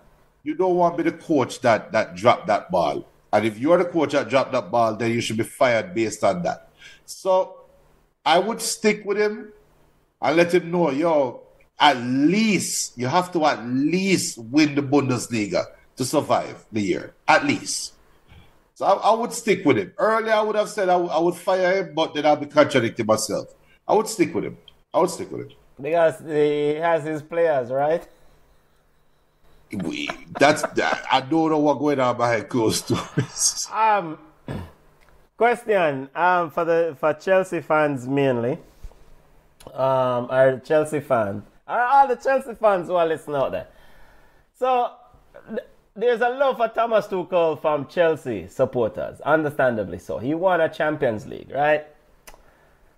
[0.44, 3.78] You don't want to be the coach that that dropped that ball, and if you're
[3.78, 6.70] the coach that dropped that ball, then you should be fired based on that.
[7.06, 7.58] So
[8.26, 9.54] I would stick with him
[10.22, 11.42] and let him know, yo,
[11.80, 15.66] at least you have to at least win the Bundesliga
[15.98, 17.94] to survive the year, at least.
[18.76, 19.94] So I, I would stick with him.
[19.98, 22.46] Earlier, I would have said I, w- I would fire him, but then I'll be
[22.46, 23.54] contradicting myself.
[23.88, 24.58] I would stick with him.
[24.94, 25.58] I would stick with him.
[25.82, 28.08] Because he has his players, right?
[29.72, 33.68] We, that's that, I don't know what going on behind closed doors.
[33.74, 34.20] Um,
[35.38, 38.60] question um, for the for Chelsea fans mainly.
[39.68, 43.68] Um, are Chelsea fans are all the Chelsea fans who are listening out there.
[44.60, 44.92] So
[45.50, 50.18] th- there's a love for Thomas Tuchel from Chelsea supporters, understandably so.
[50.18, 51.86] He won a Champions League, right?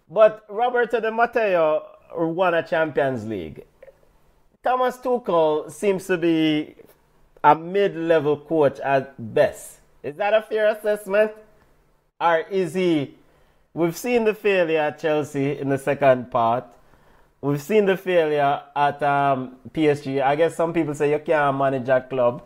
[0.10, 1.86] But Roberto Di Matteo
[2.16, 3.66] won a Champions League.
[4.64, 6.76] Thomas Tuchel seems to be
[7.44, 9.80] a mid-level coach at best.
[10.02, 11.32] Is that a fair assessment?
[12.20, 13.16] Or is he
[13.74, 16.66] we've seen the failure at Chelsea in the second part.
[17.42, 20.22] We've seen the failure at um, PSG.
[20.22, 22.44] I guess some people say you can't manage a club.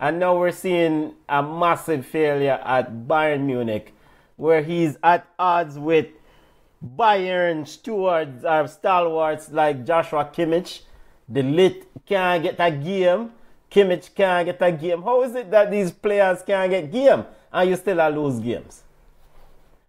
[0.00, 3.94] And now we're seeing a massive failure at Bayern Munich,
[4.36, 6.06] where he's at odds with
[6.84, 10.80] Bayern stewards or stalwarts like Joshua Kimmich.
[11.30, 13.30] De Ligt can't get a game.
[13.70, 15.02] Kimmich can't get a game.
[15.02, 18.82] How is it that these players can't get game and you still are lose games?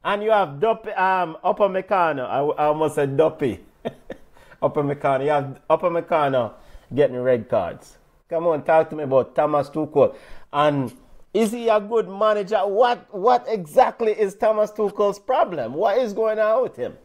[0.03, 2.25] And you have Duppy, um, Upamecano.
[2.27, 3.59] I, I almost said Duppy.
[4.61, 5.23] Upamecano.
[5.23, 6.53] You have Upamecano
[6.93, 7.97] getting red cards.
[8.29, 10.15] Come on, talk to me about Thomas Tuchel.
[10.51, 10.93] And
[11.33, 12.59] is he a good manager?
[12.59, 15.73] What what exactly is Thomas Tuchel's problem?
[15.73, 16.97] What is going on with him?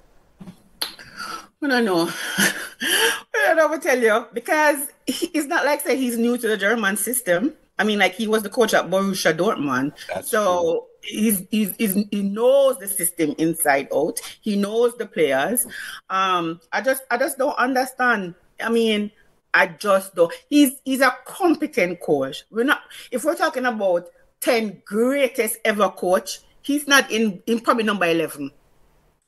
[1.62, 2.11] I don't know.
[2.39, 6.57] I don't know tell you because he, it's not like say he's new to the
[6.57, 7.55] German system.
[7.79, 11.95] I mean, like he was the coach at Borussia Dortmund, That's so he's, he's, he's
[12.11, 14.20] he knows the system inside out.
[14.41, 15.66] He knows the players.
[16.11, 18.35] Um, I just I just don't understand.
[18.61, 19.11] I mean,
[19.55, 20.33] I just don't.
[20.49, 22.45] He's he's a competent coach.
[22.51, 24.09] We're not if we're talking about
[24.41, 26.41] ten greatest ever coach.
[26.62, 28.51] He's not in in probably number eleven,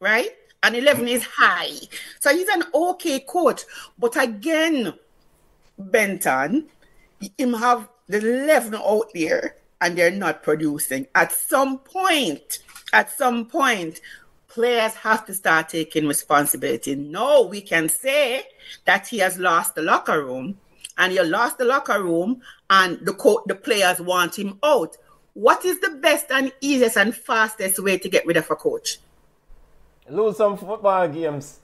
[0.01, 0.31] right?
[0.63, 1.73] And eleven is high,
[2.21, 3.63] so he's an okay coach.
[3.99, 4.93] But again,
[5.79, 6.69] Benton,
[7.39, 11.07] him have the 11 out there and they're not producing.
[11.15, 12.59] At some point,
[12.93, 14.01] at some point,
[14.49, 16.95] players have to start taking responsibility.
[16.97, 18.45] No, we can say
[18.85, 20.59] that he has lost the locker room
[20.99, 24.97] and he lost the locker room and the co- the players want him out.
[25.35, 28.99] What is the best and easiest and fastest way to get rid of a coach?
[30.11, 31.61] Lose some football games.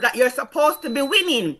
[0.00, 1.56] that you're supposed to be winning.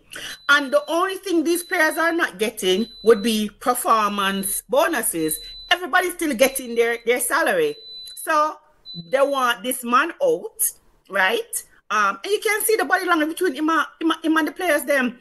[0.49, 5.39] And the only thing these players are not getting would be performance bonuses.
[5.75, 7.77] Everybody's still getting their, their salary.
[8.15, 8.57] So
[9.11, 10.59] they want this man out,
[11.09, 11.55] right?
[11.91, 14.53] Um, and you can see the body language between him and, him, him and the
[14.53, 15.19] players them.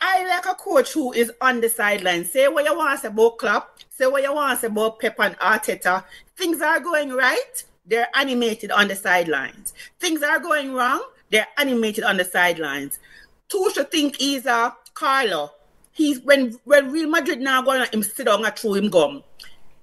[0.00, 2.24] I like a coach who is on the sideline.
[2.24, 3.78] Say what you want about Klopp.
[3.90, 6.04] Say what you want about Pep and Arteta.
[6.36, 7.64] Things are going right.
[7.86, 9.74] They're animated on the sidelines.
[10.00, 11.02] Things are going wrong
[11.32, 13.00] they're animated on the sidelines.
[13.48, 15.50] Tuchel think he's a Carlo.
[15.90, 19.24] He's when when Real Madrid now going him sit down and throw him gum.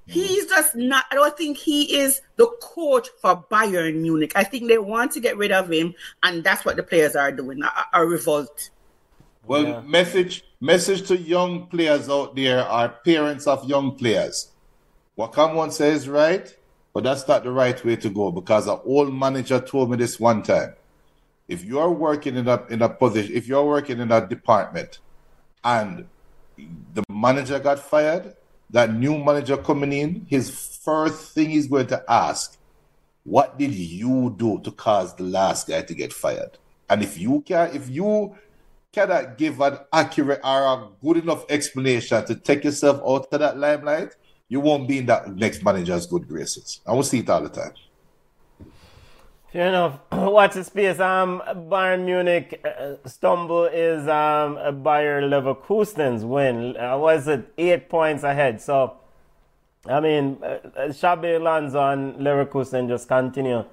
[0.10, 1.06] He's just not.
[1.12, 4.34] I don't think he is the coach for Bayern Munich.
[4.36, 7.32] I think they want to get rid of him, and that's what the players are
[7.32, 7.62] doing.
[7.62, 8.72] A, a revolt.
[9.46, 9.82] Well, yeah.
[9.82, 14.52] message message to young players out there are parents of young players.
[15.16, 16.56] What someone says right,
[16.94, 20.20] but that's not the right way to go because an old manager told me this
[20.20, 20.74] one time.
[21.48, 25.00] If you are working in a in a position, if you're working in a department,
[25.64, 26.08] and
[26.94, 28.36] the manager got fired,
[28.70, 32.58] that new manager coming in, his first thing he's going to ask,
[33.24, 36.58] what did you do to cause the last guy to get fired?
[36.90, 38.36] And if you can, if you
[38.92, 43.58] cannot give an accurate or a good enough explanation to take yourself out of that
[43.58, 44.16] limelight,
[44.48, 46.82] you won't be in that next manager's good graces.
[46.88, 47.74] I will see it all the time.
[49.52, 50.00] Fair.
[50.12, 51.00] Watch the space.
[51.00, 56.78] Um, Bayern Munich uh, stumble is um Bayer Leverkusen's win.
[56.78, 58.62] Uh, was it eight points ahead?
[58.62, 58.98] So,
[59.88, 63.66] I mean, uh, uh Xabi Alonso and Leverkusen just continue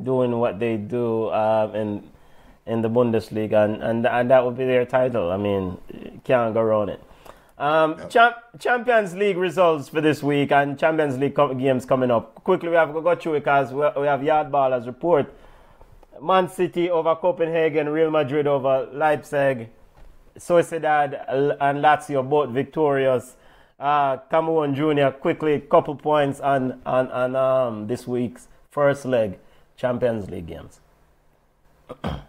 [0.00, 2.10] doing what they do um, in
[2.66, 5.32] in the Bundesliga, and, and and that would be their title.
[5.32, 5.78] I mean,
[6.22, 7.02] can't go around it.
[7.56, 12.42] Um, Champ- Champions League results for this week and Champions League com- games coming up.
[12.42, 15.32] Quickly, we have to go through because we, we have Yardballers report.
[16.20, 19.68] Man City over Copenhagen, Real Madrid over Leipzig,
[20.36, 21.24] Sociedad
[21.60, 23.36] and Lazio both victorious.
[23.78, 29.38] Uh, Cameroon Junior quickly couple points on on, on um, this week's first leg
[29.76, 30.80] Champions League games.
[32.04, 32.20] All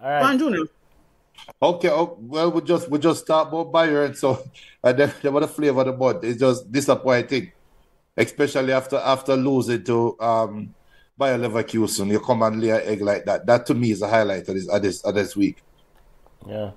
[0.00, 0.38] right.
[0.38, 0.64] Junior.
[1.60, 4.42] Okay, oh, well, we just we just start about Bayern, so
[4.84, 6.24] and then they were the flavor of the mud.
[6.24, 7.50] It's just disappointing,
[8.16, 10.74] especially after after losing to um
[11.18, 12.12] Bayer Leverkusen.
[12.12, 13.44] You come and lay an egg like that.
[13.46, 15.62] That to me is a highlight of this of this of this week.
[16.46, 16.70] Yeah.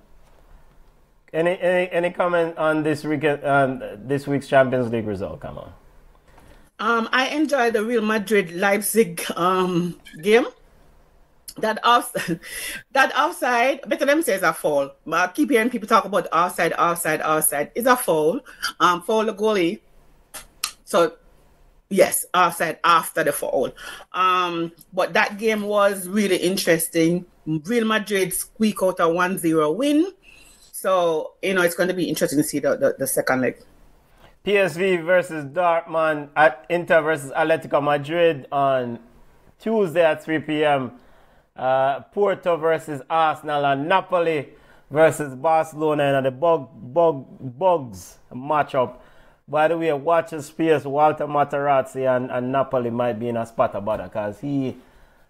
[1.31, 5.41] Any any any comment on this week um, this week's Champions League result?
[5.41, 5.73] Come on.
[6.79, 10.47] Um, I enjoyed the Real Madrid Leipzig um game
[11.59, 12.13] that off
[12.91, 14.91] that offside, better them says a foul.
[15.11, 17.71] I keep hearing people talk about offside, offside, offside.
[17.75, 18.41] Is a foul.
[18.79, 19.79] Um, foul the goalie.
[20.83, 21.13] So
[21.91, 23.71] yes, offside after the foul.
[24.13, 27.25] Um, but that game was really interesting.
[27.45, 30.11] Real Madrid squeak out a 1-0 win.
[30.71, 33.57] So, you know, it's going to be interesting to see the, the, the second leg.
[34.45, 38.99] PSV versus Dortmund at Inter versus Atletico Madrid on
[39.59, 40.93] Tuesday at 3 p.m.
[41.61, 44.49] Uh, Porto versus Arsenal and Napoli
[44.89, 48.95] versus Barcelona and the bug, bug, bugs matchup.
[49.47, 50.51] By the way, watch his.
[50.57, 54.75] Walter Mazzarri and, and Napoli might be in a spot about it because he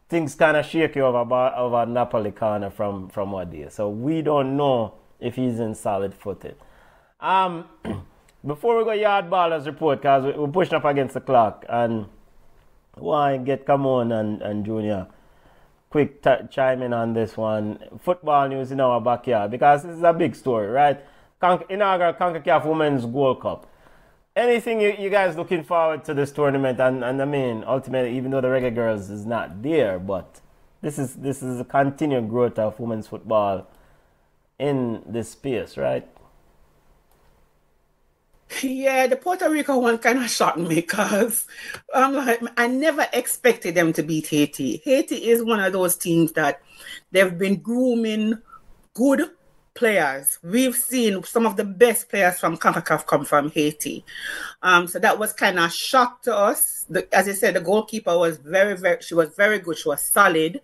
[0.07, 1.19] things kind of shaky over
[1.53, 3.67] over Napoli corner from from what day.
[3.69, 6.55] So we don't know if he's in solid footed.
[7.19, 7.65] Um,
[8.47, 12.05] before we go yard ballers report, because we're pushing up against the clock and
[12.93, 15.07] why get come on and, and Junior
[15.91, 17.77] quick t- chime in on this one.
[17.99, 20.99] Football news in our backyard because this is a big story, right?
[21.39, 23.67] Con- inaugural CONCACAF Women's Gold Cup.
[24.35, 26.79] Anything you, you guys looking forward to this tournament?
[26.79, 30.39] And, and I mean, ultimately, even though the Reggae Girls is not there, but
[30.81, 33.67] this is this is a continued growth of women's football
[34.57, 36.07] in this space, right?
[38.61, 41.47] Yeah, the Puerto Rico one kind of shocked me because
[41.93, 44.81] I'm like, I never expected them to beat Haiti.
[44.83, 46.61] Haiti is one of those teams that
[47.11, 48.39] they've been grooming
[48.93, 49.29] good
[49.73, 50.37] players.
[50.43, 54.03] We've seen some of the best players from CONCACAF come from Haiti.
[54.61, 56.85] Um, so that was kind of shock to us.
[56.89, 59.77] The, as I said, the goalkeeper was very, very, she was very good.
[59.77, 60.61] She was solid.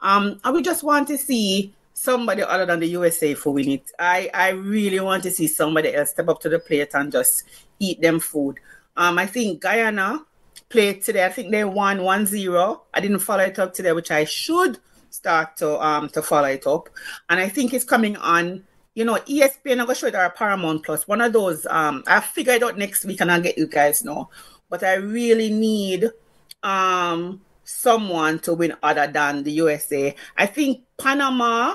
[0.00, 1.74] Um, and we just want to see
[2.06, 3.90] somebody other than the USA for win it.
[3.98, 7.42] I, I really want to see somebody else step up to the plate and just
[7.80, 8.58] eat them food.
[8.96, 10.24] Um, I think Guyana
[10.68, 11.24] played today.
[11.26, 12.80] I think they won 1-0.
[12.94, 14.78] I didn't follow it up today, which I should
[15.10, 16.88] start to um to follow it up.
[17.28, 18.64] And I think it's coming on,
[18.94, 19.80] you know, ESPN.
[19.80, 21.08] I'm gonna show it our Paramount Plus.
[21.08, 21.66] One of those.
[21.66, 24.30] Um, I figure it out next week and I'll get you guys know.
[24.70, 26.10] But I really need
[26.62, 30.14] um someone to win other than the USA.
[30.36, 31.74] I think Panama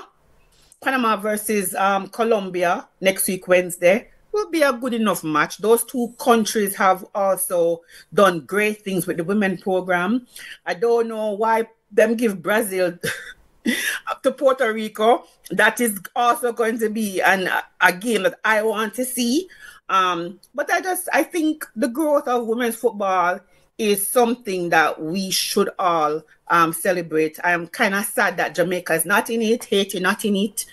[0.82, 5.58] Panama versus um, Colombia next week, Wednesday, will be a good enough match.
[5.58, 7.82] Those two countries have also
[8.12, 10.26] done great things with the women program.
[10.66, 12.98] I don't know why them give Brazil
[14.08, 15.24] up to Puerto Rico.
[15.50, 17.48] That is also going to be an,
[17.80, 19.48] a game that I want to see.
[19.88, 23.40] Um, but I just I think the growth of women's football
[23.82, 27.38] is something that we should all um, celebrate.
[27.42, 30.64] I'm kind of sad that Jamaica is not in it, Haiti not in it,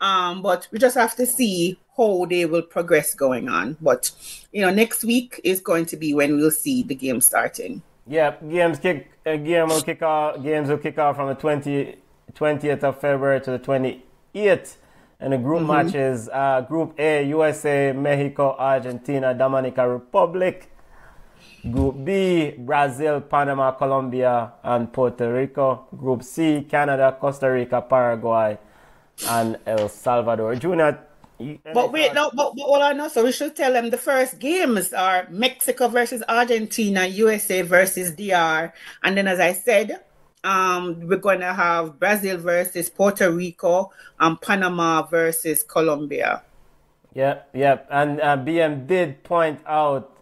[0.00, 3.76] um, but we just have to see how they will progress going on.
[3.80, 4.10] But
[4.52, 7.82] you know, next week is going to be when we'll see the game starting.
[8.06, 9.10] Yeah, games kick.
[9.24, 10.42] Uh, game will kick off.
[10.42, 11.96] Games will kick off from the 20,
[12.34, 14.76] 20th of February to the 28th.
[15.18, 15.66] And the group Mm-hmm.
[15.66, 20.70] matches uh, Group A, USA, Mexico, Argentina, Dominica Republic.
[21.70, 25.86] Group B, Brazil, Panama, Colombia, and Puerto Rico.
[25.96, 28.58] Group C, Canada, Costa Rica, Paraguay,
[29.28, 30.54] and El Salvador.
[30.56, 30.98] Junior,
[31.38, 33.08] But wait, no, but, but hold on, no.
[33.08, 38.72] So we should tell them the first games are Mexico versus Argentina, USA versus DR,
[39.02, 40.00] and then as I said,
[40.44, 43.90] um, we're going to have Brazil versus Puerto Rico
[44.20, 46.42] and Panama versus Colombia.
[47.14, 47.88] Yep, yep.
[47.90, 50.15] And uh, BM did point out,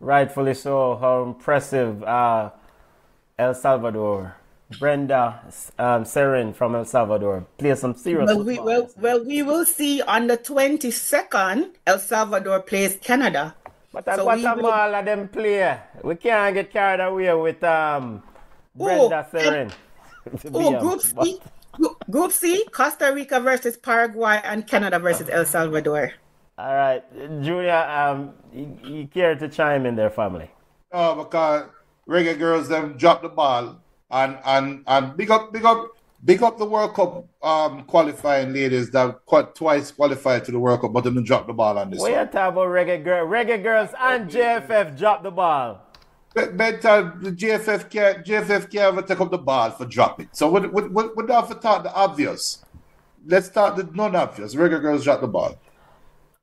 [0.00, 2.50] rightfully so, how impressive uh,
[3.38, 4.36] El Salvador,
[4.78, 5.42] Brenda
[5.78, 10.02] um, Cerén from El Salvador, plays some serious Well, we well, well, we will see
[10.02, 11.72] on the twenty second.
[11.86, 13.54] El Salvador plays Canada.
[13.92, 15.78] But so we will- them play.
[16.02, 18.22] We can't get carried away with um,
[18.74, 19.72] Brenda Cerén.
[20.52, 20.80] Oh.
[20.80, 21.40] Group C,
[22.10, 26.14] Group C, Costa Rica versus Paraguay and Canada versus El Salvador.
[26.58, 27.02] All right,
[27.42, 30.50] Junior, um, you, you care to chime in there, family?
[30.90, 31.64] Oh, because
[32.08, 33.78] reggae girls them drop the ball
[34.10, 35.88] and and and big up big up
[36.24, 40.80] big up the World Cup um qualifying ladies that quite twice qualified to the World
[40.80, 43.62] Cup, but them drop the ball on this We are talking about reggae girl, reggae
[43.62, 45.82] girls and JFF drop the ball.
[46.34, 50.28] Be- Better the JFF can't JFF can't ever take up the ball for drop it.
[50.32, 52.64] So we we we, we don't have to talk the obvious.
[53.26, 54.54] Let's start the non-obvious.
[54.54, 55.58] Reggae girls drop the ball.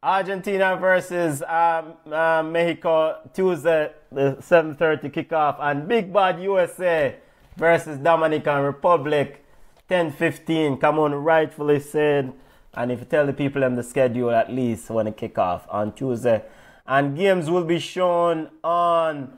[0.03, 7.15] Argentina versus um, uh, Mexico Tuesday, the 7:30 kickoff, and Big Bad USA
[7.55, 9.45] versus Dominican Republic,
[9.89, 10.77] 10:15.
[10.81, 12.33] Come on, rightfully said.
[12.73, 15.65] And if you tell the people them the schedule at least when it kick off
[15.69, 16.43] on Tuesday,
[16.85, 19.37] and games will be shown on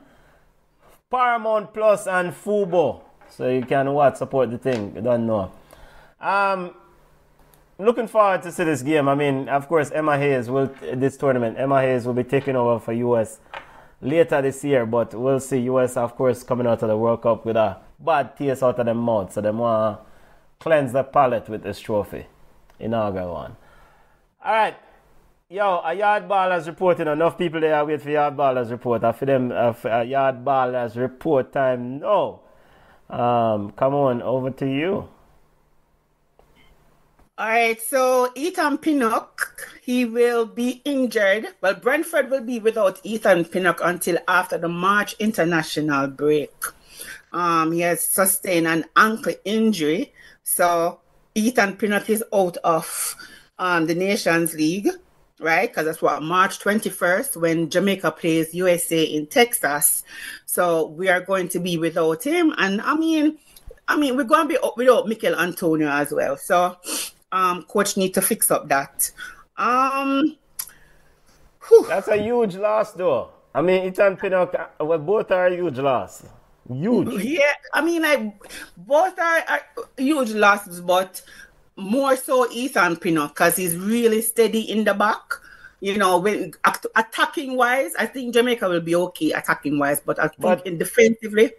[1.10, 4.96] Paramount Plus and Fubo, so you can what support the thing.
[4.96, 5.52] You don't know.
[6.20, 6.74] Um,
[7.78, 9.08] looking forward to see this game.
[9.08, 11.58] I mean, of course, Emma Hayes will this tournament.
[11.58, 13.38] Emma Hayes will be taking over for US
[14.00, 15.58] later this year, but we'll see.
[15.60, 18.86] US, of course, coming out of the World Cup with a bad taste out of
[18.86, 20.04] their mouth, so they want to
[20.58, 22.26] cleanse the palate with this trophy.
[22.78, 23.56] Inaugural one.
[24.44, 24.76] All right.
[25.48, 27.06] Yo, a yard ballers reporting.
[27.06, 29.04] Enough people there wait for yard ballers report.
[29.04, 32.00] I for them, uh, a yard ballers report time.
[32.00, 32.40] No.
[33.08, 35.08] Um, come on, over to you.
[37.38, 41.48] All right, so Ethan Pinnock, he will be injured.
[41.60, 46.54] Well, Brentford will be without Ethan Pinnock until after the March international break.
[47.34, 50.14] Um, he has sustained an ankle injury,
[50.44, 51.00] so
[51.34, 53.14] Ethan Pinnock is out of
[53.58, 54.88] um, the Nations League,
[55.38, 55.68] right?
[55.68, 60.04] Because that's what March 21st when Jamaica plays USA in Texas.
[60.46, 63.36] So we are going to be without him, and I mean,
[63.88, 66.38] I mean, we're going to be without Michail Antonio as well.
[66.38, 66.78] So,
[67.32, 69.10] um, coach need to fix up that.
[69.56, 70.36] Um,
[71.68, 71.86] whew.
[71.88, 73.30] That's a huge loss, though.
[73.54, 76.24] I mean, Ethan Pinnock, uh, well, both are a huge loss.
[76.70, 77.24] Huge.
[77.24, 77.40] yeah,
[77.72, 78.20] I mean, like
[78.76, 79.62] both are, are
[79.96, 81.22] huge losses, but
[81.76, 85.22] more so Ethan Pinnock because he's really steady in the back.
[85.80, 90.18] You know, when act- attacking wise, I think Jamaica will be okay attacking wise, but
[90.18, 91.52] I think But- in defensively,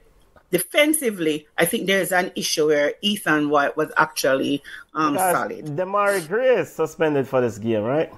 [0.52, 4.64] defensively, I think there's an issue where Ethan White was actually
[4.94, 5.66] um Because solid.
[5.66, 8.12] Demari Grace suspended for this game, right?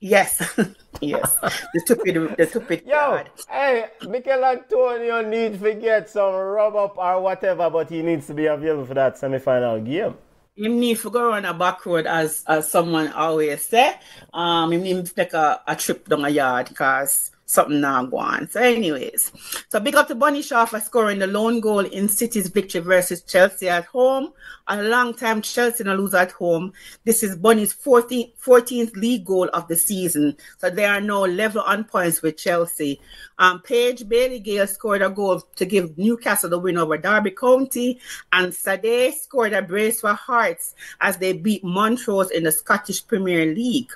[0.00, 0.36] Yes,
[1.00, 1.36] yes,
[1.72, 3.30] the stupid, the stupid Yo, card.
[3.48, 8.34] hey, Michail Antonio needs to get some rub up or whatever, but he needs to
[8.34, 10.14] be available for that semi-final game.
[10.56, 13.94] You need to go on a back road, as as someone always say.
[14.32, 18.18] Um, you need to take a, a trip down a yard because something now go
[18.18, 18.48] on.
[18.48, 19.32] So, anyways,
[19.68, 23.22] so big up to Bunny Shaw for scoring the lone goal in City's victory versus
[23.22, 24.32] Chelsea at home.
[24.66, 26.72] A long time Chelsea no lose at home.
[27.04, 30.36] This is Bunny's 14th, 14th league goal of the season.
[30.58, 33.00] So they are now level on points with Chelsea.
[33.38, 38.00] Um, Paige Bailey-Gayle scored a goal to give Newcastle the win over Derby County,
[38.32, 43.46] and Sade scored a brace for Hearts as they beat Montrose in the Scottish Premier
[43.46, 43.90] League.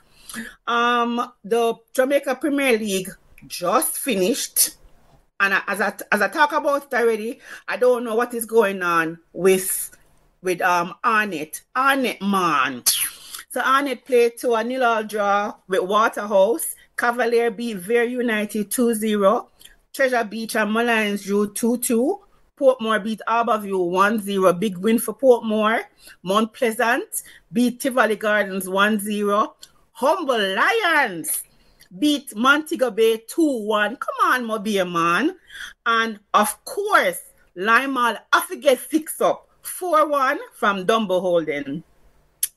[0.67, 3.11] Um, the Jamaica Premier League
[3.47, 4.77] just finished,
[5.41, 8.83] and as I as I talk about it already, I don't know what is going
[8.83, 9.91] on with
[10.43, 11.63] with um Arnett.
[11.77, 12.83] Arnett man.
[13.51, 16.75] So Arnett played to a nil all draw with Waterhouse.
[16.97, 19.47] Cavalier beat Vere United 2-0.
[19.95, 22.19] Treasure Beach and Molynes drew 2-2.
[22.59, 24.59] Portmore beat Harbour View 1-0.
[24.59, 25.83] Big win for Portmore.
[26.23, 29.55] Mount Pleasant beat Tivoli Gardens 1-0.
[29.93, 31.43] Humble Lions
[31.97, 33.99] beat Montego Bay 2-1.
[34.01, 35.37] Come on, Mobile man.
[35.87, 37.21] And of course,
[37.55, 41.83] Lime Hall, I forget fix up 4 1 from Dunbeholden.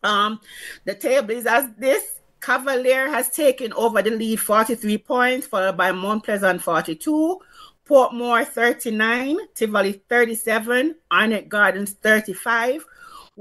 [0.03, 0.39] Um,
[0.85, 2.17] the table is as this.
[2.41, 7.39] Cavalier has taken over the lead 43 points, followed by Mount Pleasant 42,
[7.87, 12.83] Portmore 39, Tivoli 37, Arnett Gardens 35,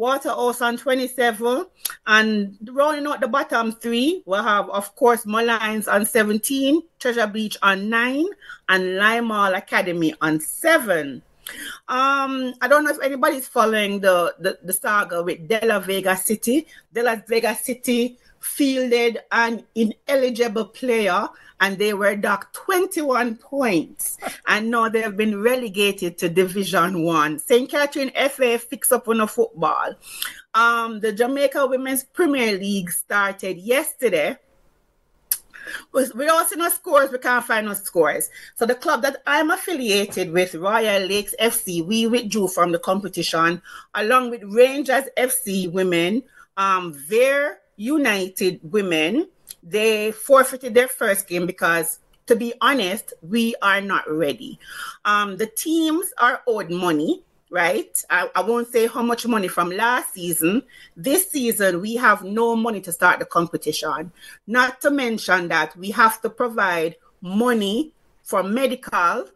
[0.01, 1.67] Waterhouse on 27,
[2.07, 7.59] and rounding out the bottom three, we'll have, of course, Molynes on 17, Treasure Beach
[7.63, 8.25] on 9,
[8.71, 11.21] and Lime Hall Academy on 7.
[11.87, 16.17] Um, I don't know if anybody's following the, the, the saga with De La Vega
[16.17, 16.67] City.
[16.91, 21.29] De La Vega City fielded an ineligible player
[21.61, 24.17] and they were docked 21 points.
[24.47, 27.39] And now they have been relegated to division one.
[27.39, 29.95] St catherine fa fix up on a football.
[30.55, 34.37] Um, the jamaica women's premier league started yesterday.
[35.93, 38.31] We also no scores, we can't find no scores.
[38.57, 43.63] So the club that I'm affiliated with, Royal Lakes FC, we withdrew from the competition
[43.95, 46.23] along with Rangers FC women,
[46.57, 46.93] um,
[47.81, 49.27] United women,
[49.63, 54.59] they forfeited their first game because to be honest, we are not ready.
[55.05, 58.05] Um, the teams are owed money right?
[58.09, 60.63] I, I, won't say how much money from last season.
[60.97, 64.13] This season, we have no money to start the competition.
[64.47, 67.91] Not to mention that we have to provide money
[68.23, 69.27] for medical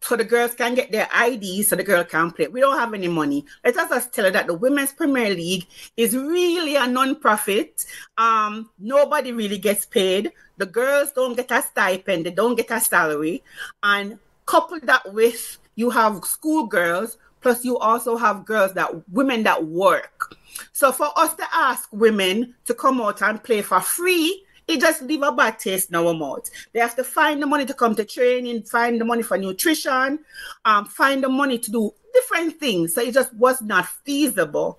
[0.00, 2.48] so the girls can get their IDs so the girl can play.
[2.48, 3.44] We don't have any money.
[3.64, 5.66] Let us just tell her that the Women's Premier League
[5.96, 7.84] is really a non-profit.
[8.16, 10.32] Um, nobody really gets paid.
[10.58, 12.26] The girls don't get a stipend.
[12.26, 13.42] They don't get a salary.
[13.82, 19.66] And couple that with you have schoolgirls Plus, you also have girls that women that
[19.66, 20.34] work.
[20.72, 25.02] So for us to ask women to come out and play for free, it just
[25.02, 26.50] leave a bad taste in our mouth.
[26.72, 30.20] They have to find the money to come to training, find the money for nutrition,
[30.64, 32.94] um, find the money to do different things.
[32.94, 34.78] So it just was not feasible.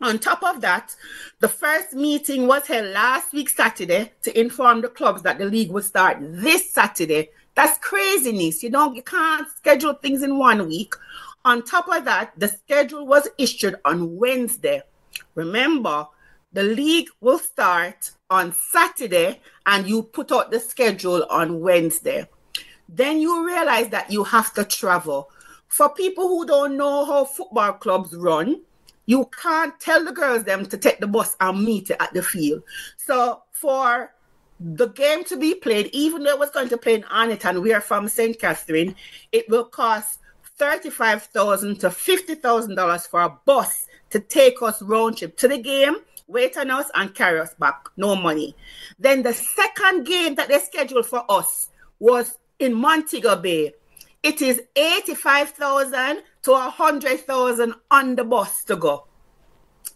[0.00, 0.94] On top of that,
[1.40, 5.70] the first meeting was held last week Saturday to inform the clubs that the league
[5.70, 7.30] would start this Saturday.
[7.54, 8.62] That's craziness.
[8.62, 10.94] You know, you can't schedule things in one week.
[11.44, 14.82] On top of that, the schedule was issued on Wednesday.
[15.34, 16.08] Remember,
[16.52, 22.26] the league will start on Saturday and you put out the schedule on Wednesday.
[22.88, 25.30] Then you realize that you have to travel.
[25.68, 28.62] For people who don't know how football clubs run,
[29.04, 32.62] you can't tell the girls them to take the bus and meet at the field.
[32.96, 34.14] So for
[34.58, 37.60] the game to be played, even though it was going to play in Arnett and
[37.60, 38.38] we are from St.
[38.38, 38.94] Catherine,
[39.32, 40.20] it will cost
[40.56, 45.96] 35,000 to $50,000 for a bus to take us round trip to the game,
[46.32, 47.88] wait on us, and carry us back.
[47.96, 48.56] No money.
[48.98, 51.68] Then the second game that they scheduled for us
[51.98, 53.74] was in Montego Bay.
[54.22, 59.06] It is 85,000 to 100,000 on the bus to go.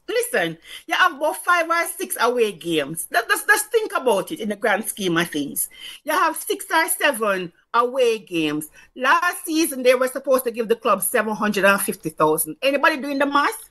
[0.08, 0.56] Listen,
[0.86, 3.08] you have about five or six away games.
[3.10, 5.68] Let's, let's think about it in the grand scheme of things.
[6.04, 8.68] You have six or seven away games.
[8.94, 12.56] Last season, they were supposed to give the club 750,000.
[12.62, 13.70] Anybody doing the math?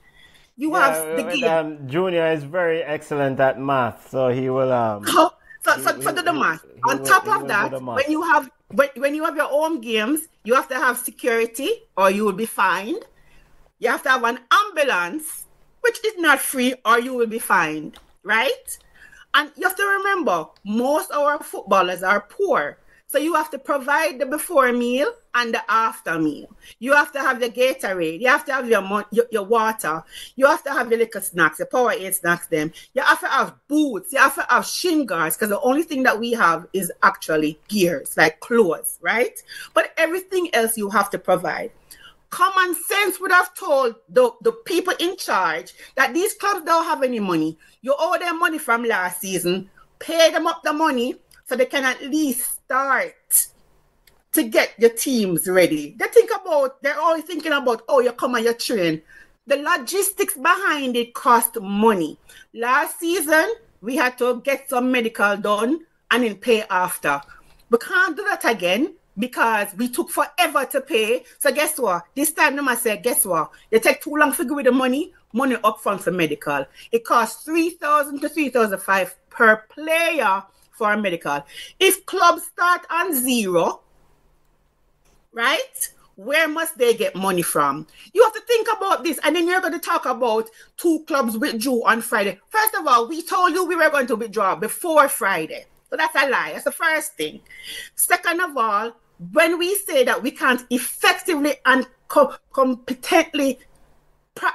[0.58, 1.44] You yeah, have the game.
[1.44, 4.72] Um, Junior is very excellent at math, so he will.
[4.72, 6.64] Um, so, so, so, so do the math.
[6.64, 10.28] He, On top of that, when you have when, when you have your own games,
[10.44, 13.04] you have to have security, or you will be fined.
[13.80, 15.46] You have to have an ambulance,
[15.82, 17.98] which is not free, or you will be fined.
[18.24, 18.78] Right?
[19.34, 22.78] And you have to remember, most of our footballers are poor.
[23.16, 26.54] So you have to provide the before meal and the after meal.
[26.80, 28.20] You have to have the Gatorade.
[28.20, 30.04] You have to have your, your, your water.
[30.36, 32.48] You have to have the liquor snacks, the Powerade snacks.
[32.48, 32.74] Them.
[32.94, 34.12] You have to have boots.
[34.12, 37.58] You have to have shin guards because the only thing that we have is actually
[37.70, 39.42] gears, like clothes, right?
[39.74, 41.72] But everything else you have to provide
[42.32, 47.02] common sense would have told the, the people in charge that these clubs don't have
[47.02, 47.58] any money.
[47.82, 49.70] You owe them money from last season,
[50.00, 51.16] pay them up the money
[51.46, 53.48] so they can at least start
[54.34, 55.96] to get your teams ready.
[55.98, 59.02] They think about, they're always thinking about, oh, you come and you train.
[59.48, 62.18] The logistics behind it cost money.
[62.54, 67.22] Last season, we had to get some medical done and then pay after.
[67.70, 71.24] We can't do that again because we took forever to pay.
[71.38, 72.06] So guess what?
[72.16, 73.52] This time, them I say, guess what?
[73.70, 76.66] They take too long to give the money, money upfront for medical.
[76.92, 80.44] It costs three thousand to three thousand five per player
[80.78, 81.44] for a medical.
[81.80, 83.82] If clubs start on zero,
[85.34, 85.92] right?
[86.16, 87.88] Where must they get money from?
[88.14, 91.38] You have to think about this, and then you're going to talk about two clubs
[91.38, 92.40] withdrew on Friday.
[92.48, 95.66] First of all, we told you we were going to withdraw before Friday.
[95.90, 96.52] So that's a lie.
[96.54, 97.42] That's the first thing.
[97.96, 98.94] Second of all,
[99.34, 103.60] when we say that we can't effectively and co- competently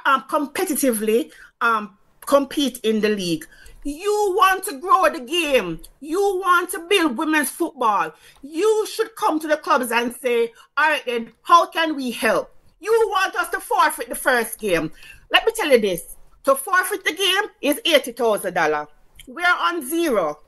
[0.04, 1.30] um, competitively
[1.60, 3.46] um, compete in the league.
[3.82, 5.80] You want to grow the game.
[6.00, 8.12] You want to build women's football.
[8.42, 12.54] You should come to the clubs and say, all right, then, how can we help?
[12.80, 14.92] You want us to forfeit the first game.
[15.30, 18.86] Let me tell you this to forfeit the game is $80,000.
[19.26, 20.40] We're on zero.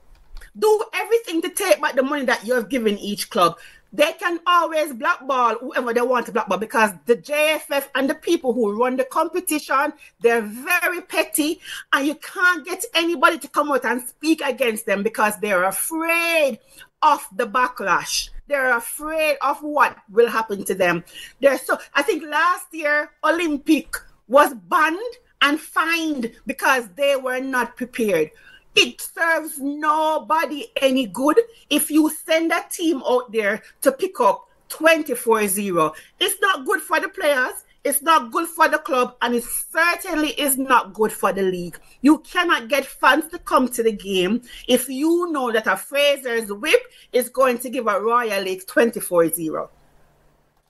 [0.57, 3.57] Do everything to take back the money that you have given each club
[3.93, 8.51] they can always blackball whoever they want to blackball because the JFF and the people
[8.51, 11.61] who run the competition, they're very petty
[11.93, 16.57] and you can't get anybody to come out and speak against them because they're afraid
[17.03, 18.29] of the backlash.
[18.47, 21.03] They're afraid of what will happen to them.
[21.39, 23.95] They're so I think last year Olympic
[24.27, 24.99] was banned
[25.41, 28.31] and fined because they were not prepared.
[28.75, 31.39] It serves nobody any good
[31.69, 35.93] if you send a team out there to pick up 24 0.
[36.19, 40.29] It's not good for the players, it's not good for the club, and it certainly
[40.29, 41.77] is not good for the league.
[42.01, 46.51] You cannot get fans to come to the game if you know that a Fraser's
[46.51, 46.81] whip
[47.11, 49.69] is going to give a Royal League 24 0.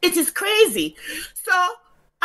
[0.01, 0.97] It is crazy.
[1.33, 1.51] So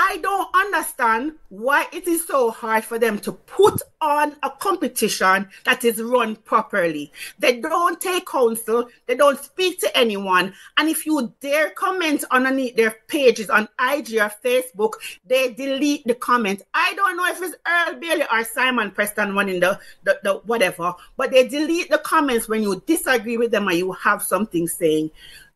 [0.01, 5.49] I don't understand why it is so hard for them to put on a competition
[5.65, 7.11] that is run properly.
[7.41, 12.77] They don't take counsel, they don't speak to anyone, and if you dare comment underneath
[12.77, 14.93] their pages on IG or Facebook,
[15.27, 16.63] they delete the comment.
[16.75, 20.95] I don't know if it's Earl Bailey or Simon Preston running the, the, the whatever,
[21.17, 25.11] but they delete the comments when you disagree with them or you have something saying.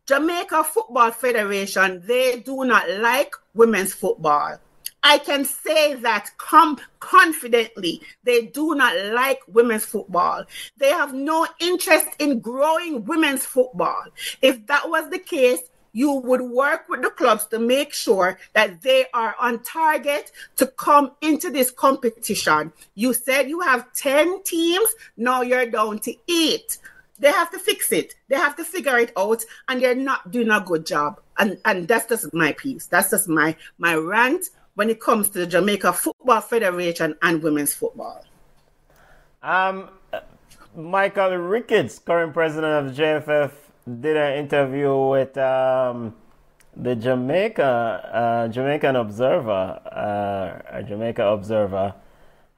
[0.05, 4.57] Jamaica Football Federation, they do not like women's football.
[5.01, 8.01] I can say that com- confidently.
[8.23, 10.45] They do not like women's football.
[10.77, 14.05] They have no interest in growing women's football.
[14.41, 15.59] If that was the case,
[15.93, 20.67] you would work with the clubs to make sure that they are on target to
[20.67, 22.73] come into this competition.
[22.95, 26.77] You said you have 10 teams, now you're down to eight.
[27.19, 28.15] They have to fix it.
[28.27, 31.21] They have to figure it out, and they're not doing a good job.
[31.37, 32.87] And and that's just my piece.
[32.87, 37.73] That's just my my rant when it comes to the Jamaica Football Federation and women's
[37.73, 38.23] football.
[39.43, 39.89] Um,
[40.75, 43.51] Michael Ricketts, current president of JFF,
[43.99, 46.15] did an interview with um,
[46.75, 49.79] the Jamaica uh, Jamaican Observer,
[50.71, 51.93] uh, Jamaica Observer,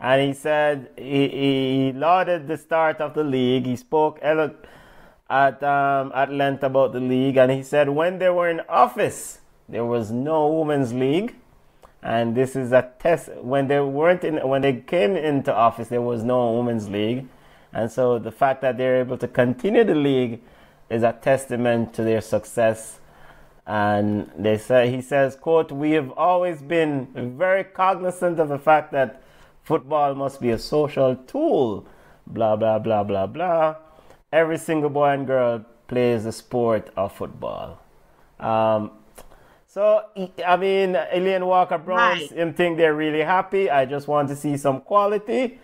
[0.05, 3.65] and he said he, he lauded the start of the league.
[3.65, 4.37] He spoke at
[5.63, 9.83] um, at length about the league, and he said when they were in office, there
[9.83, 11.33] was no women's league,
[12.03, 13.33] and this is a test.
[13.37, 17.25] When they weren't in, when they came into office, there was no women's league,
[17.73, 20.39] and so the fact that they're able to continue the league
[20.87, 22.99] is a testament to their success.
[23.65, 27.07] And they say he says, "quote We have always been
[27.39, 29.23] very cognizant of the fact that."
[29.65, 31.87] Football must be a social tool.
[32.27, 33.75] Blah, blah, blah, blah, blah.
[34.31, 37.81] Every single boy and girl plays the sport of football.
[38.39, 38.91] Um,
[39.65, 40.03] so,
[40.45, 43.67] I mean, Elaine Walker Brown, him think they're really happy.
[43.69, 45.59] I just want to see some quality.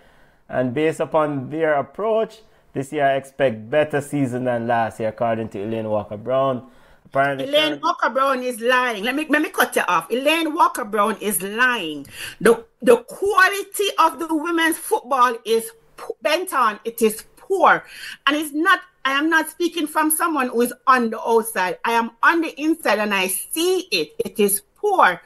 [0.50, 2.40] And based upon their approach,
[2.74, 6.68] this year I expect better season than last year, according to Elaine Walker Brown.
[7.12, 9.04] Apparently, Elaine Walker Brown is lying.
[9.04, 10.10] Let me let me cut you off.
[10.10, 12.08] Elaine Walker Brown is lying.
[12.40, 15.70] The the quality of the women's football is
[16.22, 16.80] bent on.
[16.86, 17.84] It is poor,
[18.28, 18.80] and it's not.
[19.04, 21.80] I am not speaking from someone who is on the outside.
[21.84, 24.16] I am on the inside, and I see it.
[24.20, 25.22] It is poor.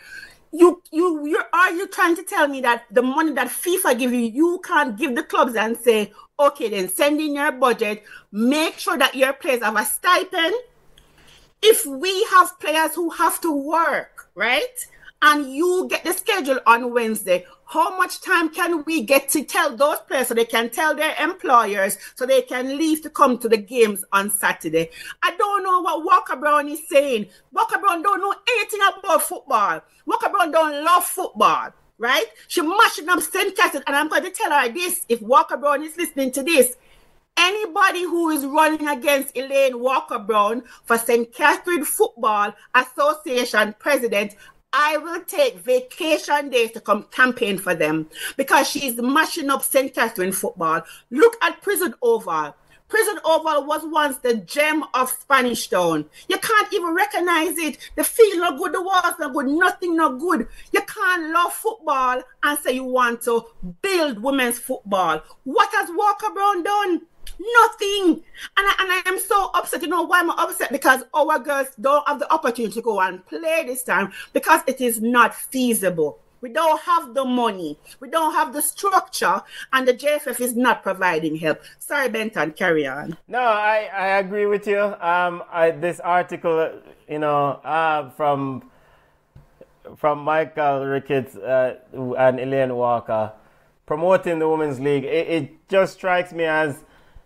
[0.51, 4.11] You you you are you trying to tell me that the money that FIFA give
[4.11, 8.03] you, you can't give the clubs and say, okay, then send in your budget.
[8.31, 10.55] Make sure that your players have a stipend
[11.61, 14.87] if we have players who have to work, right?
[15.21, 19.75] And you get the schedule on Wednesday, how much time can we get to tell
[19.75, 23.49] those players so they can tell their employers so they can leave to come to
[23.49, 24.91] the games on Saturday?
[25.23, 27.27] I don't know what Walker Brown is saying.
[27.51, 29.81] Walker Brown don't know anything about football.
[30.05, 32.25] Walker Brown don't love football right?
[32.49, 33.55] She mashing up St.
[33.55, 35.05] Catherine, and I'm going to tell her this.
[35.07, 36.75] If Walker Brown is listening to this,
[37.37, 41.33] Anybody who is running against Elaine Walker Brown for St.
[41.33, 44.35] Catherine Football Association president,
[44.71, 49.93] I will take vacation days to come campaign for them because she's mashing up St.
[49.93, 50.81] Catherine football.
[51.11, 52.55] Look at Prison Oval.
[52.87, 56.05] Prison Oval was once the gem of Spanish Town.
[56.29, 57.77] You can't even recognize it.
[57.95, 60.47] The field not good, the walls not good, nothing not good.
[60.71, 63.43] You can't love football and say you want to
[63.81, 65.21] build women's football.
[65.43, 67.01] What has Walker Brown done?
[67.39, 68.23] Nothing.
[68.57, 69.81] And I, and I am so upset.
[69.81, 70.71] You know why I'm upset?
[70.71, 74.81] Because our girls don't have the opportunity to go and play this time because it
[74.81, 76.19] is not feasible.
[76.41, 77.79] We don't have the money.
[77.99, 79.41] We don't have the structure,
[79.73, 81.61] and the JFF is not providing help.
[81.79, 83.17] Sorry, Benton, carry on.
[83.27, 84.79] No, I, I agree with you.
[84.79, 86.71] Um, I, this article,
[87.09, 88.69] you know, uh, from
[89.97, 93.33] from Michael Ricketts uh, and Elaine Walker
[93.85, 96.83] promoting the Women's League, it, it just strikes me as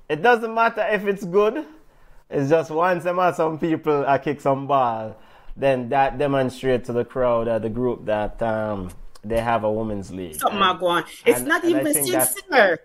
[0.10, 1.66] it doesn't matter if it's good.
[2.30, 5.16] It's just once a some people I kick some ball,
[5.56, 8.92] then that demonstrates to the crowd or the group that um,
[9.24, 10.36] they have a women's league.
[10.36, 11.04] Something and, going.
[11.26, 12.80] It's and, not and even sincere.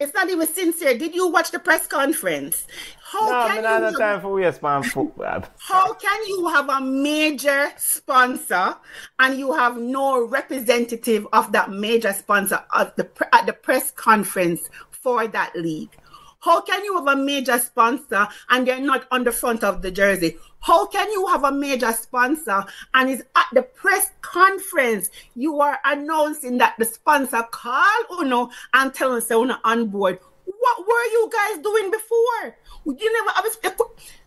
[0.00, 0.98] It's not even sincere.
[0.98, 2.66] Did you watch the press conference?
[3.00, 4.60] How no, can I'm you, time for waste
[4.92, 5.44] football.
[5.58, 8.76] How can you have a major sponsor
[9.18, 14.68] and you have no representative of that major sponsor at the at the press conference
[14.90, 15.96] for that league?
[16.44, 19.90] How can you have a major sponsor and they're not on the front of the
[19.90, 20.36] jersey?
[20.60, 25.08] How can you have a major sponsor and is at the press conference?
[25.34, 30.18] You are announcing that the sponsor called Uno and telling us Uno on board.
[30.44, 32.56] What were you guys doing before?
[32.84, 33.34] You never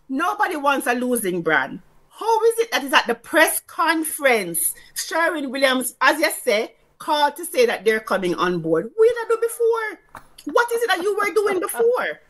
[0.08, 1.80] nobody wants a losing brand.
[2.08, 4.74] How is it that is at the press conference?
[4.94, 8.90] Sharon Williams, as you say, called to say that they're coming on board.
[8.98, 10.22] We did do before.
[10.52, 12.20] What is it that you were doing before?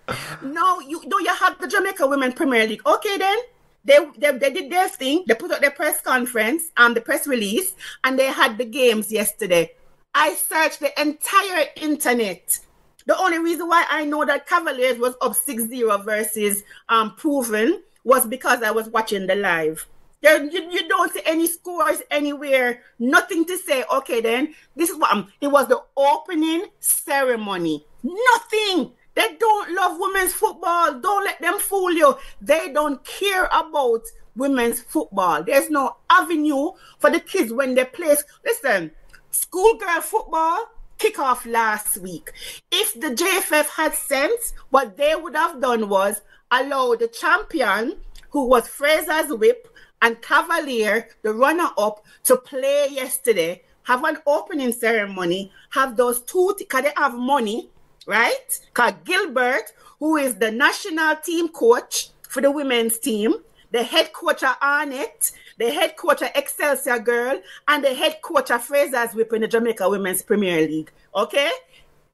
[0.43, 2.87] no, you do you have the Jamaica Women Premier League.
[2.87, 3.39] Okay then.
[3.85, 5.25] They, they, they did their thing.
[5.27, 7.73] They put out their press conference and um, the press release,
[8.05, 9.71] and they had the games yesterday.
[10.15, 12.59] I searched the entire internet.
[13.07, 18.27] The only reason why I know that Cavaliers was up 6-0 versus um, Proven was
[18.27, 19.87] because I was watching the live.
[20.21, 22.83] There, you, you don't see any scores anywhere.
[22.99, 23.85] Nothing to say.
[23.91, 27.87] Okay, then this is what I'm, it was the opening ceremony.
[28.03, 28.93] Nothing.
[29.15, 31.01] They don't love women's football.
[31.01, 32.17] Don't let them fool you.
[32.41, 34.03] They don't care about
[34.37, 35.43] women's football.
[35.43, 38.15] There's no avenue for the kids when they play.
[38.45, 38.93] Listen,
[39.31, 40.67] schoolgirl football
[40.99, 42.33] kick off last week.
[42.71, 46.21] If the JFF had sense, what they would have done was
[46.51, 47.97] allow the champion,
[48.31, 49.69] who was Fraser's whip,
[50.01, 56.55] and Cavalier, the runner up, to play yesterday, have an opening ceremony, have those two,
[56.59, 57.71] because they have money
[58.09, 58.61] right?
[58.67, 63.35] Because Gilbert, who is the national team coach for the women's team,
[63.71, 68.51] the head coach of Arnett, the head coach of Excelsior Girl, and the head coach
[68.51, 70.91] of Fraser's Whip in the Jamaica Women's Premier League.
[71.15, 71.51] Okay?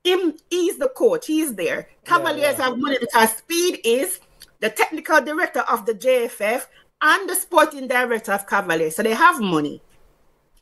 [0.03, 1.89] Him, he's the coach, he's there.
[2.05, 2.65] Cavaliers yeah, yeah.
[2.65, 4.19] have money because Speed is
[4.61, 6.66] the technical director of the JFF
[7.03, 8.97] and the sporting director of Cavaliers.
[8.97, 9.81] So they have money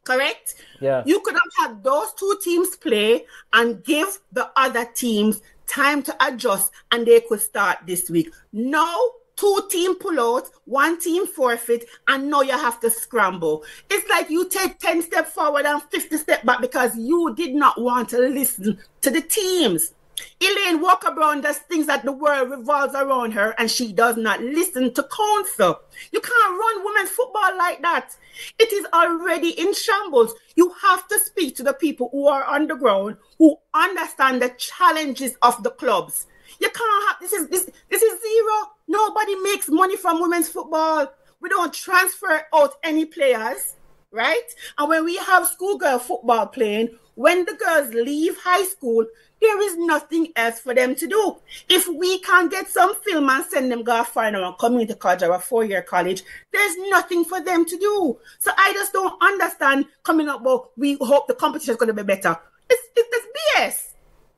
[0.05, 0.55] correct?
[0.81, 1.03] Yeah.
[1.07, 6.27] You could have had those two teams play and give the other teams time to
[6.27, 8.33] adjust and they could start this week.
[8.53, 13.65] No two team pull out, one team forfeit, and now you have to scramble.
[13.91, 17.81] It's like you take 10 steps forward and 50 steps back because you did not
[17.81, 19.95] want to listen to the teams.
[20.41, 24.41] Elaine Walker Brown does things that the world revolves around her and she does not
[24.41, 25.81] listen to counsel.
[26.13, 28.17] You can't run women's football like that.
[28.59, 30.35] It is already in shambles.
[30.57, 34.51] You have to speak to the people who are on the ground, who understand the
[34.59, 36.27] challenges of the clubs.
[36.61, 38.71] You can't have this is this this is zero.
[38.87, 41.13] Nobody makes money from women's football.
[41.41, 43.75] We don't transfer out any players,
[44.13, 44.49] right?
[44.79, 49.07] And when we have schoolgirl football playing, when the girls leave high school,
[49.43, 51.37] there is nothing else for them to do.
[51.69, 55.33] If we can't get some film and send them go find a community college or
[55.33, 58.19] a four-year college, there's nothing for them to do.
[58.39, 61.95] So I just don't understand coming up well, we hope the competition is going to
[61.95, 62.39] be better.
[62.71, 63.89] It's, it's BS.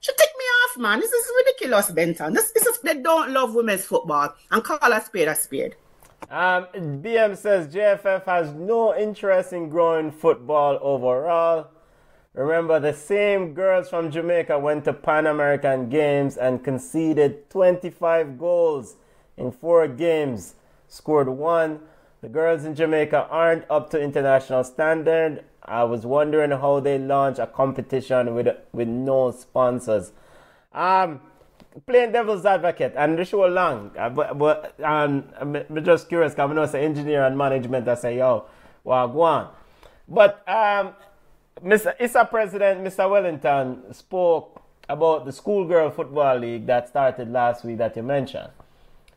[0.00, 1.00] Should take me off, man.
[1.00, 2.34] This is ridiculous, Benton.
[2.34, 5.76] This, this is they don't love women's football and call a spade a spade.
[6.30, 11.68] Um, BM says JFF has no interest in growing football overall.
[12.34, 18.96] Remember, the same girls from Jamaica went to Pan American Games and conceded 25 goals
[19.36, 20.54] in four games,
[20.88, 21.80] scored one.
[22.22, 25.44] The girls in Jamaica aren't up to international standard.
[25.62, 30.12] I was wondering how they launch a competition with with no sponsors.
[30.72, 31.20] Um,
[31.86, 36.34] playing devil's advocate and the show long, uh, but but um, I'm just curious.
[36.34, 37.86] Cause I know it's engineer and management.
[37.86, 38.46] I say yo,
[38.82, 39.50] well, go on.
[40.08, 40.94] But um,
[41.62, 41.94] Mr.
[42.00, 43.08] ISSA President, Mr.
[43.08, 48.50] Wellington, spoke about the schoolgirl football league that started last week that you mentioned.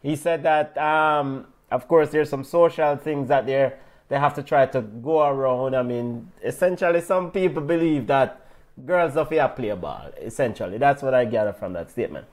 [0.02, 3.74] He said that, um, of course, there's some social things that they
[4.10, 5.76] they have to try to go around.
[5.76, 8.48] I mean, essentially, some people believe that
[8.86, 10.12] girls don't here play ball.
[10.22, 12.26] Essentially, that's what I gather from that statement.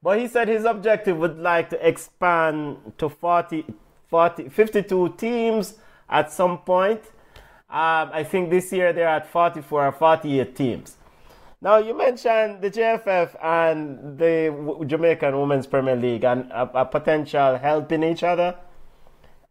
[0.00, 3.64] But he said his objective would like to expand to 40,
[4.06, 5.74] 40 52 teams
[6.08, 7.02] at some point
[7.70, 10.96] Um, I think this year they're at 44 or 48 teams.
[11.60, 17.58] Now you mentioned the JFF and the Jamaican Women's Premier League and a, a potential
[17.58, 18.56] helping each other.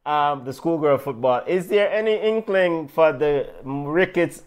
[0.04, 1.44] Um, the schoolgirl football.
[1.46, 4.44] Is there any inkling for the Ricketts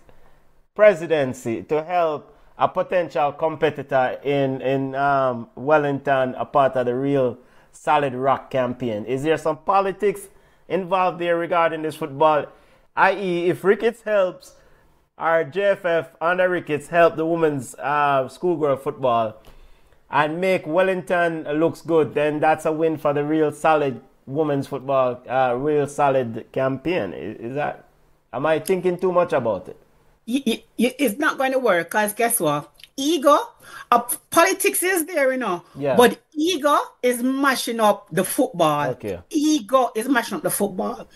[0.74, 7.38] presidency to help a potential competitor in in um, Wellington, a part of the real
[7.72, 9.04] solid rock campaign?
[9.04, 10.28] Is there some politics
[10.66, 12.46] involved there regarding this football?
[13.00, 14.56] I.e., if Ricketts helps,
[15.16, 19.42] our JFF under Ricketts help the women's uh, schoolgirl football
[20.10, 25.22] and make Wellington looks good, then that's a win for the real solid women's football,
[25.28, 27.14] uh, real solid campaign.
[27.14, 27.88] Is, is, that?
[28.34, 29.80] Am I thinking too much about it?
[30.26, 32.70] You, you, it's not going to work because guess what?
[32.96, 33.38] Ego,
[33.90, 34.00] uh,
[34.30, 35.64] politics is there, you know.
[35.74, 35.96] Yeah.
[35.96, 38.90] But ego is mashing up the football.
[38.90, 39.20] Okay.
[39.30, 41.08] Ego is mashing up the football.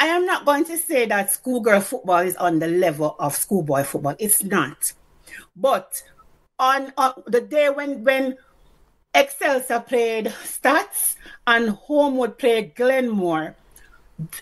[0.00, 3.82] I am not going to say that schoolgirl football is on the level of schoolboy
[3.82, 4.16] football.
[4.18, 4.94] It's not.
[5.54, 6.02] But
[6.58, 8.38] on, on the day when when
[9.14, 11.16] Excelsior played Stats
[11.46, 13.54] and Holmwood played Glenmuir,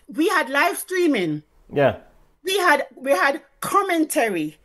[0.06, 1.43] we had live streaming.
[1.72, 1.97] Yeah.
[2.44, 4.59] We had we had commentary,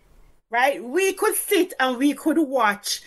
[0.51, 0.83] right?
[0.83, 3.01] We could sit and we could watch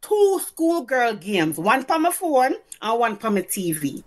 [0.00, 4.04] two schoolgirl games, one from a phone and one from a TV.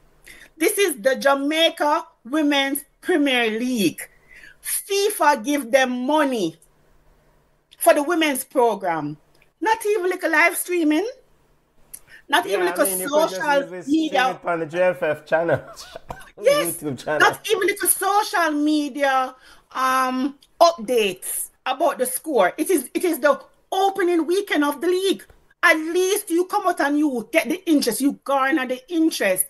[0.57, 4.09] This is the Jamaica Women's Premier League.
[4.63, 6.57] FIFA give them money
[7.77, 9.17] for the women's program.
[9.61, 11.07] Not even like a live streaming.
[12.27, 15.61] Not yeah, even like I mean, a social media on the JFF channel.
[16.41, 17.19] yes, channel.
[17.19, 19.35] not even like a social media
[19.71, 22.53] um updates about the score.
[22.57, 23.39] It is it is the
[23.71, 25.23] opening weekend of the league.
[25.61, 28.01] At least you come out and you get the interest.
[28.01, 29.45] You garner the interest.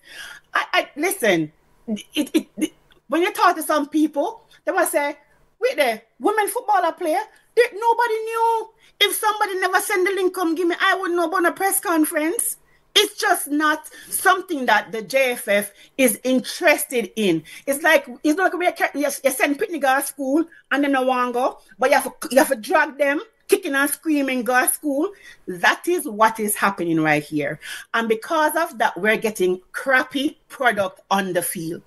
[0.53, 1.53] I, I listen.
[1.87, 2.73] It, it, it
[3.07, 5.17] when you talk to some people, they might say,
[5.59, 7.21] wait there, women footballer player,
[7.55, 8.69] that nobody knew.
[8.99, 11.79] If somebody never send the link, come give me, I wouldn't know about a press
[11.79, 12.57] conference.
[12.97, 17.43] It's just not something that the JFF is interested in.
[17.67, 21.33] It's like it's not like you, you send Pitney to school and then no one
[21.33, 23.19] go, but you have to, you have to drag them
[23.49, 25.11] kicking and screaming go to school.
[25.45, 27.59] That is what is happening right here.
[27.93, 31.81] And because of that, we're getting crappy product on the field.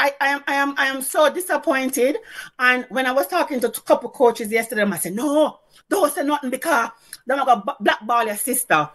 [0.00, 2.16] I, I am I am I am so disappointed.
[2.58, 5.60] And when I was talking to a couple coaches yesterday, I said, No,
[5.90, 6.88] don't say nothing because
[7.26, 8.88] they're gonna blackball your sister.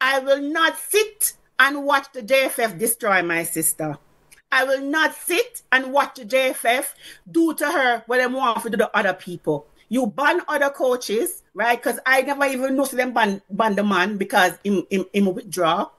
[0.00, 3.98] I will not sit and watch the JFF destroy my sister.
[4.50, 6.86] I will not sit and watch the JFF
[7.30, 9.68] do to her what they want to do to other people.
[9.88, 11.80] You ban other coaches, right?
[11.80, 15.90] Because I never even know them ban, ban the man because him, him, him withdraw.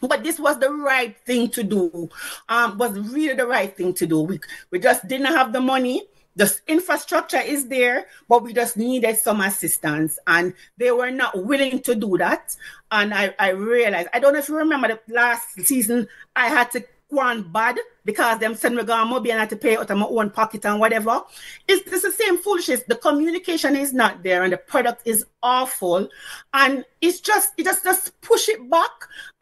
[0.00, 2.08] But this was the right thing to do.
[2.48, 4.20] Um, was really the right thing to do.
[4.22, 4.40] We
[4.70, 6.06] we just didn't have the money.
[6.36, 11.80] The infrastructure is there, but we just needed some assistance, and they were not willing
[11.82, 12.56] to do that.
[12.90, 16.70] And I, I realized I don't know if you remember the last season I had
[16.72, 19.98] to one bad because them send me go maybe and have to pay out of
[19.98, 21.22] my own pocket and whatever.
[21.68, 22.82] It's, it's the same foolishness.
[22.86, 26.08] The communication is not there and the product is awful.
[26.54, 28.90] And it's just it just just push it back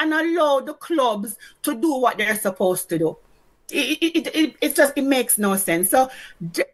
[0.01, 3.17] and allow the clubs to do what they're supposed to do.
[3.71, 5.91] It, it, it, it, just it makes no sense.
[5.91, 6.11] So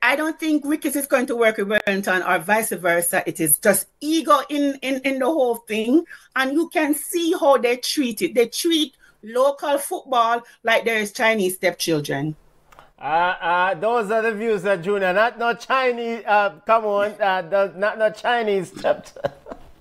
[0.01, 3.25] I don't think Ricketts is going to work with Wellington or vice versa.
[3.27, 6.05] It is just ego in, in, in the whole thing.
[6.37, 8.35] And you can see how they treat it.
[8.37, 8.95] They treat
[9.25, 12.37] local football like there is Chinese stepchildren.
[12.99, 15.13] Uh, uh, those are the views that Junior.
[15.13, 16.23] Not no Chinese.
[16.27, 19.07] Uh, come on, uh, not no Chinese step.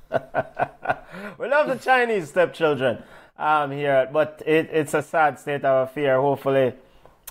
[1.37, 3.01] we love the Chinese stepchildren
[3.37, 6.19] um, here, but it, it's a sad state of affair.
[6.19, 6.73] Hopefully,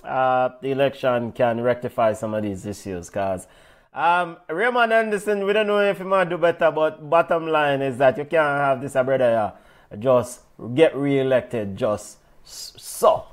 [0.05, 3.11] uh, the election can rectify some of these issues.
[3.11, 3.47] Cause
[3.93, 7.99] um, Raymond Anderson, we don't know if he might do better, but bottom line is
[7.99, 9.53] that you can't have this, uh, brother.
[9.99, 10.41] Just
[10.75, 13.25] get re-elected just so.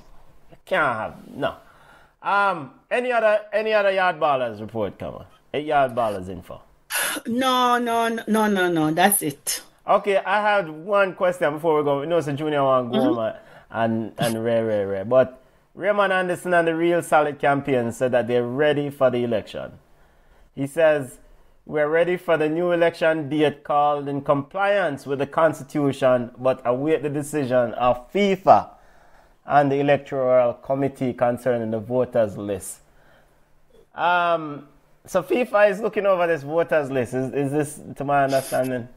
[0.65, 1.55] Can't have no.
[2.21, 5.25] Um, any other any other yard ballers report come on?
[5.53, 6.61] Eight yard ballers info.
[7.25, 8.91] No, no, no, no, no.
[8.91, 9.61] That's it.
[9.87, 12.01] Okay, I had one question before we go.
[12.01, 13.37] You know, so Junior want go mm-hmm.
[13.71, 15.05] and and rare, rare, rare.
[15.05, 15.41] But
[15.73, 19.71] Raymond Anderson and the Real Solid campaign said that they're ready for the election.
[20.53, 21.19] He says
[21.69, 27.03] we're ready for the new election date called in compliance with the Constitution, but await
[27.03, 28.71] the decision of FIFA
[29.45, 32.79] and the Electoral Committee concerning the voters list.
[33.93, 34.67] Um,
[35.05, 37.13] so FIFA is looking over this voters list.
[37.13, 38.87] Is, is this to my understanding?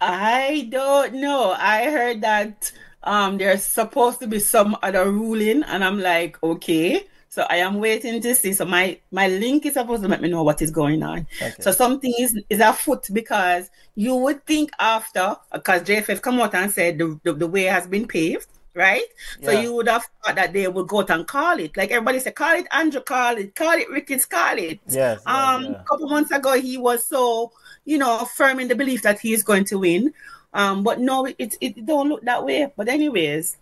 [0.00, 1.56] I don't know.
[1.58, 2.70] I heard that
[3.02, 7.08] um, there's supposed to be some other ruling, and I'm like, okay.
[7.34, 8.52] So I am waiting to see.
[8.52, 11.26] So my my link is supposed to let me know what is going on.
[11.42, 11.52] Okay.
[11.58, 16.70] So something is is afoot because you would think after because JFF come out and
[16.70, 19.02] said the, the, the way has been paved, right?
[19.42, 21.76] So you would have thought that they would go out and call it.
[21.76, 24.78] Like everybody said, call it Andrew, call it, call it Ricketts, call it.
[24.86, 25.70] Yes, Um, yeah.
[25.80, 27.50] a couple months ago he was so
[27.84, 30.14] you know firm in the belief that he is going to win.
[30.52, 32.70] Um, but no, it it don't look that way.
[32.76, 33.56] But anyways,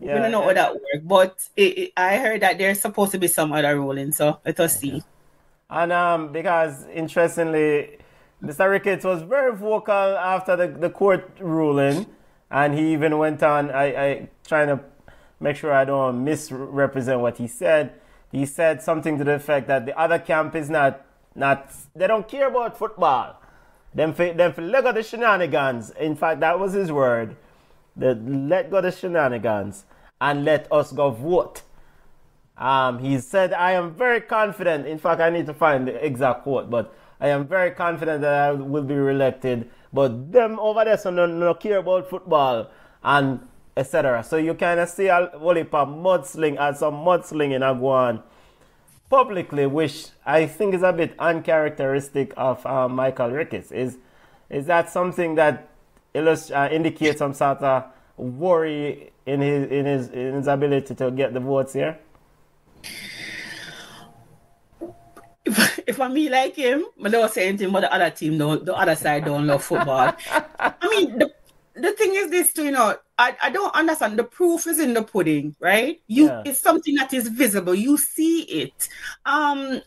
[0.00, 1.02] we don't know how that work.
[1.02, 4.12] But it, it, I heard that there's supposed to be some other ruling.
[4.12, 5.02] So let us see.
[5.70, 7.98] And um, because interestingly,
[8.42, 8.68] Mr.
[8.68, 12.06] Ricketts was very vocal after the, the court ruling,
[12.50, 13.70] and he even went on.
[13.70, 14.80] I, I trying to
[15.40, 17.94] make sure I don't misrepresent what he said.
[18.30, 21.04] He said something to the effect that the other camp is not
[21.34, 23.40] not they don't care about football.
[23.94, 25.90] Them for, them for let go the shenanigans.
[25.90, 27.36] In fact, that was his word.
[27.96, 29.84] The let go the shenanigans
[30.20, 31.62] and let us go vote.
[32.56, 34.86] Um, he said, I am very confident.
[34.86, 38.32] In fact, I need to find the exact quote, but I am very confident that
[38.32, 39.70] I will be reelected.
[39.92, 42.70] But them over there, so no, no care about football
[43.02, 43.40] and
[43.76, 44.22] etc.
[44.22, 48.22] So you kind of see a of mudsling and some mudslinging are going
[49.08, 53.72] publicly, which I think is a bit uncharacteristic of uh, Michael Ricketts.
[53.72, 53.98] Is
[54.50, 55.68] is that something that
[56.14, 57.84] illust- uh, indicates some sort of
[58.16, 61.98] worry in his in his in his ability to get the votes here?
[65.44, 68.64] If, if I me like him, I don't say anything but the other team don't
[68.64, 70.14] the other side don't love football.
[70.60, 71.32] I mean the
[71.74, 74.18] the thing is this too, you know, I, I don't understand.
[74.18, 76.00] The proof is in the pudding, right?
[76.06, 76.42] You Yeah.
[76.44, 77.74] it's something that is visible.
[77.74, 78.88] You see it.
[79.26, 79.80] Um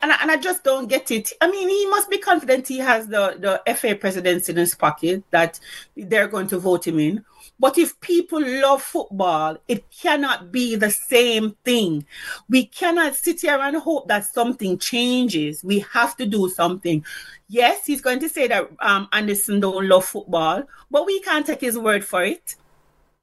[0.00, 1.32] and I, and I just don't get it.
[1.40, 5.22] I mean, he must be confident he has the, the FA presidency in his pocket
[5.30, 5.58] that
[5.96, 7.24] they're going to vote him in.
[7.58, 12.04] But if people love football, it cannot be the same thing.
[12.48, 15.62] We cannot sit here and hope that something changes.
[15.62, 17.04] We have to do something.
[17.48, 21.60] Yes, he's going to say that um, Anderson don't love football, but we can't take
[21.60, 22.56] his word for it.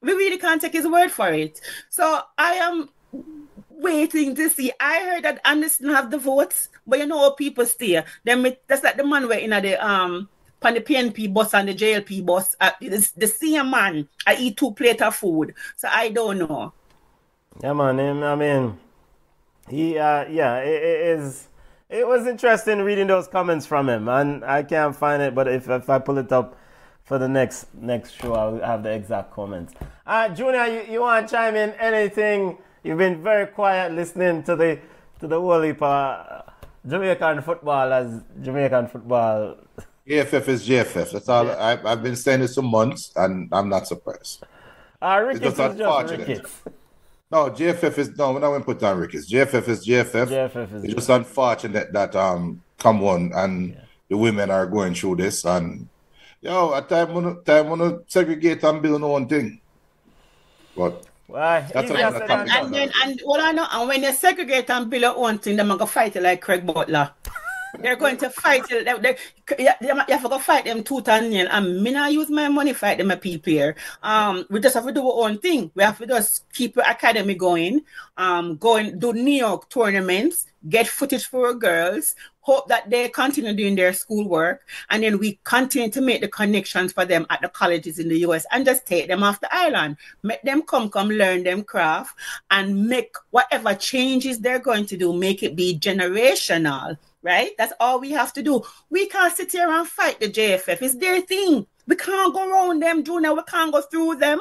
[0.01, 1.59] We really can't take his word for it.
[1.89, 2.89] So I am
[3.79, 4.71] waiting to see.
[4.79, 8.03] I heard that Anderson have the votes, but you know how people stay.
[8.23, 10.29] Them that's like the man where in the um
[10.61, 12.55] on the PNP bus and the JLP bus.
[12.59, 14.07] Uh, it's the same man.
[14.27, 16.73] I eat two plate of food, so I don't know.
[17.61, 18.23] Yeah, man.
[18.23, 18.77] I mean,
[19.69, 21.47] he, uh, yeah, it, it is.
[21.89, 25.33] It was interesting reading those comments from him, and I can't find it.
[25.33, 26.55] But if, if I pull it up
[27.03, 29.73] for the next next show, I'll have the exact comments.
[30.05, 32.57] Uh, Junior, you, you want to chime in anything?
[32.83, 34.79] You've been very quiet listening to the
[35.19, 36.43] to the whole heap of
[36.87, 39.57] Jamaican football as Jamaican football.
[40.07, 41.11] JFF is JFF.
[41.11, 41.51] That's all.
[41.51, 44.43] I, I've been saying this for months, and I'm not surprised.
[45.01, 46.27] Uh, Ricketts just is just unfortunate.
[46.27, 46.61] Ricketts.
[47.31, 48.31] No, JFF is no.
[48.31, 49.31] We're not going to put down Ricketts.
[49.31, 50.27] JFF is JFF.
[50.27, 53.77] JFF is It's just unfortunate that um come on and
[54.09, 55.87] the women are going through this and
[56.41, 59.59] yo at time when time when segregate and build no one thing.
[60.75, 61.61] But Why?
[61.73, 62.53] That's easier another said topic.
[62.53, 65.57] And then and what I know, and when they segregate and build their own thing,
[65.57, 67.11] they're gonna fight it like Craig Butler.
[67.77, 68.85] They're going to fight it.
[68.85, 69.15] They,
[69.57, 71.47] they, you you have to go fight them tooth and nail.
[71.51, 73.75] And me not use my money fight them a people here.
[74.01, 75.69] Um, we just have to do our own thing.
[75.75, 77.81] We have to just keep the academy going.
[78.17, 82.15] Um, going do New York tournaments, get footage for our girls.
[82.49, 86.91] Hope that they continue doing their schoolwork, and then we continue to make the connections
[86.91, 89.97] for them at the colleges in the US, and just take them off the island.
[90.23, 92.15] Make them come, come learn them craft,
[92.49, 97.51] and make whatever changes they're going to do, make it be generational right?
[97.57, 98.63] That's all we have to do.
[98.89, 100.81] We can't sit here and fight the JFF.
[100.81, 101.67] It's their thing.
[101.85, 103.33] We can't go around them, Junior.
[103.35, 104.39] We can't go through them.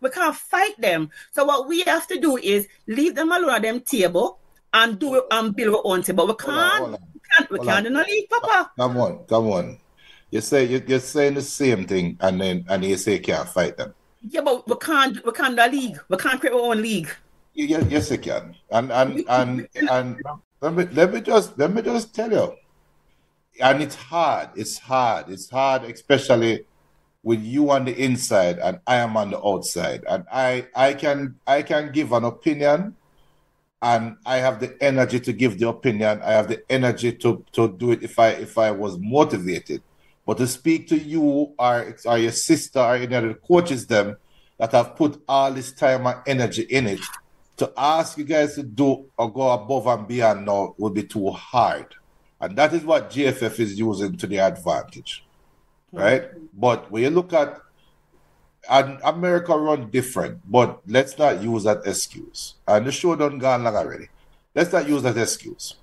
[0.00, 1.10] We can't fight them.
[1.32, 4.38] So what we have to do is leave them alone at them table
[4.72, 6.26] and do it and build our own table.
[6.26, 6.78] We Hold on, can't.
[6.78, 7.07] hold on.
[7.50, 7.58] We can't.
[7.58, 7.92] We Hold can't on.
[7.92, 8.70] do no leave, Papa.
[8.78, 9.78] come on, come on.
[10.30, 13.48] You say you, you're saying the same thing and then and you say you can't
[13.48, 13.94] fight them.
[14.28, 15.24] Yeah, but we can't.
[15.24, 15.98] We can't do a league.
[16.08, 17.08] We can't create our own league.
[17.54, 18.54] You- yes, you can.
[18.70, 20.16] And and and and
[20.60, 22.54] let me let me just let me just tell you.
[23.60, 24.50] And it's hard.
[24.54, 25.28] It's hard.
[25.30, 26.64] It's hard, especially
[27.24, 30.04] with you on the inside and I am on the outside.
[30.08, 32.94] And I I can I can give an opinion
[33.80, 36.20] and I have the energy to give the opinion.
[36.22, 39.82] I have the energy to to do it if I if I was motivated.
[40.26, 44.18] But to speak to you or, or your sister or any other coaches them
[44.58, 47.00] that have put all this time and energy in it,
[47.56, 51.30] to ask you guys to do or go above and beyond now would be too
[51.30, 51.94] hard.
[52.40, 55.24] And that is what GFF is using to their advantage.
[55.94, 55.98] Mm-hmm.
[55.98, 56.24] Right?
[56.52, 57.60] But when you look at
[58.70, 62.54] and America run different, but let's not use that excuse.
[62.66, 64.08] And the show done gone long already.
[64.54, 65.74] let's not use that excuse.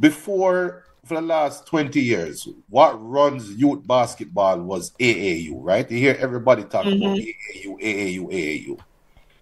[0.00, 5.90] Before, for the last 20 years, what runs youth basketball was AAU, right?
[5.90, 7.02] You hear everybody talk mm-hmm.
[7.02, 8.80] about AAU, AAU, AAU.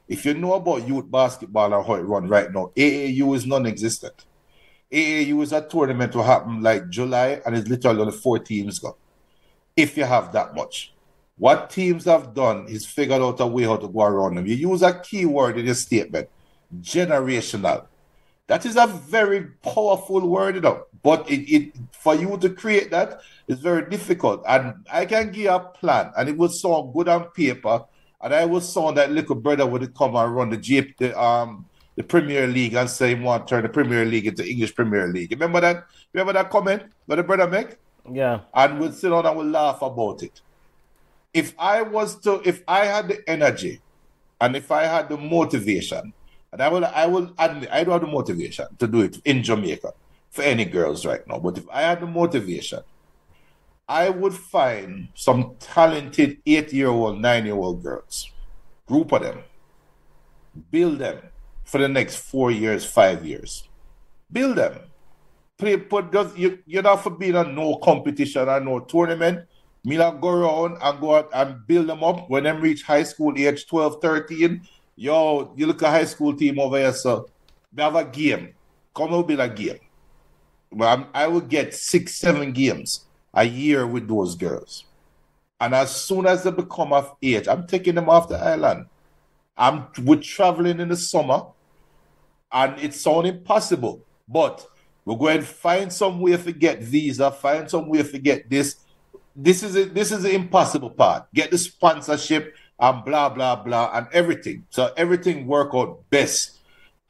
[0.09, 3.67] If you know about youth basketball and how it runs right now, AAU is non
[3.67, 4.27] existent.
[4.93, 8.97] AAU is a tournament will happen like July and it's literally only four teams go.
[9.75, 10.92] If you have that much.
[11.43, 14.47] What teams have done is figured out a way how to go around them.
[14.47, 16.29] You use a keyword in your statement,
[16.81, 17.87] generational.
[18.47, 20.85] That is a very powerful word, you know.
[21.03, 24.45] But it, it for you to create that is very difficult.
[24.47, 27.87] And I can give a plan, and it will sound good on paper.
[28.21, 31.67] And I will sound that little brother would come and run the G, the um
[31.97, 35.09] the Premier League and say he want to turn the Premier League into English Premier
[35.09, 35.33] League.
[35.33, 35.87] Remember that?
[36.13, 37.79] Remember that comment that the brother make?
[38.09, 38.43] Yeah.
[38.55, 40.41] And we'll sit on and we'll laugh about it.
[41.35, 43.81] If I was to, if I had the energy,
[44.41, 46.13] and if I had the motivation,
[46.53, 49.43] and I will, I will admit, I don't have the motivation to do it in
[49.43, 49.93] Jamaica
[50.31, 51.39] for any girls right now.
[51.39, 52.81] But if I had the motivation,
[53.89, 58.31] I would find some talented eight-year-old, nine-year-old girls,
[58.87, 59.39] group of them,
[60.71, 61.19] build them
[61.65, 63.69] for the next four years, five years.
[64.31, 64.79] Build them.
[65.59, 69.47] Play, put you you're not for being a no competition or no tournament.
[69.85, 73.35] Not go around and go out and build them up when them reach high school
[73.37, 74.61] age 12, 13.
[74.97, 77.29] Yo, you look at high school team over here, so
[77.75, 78.55] we have a game.
[78.95, 79.81] Come out build a game.
[80.81, 84.85] I'm, I will get six, seven games a year with those girls.
[85.61, 88.87] And as soon as they become of age, I'm taking them off the island.
[89.57, 91.43] I'm we're traveling in the summer,
[92.51, 94.67] and it's sounds impossible, but
[95.05, 98.77] we're going to find some way to get visa, find some way to get this.
[99.35, 101.27] This is a, this is the impossible part.
[101.35, 104.67] Get the sponsorship and blah blah blah and everything.
[104.71, 106.59] So everything work out best.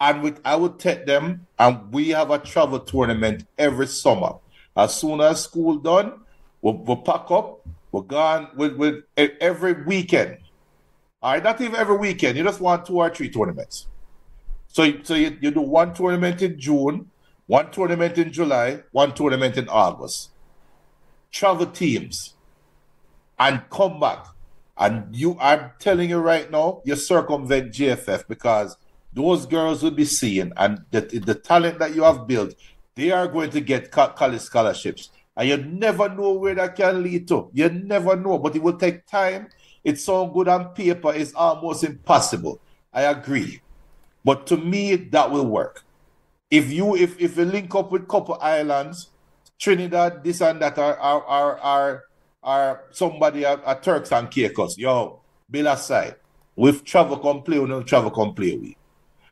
[0.01, 4.35] And with I would take them, and we have a travel tournament every summer.
[4.77, 6.21] As soon as school done,
[6.61, 7.61] we'll, we'll pack up.
[7.93, 10.39] We're gone with, with every weekend
[11.23, 12.37] all right, not even every weekend.
[12.37, 13.87] You just want two or three tournaments.
[14.67, 17.11] So, so you, you do one tournament in June,
[17.47, 20.31] one tournament in July, one tournament in August.
[21.33, 22.35] Travel teams
[23.39, 24.27] and come back.
[24.79, 28.77] And you, I'm telling you right now, you circumvent JFF because
[29.13, 32.55] those girls will be seeing and the, the talent that you have built,
[32.95, 35.11] they are going to get college scholarships.
[35.37, 37.51] And you never know where that can lead to.
[37.53, 39.49] You never know, but it will take time
[39.85, 42.61] it's so good on paper, it's almost impossible.
[42.93, 43.61] I agree.
[44.25, 45.85] But to me, that will work.
[46.51, 49.09] If you if if you link up with couple islands,
[49.63, 52.05] Trinidad, this and that are are are are,
[52.43, 56.17] are somebody at, at Turks and Caicos, yo, bill aside.
[56.57, 58.35] With travel come play, we don't travel come.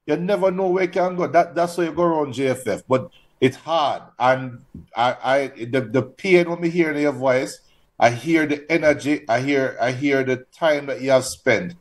[0.06, 1.26] You never know where you can go.
[1.26, 2.84] That that's why you go around JFF.
[2.88, 4.02] But it's hard.
[4.20, 4.60] And
[4.96, 7.60] I, I the, the pain when me hear in your voice,
[7.98, 11.74] I hear the energy, I hear I hear the time that you have spent,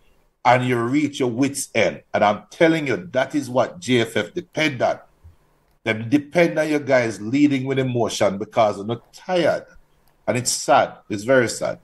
[0.43, 2.01] and you reach your wits end.
[2.15, 5.01] And I'm telling you, that is what JFF depend on.
[5.85, 9.65] Them depend on you guys leading with emotion because they're not tired.
[10.27, 10.93] And it's sad.
[11.09, 11.79] It's very sad.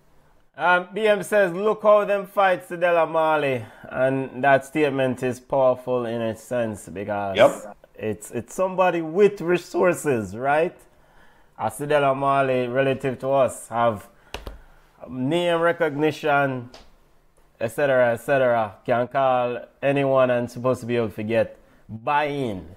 [0.58, 3.66] Um, BM says, look how them fight Cedella Marley.
[3.90, 7.76] And that statement is powerful in a sense because yep.
[7.96, 10.78] it's it's somebody with resources, right?
[11.58, 14.08] As Cedella Marley, relative to us, have
[15.10, 16.70] name recognition,
[17.60, 21.58] etc., etc., can call anyone and supposed to be able to get
[21.88, 22.76] buy-in,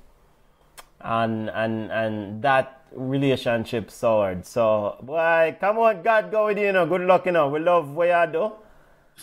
[1.01, 4.47] and and and that relationship soured.
[4.47, 6.87] So, boy, come on, God, go with you, you know.
[6.87, 7.49] Good luck, you know.
[7.49, 8.53] We love what you do.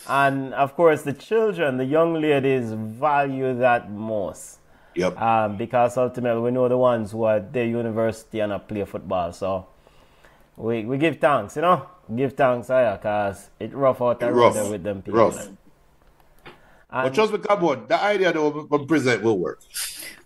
[0.08, 4.58] And of course, the children, the young ladies value that most.
[4.94, 5.20] Yep.
[5.20, 8.84] Um, because ultimately, we know the ones who are at the university and are play
[8.84, 9.32] football.
[9.32, 9.66] So,
[10.56, 14.70] we, we give thanks, you know give thanks higher because it rough out the rough.
[14.70, 15.18] with them people.
[15.18, 15.48] Rough.
[16.90, 19.60] And, but trust me, come on, the idea that we present will work.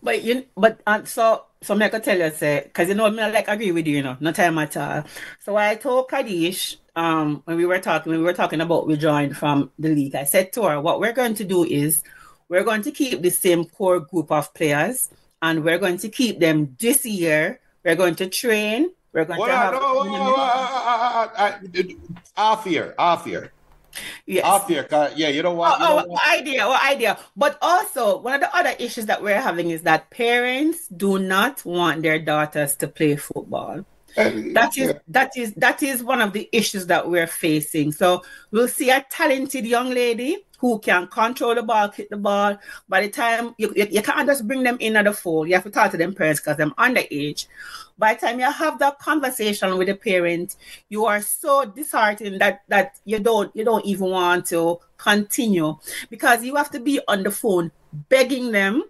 [0.03, 3.11] But you, but uh, so so me I could tell you say, because you know
[3.11, 5.05] me I like agree with you, you know, no time at all.
[5.41, 9.35] So I told Kadish, um, when we were talking, when we were talking about withdrawing
[9.35, 12.03] from the league, I said to her, what we're going to do is
[12.49, 15.11] we're going to keep the same core group of players,
[15.43, 17.61] and we're going to keep them this year.
[17.85, 20.35] We're going to train we're going well, to have no, no,
[22.37, 23.53] off here, off here.
[24.27, 24.45] Yes.
[24.45, 25.81] Off uh, yeah, you know what?
[25.81, 26.29] Oh, you know oh what?
[26.31, 27.19] idea, what idea?
[27.37, 31.65] But also, one of the other issues that we're having is that parents do not
[31.65, 33.85] want their daughters to play football.
[34.55, 37.93] That is that is that is one of the issues that we're facing.
[37.93, 42.59] So we'll see a talented young lady who can control the ball, kick the ball.
[42.89, 45.55] By the time you, you, you can't just bring them in at the fold, you
[45.55, 47.47] have to talk to them parents because they're underage.
[47.99, 50.57] By the time you have that conversation with the parent,
[50.91, 55.77] you are so disheartened that that you don't you don't even want to continue
[56.11, 57.71] because you have to be on the phone
[58.09, 58.85] begging them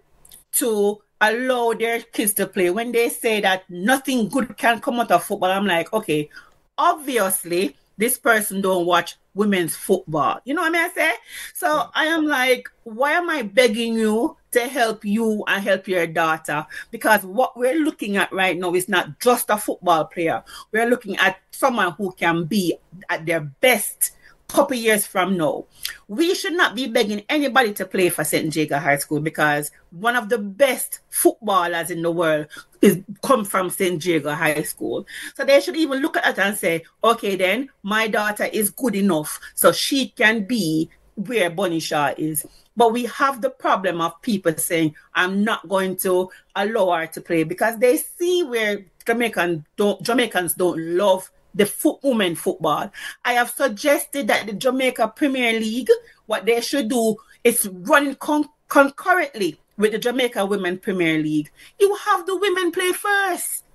[0.53, 2.69] to allow their kids to play.
[2.69, 6.29] When they say that nothing good can come out of football, I'm like, okay,
[6.77, 10.41] obviously this person don't watch women's football.
[10.43, 10.81] You know what I mean?
[10.81, 11.11] I say?
[11.53, 16.07] So I am like, why am I begging you to help you and help your
[16.07, 16.65] daughter?
[16.89, 20.43] Because what we're looking at right now is not just a football player.
[20.71, 22.77] We're looking at someone who can be
[23.09, 24.11] at their best
[24.51, 25.65] couple years from now.
[26.07, 28.53] We should not be begging anybody to play for St.
[28.55, 32.47] Jago High School because one of the best footballers in the world
[32.81, 34.03] is come from St.
[34.03, 35.05] Jago High School.
[35.35, 38.95] So they should even look at it and say, okay, then my daughter is good
[38.95, 42.45] enough so she can be where Bunny Shaw is.
[42.75, 47.21] But we have the problem of people saying, I'm not going to allow her to
[47.21, 52.91] play because they see where Jamaican don't, Jamaicans don't love the foot, women football.
[53.25, 55.89] I have suggested that the Jamaica Premier League,
[56.25, 61.51] what they should do is run con- concurrently with the Jamaica Women Premier League.
[61.79, 63.65] You have the women play first.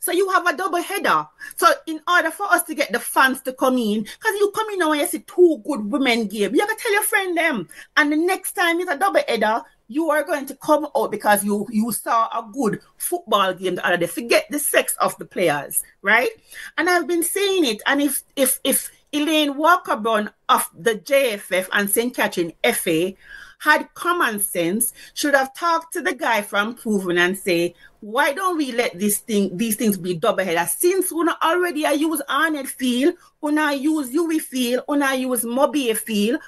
[0.00, 1.26] So you have a double header.
[1.56, 4.70] So in order for us to get the fans to come in, because you come
[4.70, 7.36] in now and you see two good women game, you have to tell your friend
[7.36, 7.68] them.
[7.96, 9.62] And the next time it's a double header,
[9.92, 13.86] you are going to come out because you you saw a good football game the
[13.86, 14.06] other day.
[14.06, 16.30] Forget the sex of the players, right?
[16.78, 17.82] And I've been saying it.
[17.86, 22.14] And if if if Elaine Walker Brown of the JFF and St.
[22.16, 23.12] Catherine FA
[23.58, 28.56] had common sense, should have talked to the guy from Proven and say, why don't
[28.58, 30.66] we let this thing these things be double header?
[30.66, 35.44] Since we already I use Arnett field, when I use Huey field, when I use
[35.44, 36.40] Mobile field,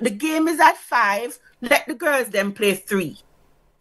[0.00, 3.18] the game is at five let the girls then play three.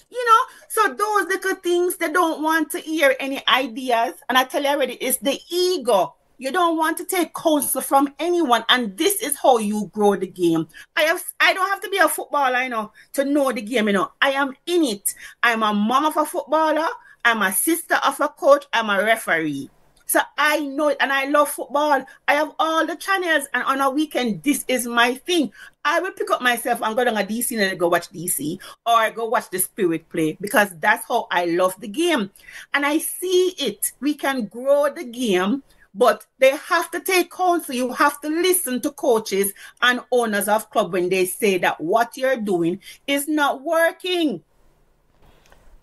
[0.10, 4.14] You know, so those little things they don't want to hear any ideas.
[4.30, 6.16] And I tell you already, it's the ego.
[6.38, 10.28] You don't want to take counsel from anyone, and this is how you grow the
[10.28, 10.68] game.
[10.96, 13.88] I have I don't have to be a footballer, you know, to know the game,
[13.88, 14.12] you know.
[14.22, 15.14] I am in it.
[15.42, 16.88] I'm a mom of a footballer,
[17.24, 19.70] I'm a sister of a coach, I'm a referee.
[20.06, 22.06] So I know it and I love football.
[22.28, 25.52] I have all the channels, and on a weekend, this is my thing.
[25.86, 28.94] I will pick up myself and go down a DC and go watch DC or
[28.94, 32.32] I go watch the Spirit play because that's how I love the game.
[32.74, 33.92] And I see it.
[34.00, 35.64] We can grow the game,
[35.94, 37.76] but they have to take counsel.
[37.76, 42.16] You have to listen to coaches and owners of club when they say that what
[42.16, 44.42] you're doing is not working.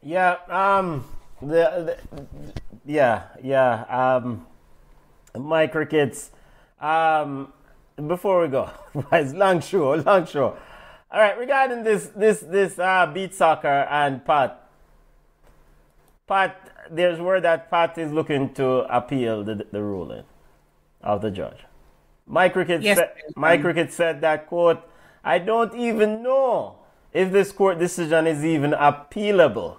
[0.03, 1.05] Yeah, um,
[1.43, 3.83] the, the yeah, yeah.
[3.85, 4.47] Um,
[5.37, 6.31] my crickets.
[6.81, 7.53] Um,
[8.07, 8.71] before we go,
[9.13, 10.57] it's long show, long show.
[11.13, 14.69] All right, regarding this, this, this uh, beat soccer and Pat.
[16.27, 20.23] Pat, there's word that Pat is looking to appeal the, the ruling
[21.03, 21.59] of the judge.
[22.27, 22.99] My cricket, yes.
[22.99, 24.89] said, my cricket said that quote.
[25.25, 26.77] I don't even know
[27.13, 29.79] if this court decision is even appealable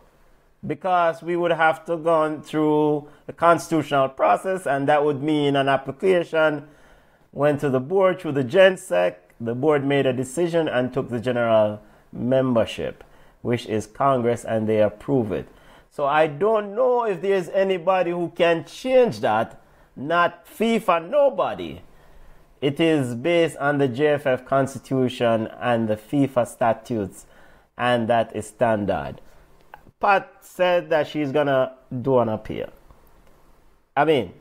[0.66, 5.68] because we would have to go through the constitutional process, and that would mean an
[5.68, 6.68] application
[7.32, 9.16] went to the board through the GenSec.
[9.40, 11.82] The board made a decision and took the general
[12.12, 13.04] membership,
[13.42, 15.48] which is Congress, and they approve it.
[15.90, 19.62] So I don't know if there's anybody who can change that.
[19.96, 21.82] Not FIFA, nobody.
[22.62, 27.26] It is based on the JFF constitution and the FIFA statutes,
[27.78, 29.20] and that is standard.
[30.02, 32.70] Pat said that she's gonna do an appeal.
[33.96, 34.34] I mean,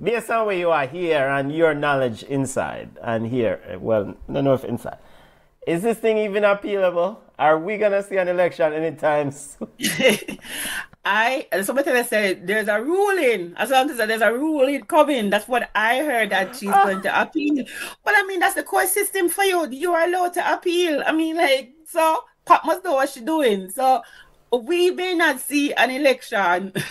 [0.00, 4.44] based on where you are here and your knowledge inside and here, well, I don't
[4.44, 4.98] know if inside,
[5.66, 7.18] is this thing even appealable?
[7.38, 9.68] Are we gonna see an election anytime soon?
[11.04, 13.54] I somebody said there's a ruling.
[13.56, 16.84] As long as there's a ruling coming, that's what I heard that she's oh.
[16.84, 17.64] going to appeal.
[18.04, 19.68] But I mean, that's the court system for you.
[19.70, 21.02] You are allowed to appeal.
[21.06, 23.70] I mean, like so, Pat must know what she's doing.
[23.70, 24.02] So
[24.52, 26.72] we may not see an election.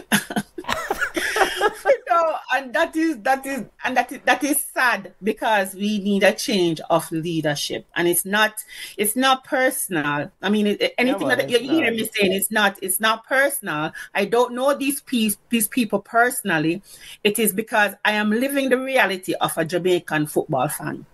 [1.86, 6.00] you know, and that is that is and that is that is sad because we
[6.00, 8.64] need a change of leadership, and it's not
[8.98, 10.32] it's not personal.
[10.42, 13.92] I mean, it, anything yeah, that you hear me saying, it's not it's not personal.
[14.14, 16.82] I don't know these piece, these people personally.
[17.24, 21.06] It is because I am living the reality of a Jamaican football fan.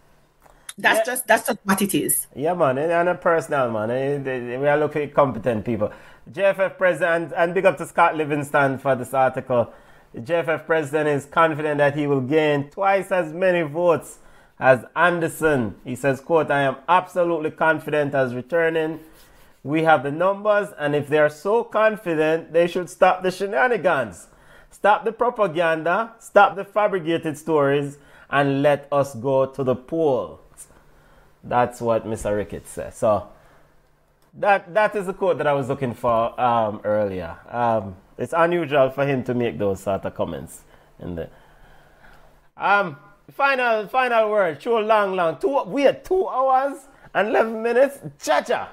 [0.78, 1.14] That's yeah.
[1.14, 2.28] just that's just what it is.
[2.36, 3.92] Yeah, man, and a personal man.
[3.92, 5.92] Eh, we are looking at competent people.
[6.32, 9.74] JFF president, and big up to Scott Livingston for this article.
[10.14, 14.20] The JFF president is confident that he will gain twice as many votes
[14.60, 15.76] as Anderson.
[15.84, 19.00] He says, quote, I am absolutely confident as returning.
[19.64, 24.28] We have the numbers, and if they are so confident, they should stop the shenanigans.
[24.72, 27.98] Stop the propaganda, stop the fabricated stories,
[28.30, 30.40] and let us go to the polls.
[31.44, 32.36] That's what Mr.
[32.36, 32.96] Ricketts says.
[32.96, 33.28] So
[34.36, 37.38] that that is the quote that I was looking for um, earlier.
[37.50, 40.62] Um, it's unusual for him to make those sort of comments
[41.00, 41.30] in the
[42.58, 42.98] um
[43.32, 44.62] final final word.
[44.62, 48.00] Show long long two we had two hours and eleven minutes.
[48.22, 48.70] Cha cha.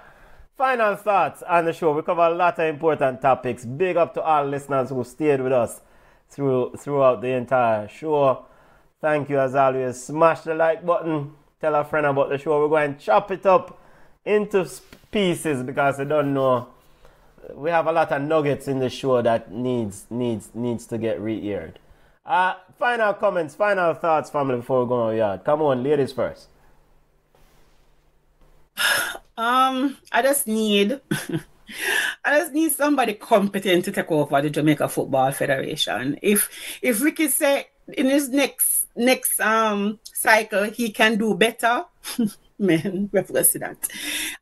[0.56, 1.92] Final thoughts on the show.
[1.92, 3.64] We cover a lot of important topics.
[3.64, 5.80] Big up to all listeners who stayed with us
[6.28, 8.44] through throughout the entire show.
[9.00, 10.04] Thank you as always.
[10.04, 11.32] Smash the like button.
[11.60, 12.60] Tell a friend about the show.
[12.60, 13.79] We're going to chop it up
[14.24, 14.68] into
[15.10, 16.68] pieces because I don't know.
[17.54, 21.20] We have a lot of nuggets in the show that needs needs needs to get
[21.20, 21.78] re-aired.
[22.24, 25.44] Uh, final comments, final thoughts, family, before we go on yard.
[25.44, 26.48] Come on, ladies first.
[29.36, 31.00] Um, I just need
[32.24, 36.18] I just need somebody competent to take over the Jamaica Football Federation.
[36.20, 36.50] If
[36.82, 41.84] if Ricky say in his next next um cycle he can do better,
[42.60, 43.76] man, we have to see that.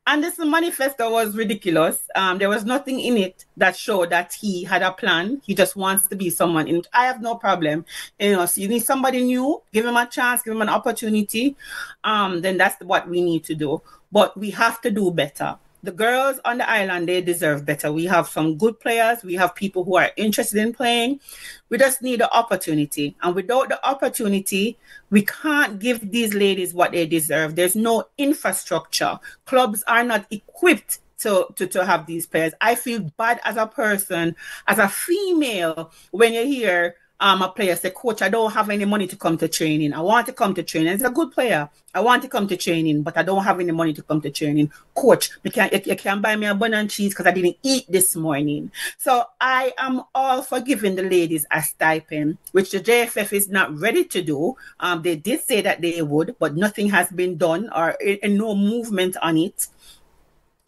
[0.07, 1.99] And this manifesto was ridiculous.
[2.15, 5.41] Um, there was nothing in it that showed that he had a plan.
[5.45, 6.67] He just wants to be someone.
[6.67, 7.85] In I have no problem.
[8.19, 9.63] You know, so you need somebody new.
[9.73, 10.43] Give him a chance.
[10.43, 11.57] Give him an opportunity.
[12.05, 13.81] Um, then that's what we need to do.
[14.11, 17.93] But we have to do better the girls on the island they deserve better.
[17.93, 19.23] We have some good players.
[19.23, 21.21] We have people who are interested in playing.
[21.69, 23.17] We just need the opportunity.
[23.23, 24.79] And without the opportunity
[25.11, 27.57] we can't give these ladies what they deserve.
[27.57, 29.19] There's no infrastructure.
[29.47, 32.53] Clubs are not equipped to, to, to have these players.
[32.61, 34.37] I feel bad as a person
[34.67, 38.85] as a female when you hear um, a player say, Coach, I don't have any
[38.85, 39.93] money to come to training.
[39.93, 40.93] I want to come to training.
[40.93, 41.69] It's a good player.
[41.95, 44.31] I want to come to training, but I don't have any money to come to
[44.31, 44.71] training.
[44.95, 47.87] Coach, you can't, you, can't buy me a bun and cheese because I didn't eat
[47.89, 48.71] this morning.
[48.99, 53.77] So I am all for giving the ladies a stipend, which the JFF is not
[53.77, 54.57] ready to do.
[54.79, 59.17] Um, they did say that they would, but nothing has been done or no movement
[59.21, 59.67] on it.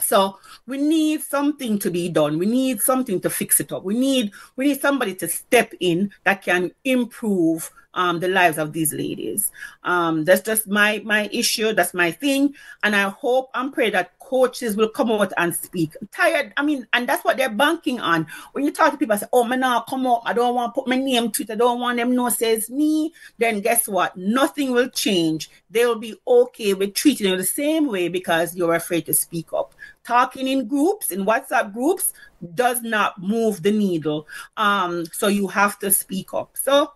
[0.03, 2.39] So we need something to be done.
[2.39, 3.85] We need something to fix it up.
[3.85, 8.73] We need we need somebody to step in that can improve um, the lives of
[8.73, 9.51] these ladies.
[9.85, 11.73] Um, that's just my my issue.
[11.73, 15.97] That's my thing, and I hope and pray that coaches will come out and speak.
[16.01, 16.53] I'm tired.
[16.57, 18.29] I mean, and that's what they're banking on.
[18.53, 20.23] When you talk to people, I say, "Oh, man, now come up.
[20.25, 21.51] I don't want to put my name to it.
[21.51, 24.17] I don't want them no says me." Then guess what?
[24.17, 25.51] Nothing will change.
[25.69, 29.75] They'll be okay with treating you the same way because you're afraid to speak up.
[30.05, 32.13] Talking in groups, in WhatsApp groups,
[32.55, 34.29] does not move the needle.
[34.57, 36.57] Um, so you have to speak up.
[36.57, 36.93] So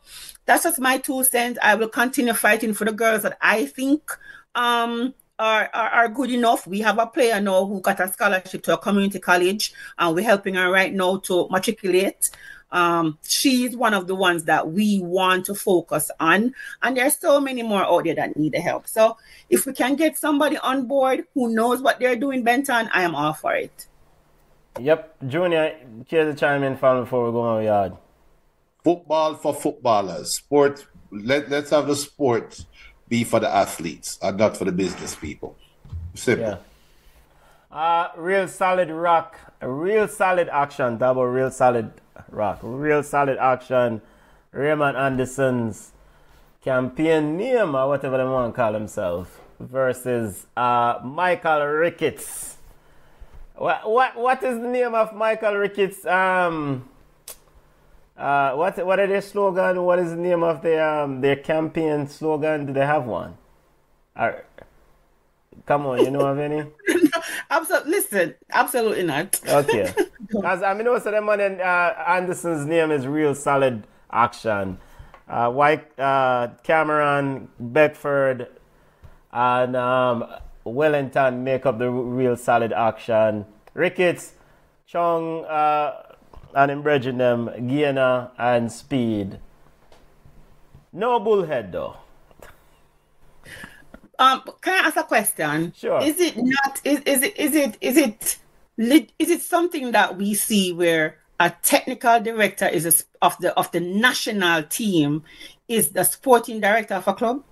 [0.46, 1.58] that's just my two cents.
[1.62, 4.10] I will continue fighting for the girls that I think
[4.54, 6.66] um are, are, are good enough.
[6.66, 10.24] We have a player now who got a scholarship to a community college, and we're
[10.24, 12.30] helping her right now to matriculate.
[12.70, 17.40] Um, she's one of the ones that we want to focus on, and there's so
[17.40, 18.88] many more out there that need the help.
[18.88, 19.16] So
[19.48, 23.14] if we can get somebody on board who knows what they're doing, Benton, I am
[23.14, 23.86] all for it.
[24.80, 25.76] Yep, Junior,
[26.08, 27.92] here's the chime in from before we go on yard.
[28.82, 30.34] Football for footballers.
[30.34, 30.84] Sport.
[31.12, 32.64] Let, let's have the sport
[33.08, 35.56] be for the athletes and not for the business people.
[36.14, 36.44] Simple.
[36.44, 36.56] Yeah.
[37.76, 41.90] Uh, real solid rock, real solid action, double real solid
[42.30, 44.00] rock, real solid action.
[44.52, 45.90] Raymond Anderson's
[46.62, 52.56] campaign name or whatever they want to call himself versus uh, Michael Ricketts.
[53.56, 56.06] What, what what is the name of Michael Ricketts?
[56.06, 56.88] Um,
[58.16, 59.82] uh, what what are their slogan?
[59.82, 62.66] What is the name of their um, their campaign slogan?
[62.66, 63.36] Do they have one?
[65.66, 66.64] come on, you know of any?
[67.50, 67.90] absolutely.
[67.90, 69.40] Listen, absolutely not.
[69.48, 69.92] okay,
[70.26, 74.78] because I mean, also the man uh, Anderson's name is real solid action.
[75.28, 78.46] Uh, White uh, Cameron Beckford
[79.32, 80.24] and um,
[80.64, 83.46] Wellington make up the real solid action.
[83.74, 84.34] Ricketts,
[84.86, 85.44] Chong.
[85.46, 86.13] Uh,
[86.54, 89.38] and in them Gainer and Speed.
[90.92, 91.96] No bullhead though.
[94.18, 95.72] Um, can I ask a question?
[95.76, 96.00] Sure.
[96.02, 96.80] Is it not?
[96.84, 97.36] Is, is it?
[97.36, 97.78] Is it?
[97.80, 98.38] Is it?
[99.18, 103.70] Is it something that we see where a technical director is a, of the of
[103.72, 105.24] the national team
[105.68, 107.42] is the sporting director of a club?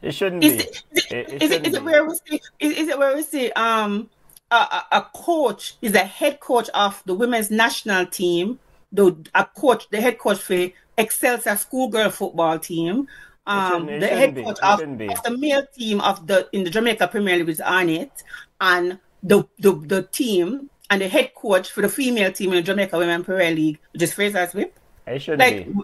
[0.00, 0.58] It shouldn't is be.
[0.62, 2.40] It, is, it, it, is, it, is it where we see?
[2.60, 3.50] Is, is it where we see?
[3.52, 4.10] Um,
[4.54, 8.58] a, a coach is the head coach of the women's national team,
[8.92, 10.68] the a coach, the head coach for
[10.98, 13.08] Excelsior schoolgirl football team.
[13.46, 17.36] Um, the head coach of, of the male team of the in the Jamaica Premier
[17.36, 18.12] League is on it,
[18.60, 22.62] and the, the the team and the head coach for the female team in the
[22.62, 24.78] Jamaica Women Premier League, which is Frazsiers Whip.
[25.06, 25.80] It shouldn't Like be.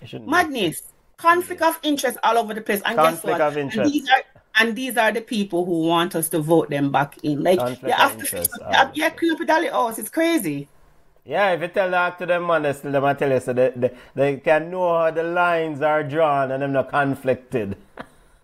[0.00, 0.30] It shouldn't be.
[0.30, 0.82] madness,
[1.16, 2.80] conflict of interest all over the place.
[2.84, 3.40] And Conflict guess what?
[3.40, 3.84] of interest.
[3.84, 4.22] And these are
[4.54, 7.42] and these are the people who want us to vote them back in.
[7.42, 9.98] Like you have to interest, yeah, yeah, with Dolly House.
[9.98, 10.68] It's crazy.
[11.24, 13.70] Yeah, if you tell that to them man, they still them tell you so they,
[13.76, 17.76] they, they can know how the lines are drawn and them not conflicted.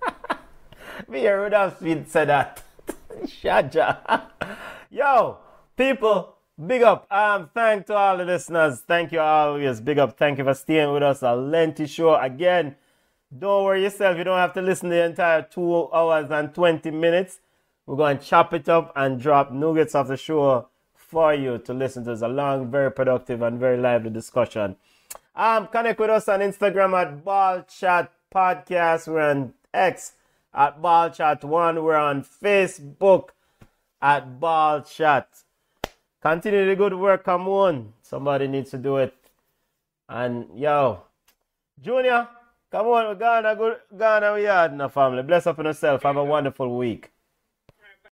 [1.09, 2.63] Me here would have sweet said that.
[3.25, 4.23] Shaja.
[4.91, 5.39] Yo,
[5.77, 6.37] people,
[6.67, 7.07] big up.
[7.11, 8.83] Um, thank to all the listeners.
[8.87, 9.81] Thank you always.
[9.81, 10.19] Big up.
[10.19, 11.23] Thank you for staying with us.
[11.23, 12.77] A lengthy show again.
[13.37, 14.17] Don't worry yourself.
[14.19, 17.41] You don't have to listen the entire two hours and 20 minutes.
[17.87, 21.75] We're going to chop it up and drop nuggets of the show for you to
[21.75, 22.13] listen to.
[22.13, 24.77] It's a long, very productive, and very lively discussion.
[25.37, 29.09] Um, connect with us on Instagram at Ball Chat Podcast.
[29.09, 30.13] We're on X
[30.55, 31.83] at Ball Chat One.
[31.83, 33.31] We're on Facebook
[34.01, 35.29] at Ball Chat.
[36.23, 37.25] Continue the good work.
[37.25, 39.15] Come on, somebody needs to do it.
[40.09, 41.03] And yo,
[41.81, 42.29] Junior,
[42.75, 45.23] come on, gonna go, gonna we yard in the family.
[45.23, 46.03] Bless up on yourself.
[46.03, 47.14] Have a wonderful week.